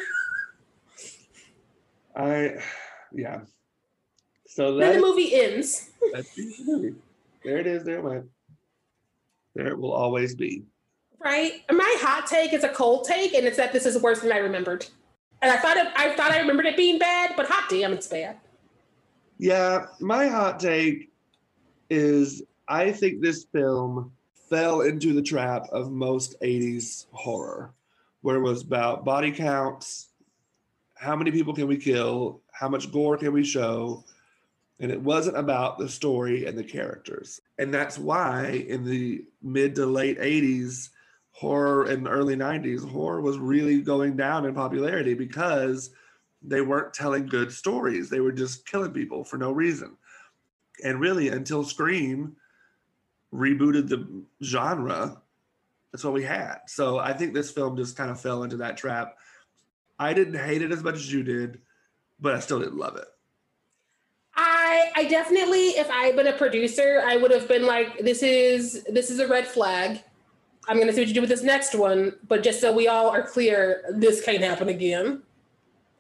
I, 2.16 2.56
yeah. 3.12 3.42
So 4.48 4.78
then 4.78 4.96
the 4.96 5.02
movie 5.02 5.36
ends. 5.36 5.92
That's 6.14 6.34
the 6.36 6.64
movie. 6.66 6.96
There 7.44 7.58
it 7.58 7.68
is. 7.68 7.84
There 7.84 7.98
it 7.98 8.04
went. 8.04 8.26
There 9.56 9.68
it 9.68 9.78
will 9.78 9.94
always 9.94 10.36
be. 10.36 10.64
Right. 11.20 11.64
My 11.72 11.96
hot 12.00 12.28
take 12.28 12.54
is 12.54 12.64
a 12.64 12.70
cold 12.70 13.06
take, 13.06 13.34
and 13.34 13.46
it's 13.46 13.58
that 13.58 13.72
this 13.74 13.86
is 13.86 14.02
worse 14.02 14.22
than 14.22 14.32
I 14.32 14.38
remembered. 14.38 14.86
And 15.44 15.52
I 15.52 15.58
thought 15.58 15.76
it, 15.76 15.88
I 15.98 16.16
thought 16.16 16.32
I 16.32 16.40
remembered 16.40 16.66
it 16.68 16.78
being 16.78 16.98
bad, 16.98 17.34
but 17.36 17.48
hot 17.48 17.70
damn, 17.70 17.92
it's 17.92 18.08
bad. 18.08 18.38
Yeah, 19.38 19.88
my 20.00 20.28
hot 20.28 20.58
take 20.58 21.12
is 21.90 22.42
I 22.70 22.94
think 22.94 23.22
this 23.22 23.44
film 23.52 24.14
fell 24.50 24.82
into 24.82 25.14
the 25.14 25.22
trap 25.22 25.68
of 25.74 25.92
most 25.92 26.40
80s 26.42 27.08
horror, 27.12 27.74
where 28.22 28.38
it 28.38 28.42
was 28.42 28.62
about 28.62 29.04
body 29.04 29.34
counts, 29.34 30.08
how 30.96 31.14
many 31.14 31.30
people 31.30 31.54
can 31.54 31.68
we 31.68 31.76
kill, 31.76 32.42
how 32.54 32.70
much 32.70 32.90
gore 32.90 33.18
can 33.18 33.34
we 33.34 33.44
show, 33.44 34.06
and 34.80 34.94
it 34.94 35.02
wasn't 35.02 35.36
about 35.36 35.78
the 35.78 35.90
story 35.90 36.46
and 36.46 36.58
the 36.58 36.64
characters. 36.64 37.42
And 37.60 37.74
that's 37.74 37.98
why 37.98 38.66
in 38.70 38.86
the 38.86 39.26
mid 39.42 39.76
to 39.76 39.86
late 39.86 40.22
80s, 40.22 40.90
horror 41.34 41.90
in 41.90 42.04
the 42.04 42.10
early 42.10 42.36
90s, 42.36 42.88
horror 42.88 43.20
was 43.20 43.38
really 43.38 43.82
going 43.82 44.16
down 44.16 44.46
in 44.46 44.54
popularity 44.54 45.14
because 45.14 45.90
they 46.42 46.62
weren't 46.62 46.94
telling 46.94 47.26
good 47.26 47.52
stories. 47.52 48.10
They 48.10 48.20
were 48.20 48.32
just 48.32 48.66
killing 48.66 48.92
people 48.92 49.24
for 49.24 49.38
no 49.38 49.52
reason. 49.52 49.98
And 50.84 51.00
really, 51.00 51.30
until 51.30 51.64
Scream 51.64 52.36
rebooted 53.34 53.90
the 53.90 54.08
genre, 54.44 55.22
that's 55.92 56.04
what 56.04 56.14
we 56.14 56.24
had. 56.24 56.60
So 56.68 57.00
I 57.00 57.14
think 57.14 57.34
this 57.34 57.52
film 57.52 57.76
just 57.76 57.98
kind 57.98 58.12
of 58.12 58.20
fell 58.20 58.44
into 58.44 58.58
that 58.58 58.78
trap. 58.78 59.18
I 60.00 60.14
didn't 60.14 60.40
hate 60.40 60.62
it 60.62 60.72
as 60.72 60.84
much 60.84 60.96
as 60.96 61.12
you 61.12 61.24
did, 61.24 61.60
but 62.20 62.36
I 62.36 62.40
still 62.40 62.60
didn't 62.60 62.78
love 62.78 62.96
it. 62.96 63.08
I 64.36 64.92
I 64.96 65.06
definitely, 65.06 65.70
if 65.70 65.90
I 65.90 66.06
had 66.06 66.16
been 66.16 66.28
a 66.28 66.34
producer, 66.34 67.04
I 67.06 67.18
would 67.18 67.32
have 67.32 67.48
been 67.48 67.66
like, 67.66 68.00
this 68.00 68.24
is 68.24 68.84
this 68.86 69.10
is 69.10 69.20
a 69.20 69.28
red 69.28 69.48
flag. 69.48 70.02
I'm 70.68 70.80
gonna 70.80 70.94
see 70.94 71.02
what 71.02 71.08
you 71.08 71.14
do 71.14 71.22
with 71.22 71.30
this 71.30 71.44
next 71.44 71.76
one, 71.76 72.16
but 72.28 72.44
just 72.44 72.62
so 72.62 72.72
we 72.72 72.88
all 72.88 73.10
are 73.10 73.24
clear, 73.24 73.84
this 73.92 74.24
can't 74.24 74.44
happen 74.44 74.70
again. 74.70 75.22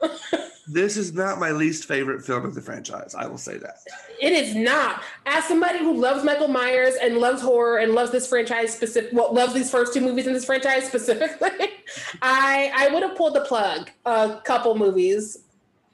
this 0.67 0.95
is 0.97 1.13
not 1.13 1.39
my 1.39 1.51
least 1.51 1.85
favorite 1.85 2.23
film 2.23 2.45
of 2.45 2.55
the 2.55 2.61
franchise. 2.61 3.15
I 3.15 3.27
will 3.27 3.37
say 3.37 3.57
that. 3.57 3.79
It 4.21 4.31
is 4.31 4.55
not. 4.55 5.03
As 5.25 5.43
somebody 5.45 5.79
who 5.79 5.93
loves 5.93 6.23
Michael 6.23 6.47
Myers 6.47 6.95
and 7.01 7.17
loves 7.17 7.41
horror 7.41 7.79
and 7.79 7.93
loves 7.93 8.11
this 8.11 8.27
franchise 8.27 8.73
specific, 8.73 9.11
well, 9.13 9.33
loves 9.33 9.53
these 9.53 9.69
first 9.69 9.93
two 9.93 10.01
movies 10.01 10.27
in 10.27 10.33
this 10.33 10.45
franchise 10.45 10.85
specifically, 10.85 11.49
I 12.21 12.71
I 12.75 12.89
would 12.93 13.03
have 13.03 13.17
pulled 13.17 13.35
the 13.35 13.41
plug 13.41 13.89
a 14.05 14.41
couple 14.43 14.75
movies. 14.75 15.39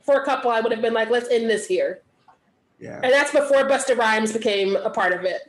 For 0.02 0.22
a 0.22 0.26
couple, 0.26 0.50
I 0.50 0.60
would 0.60 0.72
have 0.72 0.82
been 0.82 0.94
like, 0.94 1.10
let's 1.10 1.30
end 1.30 1.50
this 1.50 1.68
here. 1.68 2.02
Yeah. 2.80 3.00
And 3.04 3.12
that's 3.14 3.32
before 3.32 3.68
Busta 3.68 3.96
Rhymes 3.98 4.34
became 4.34 4.76
a 4.78 4.90
part 4.90 5.14
of 5.14 5.24
it. 5.24 5.49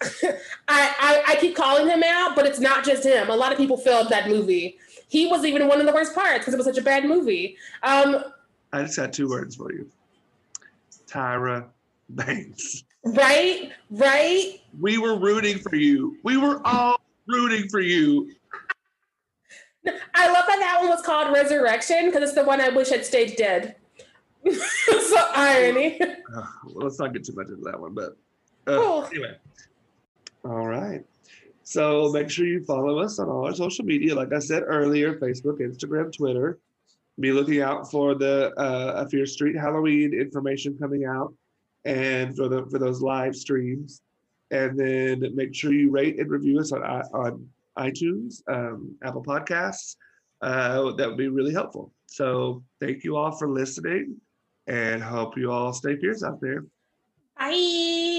I, 0.22 0.32
I, 0.68 1.22
I 1.28 1.36
keep 1.40 1.56
calling 1.56 1.88
him 1.88 2.02
out, 2.04 2.36
but 2.36 2.46
it's 2.46 2.60
not 2.60 2.84
just 2.84 3.04
him. 3.04 3.30
A 3.30 3.36
lot 3.36 3.52
of 3.52 3.58
people 3.58 3.76
failed 3.76 4.08
that 4.10 4.28
movie. 4.28 4.78
He 5.08 5.26
was 5.26 5.44
even 5.44 5.66
one 5.66 5.80
of 5.80 5.86
the 5.86 5.92
worst 5.92 6.14
parts 6.14 6.40
because 6.40 6.54
it 6.54 6.56
was 6.56 6.66
such 6.66 6.78
a 6.78 6.82
bad 6.82 7.04
movie. 7.04 7.56
Um, 7.82 8.24
I 8.72 8.82
just 8.82 8.96
got 8.96 9.12
two 9.12 9.28
words 9.28 9.56
for 9.56 9.72
you. 9.72 9.90
Tyra 11.06 11.66
Banks. 12.10 12.84
Right, 13.04 13.72
right. 13.90 14.60
We 14.78 14.98
were 14.98 15.18
rooting 15.18 15.58
for 15.58 15.76
you. 15.76 16.18
We 16.22 16.36
were 16.36 16.60
all 16.66 17.00
rooting 17.26 17.68
for 17.68 17.80
you. 17.80 18.30
I 19.86 20.26
love 20.30 20.44
that 20.46 20.58
that 20.58 20.78
one 20.80 20.90
was 20.90 21.02
called 21.02 21.32
Resurrection 21.32 22.06
because 22.06 22.22
it's 22.22 22.34
the 22.34 22.44
one 22.44 22.60
I 22.60 22.68
wish 22.68 22.90
had 22.90 23.06
stayed 23.06 23.36
dead. 23.36 23.76
so 24.50 25.28
irony. 25.34 26.00
Uh, 26.00 26.46
well, 26.66 26.84
let's 26.84 26.98
not 26.98 27.12
get 27.12 27.24
too 27.24 27.32
much 27.34 27.48
into 27.48 27.62
that 27.62 27.80
one, 27.80 27.94
but 27.94 28.16
uh, 28.66 28.76
oh. 28.76 29.08
anyway. 29.10 29.36
All 30.48 30.66
right. 30.66 31.04
So 31.62 32.10
make 32.12 32.30
sure 32.30 32.46
you 32.46 32.64
follow 32.64 32.98
us 32.98 33.18
on 33.18 33.28
all 33.28 33.44
our 33.44 33.54
social 33.54 33.84
media. 33.84 34.14
Like 34.14 34.32
I 34.32 34.38
said 34.38 34.62
earlier, 34.66 35.18
Facebook, 35.18 35.60
Instagram, 35.60 36.10
Twitter. 36.16 36.58
Be 37.20 37.32
looking 37.32 37.60
out 37.60 37.90
for 37.90 38.14
the 38.14 38.54
uh, 38.58 39.06
Fierce 39.08 39.34
Street 39.34 39.56
Halloween 39.56 40.14
information 40.14 40.78
coming 40.78 41.04
out, 41.04 41.34
and 41.84 42.34
for 42.34 42.48
the 42.48 42.64
for 42.70 42.78
those 42.78 43.02
live 43.02 43.36
streams. 43.36 44.00
And 44.50 44.78
then 44.78 45.34
make 45.34 45.54
sure 45.54 45.72
you 45.72 45.90
rate 45.90 46.18
and 46.18 46.30
review 46.30 46.60
us 46.60 46.72
on 46.72 46.82
on 46.82 47.46
iTunes, 47.76 48.40
um, 48.48 48.96
Apple 49.02 49.22
Podcasts. 49.22 49.96
Uh, 50.40 50.92
that 50.92 51.08
would 51.08 51.18
be 51.18 51.28
really 51.28 51.52
helpful. 51.52 51.92
So 52.06 52.62
thank 52.80 53.04
you 53.04 53.16
all 53.16 53.32
for 53.32 53.50
listening, 53.50 54.16
and 54.66 55.02
hope 55.02 55.36
you 55.36 55.50
all 55.50 55.74
stay 55.74 55.96
fierce 55.96 56.22
out 56.22 56.40
there. 56.40 56.64
Bye. 57.36 58.17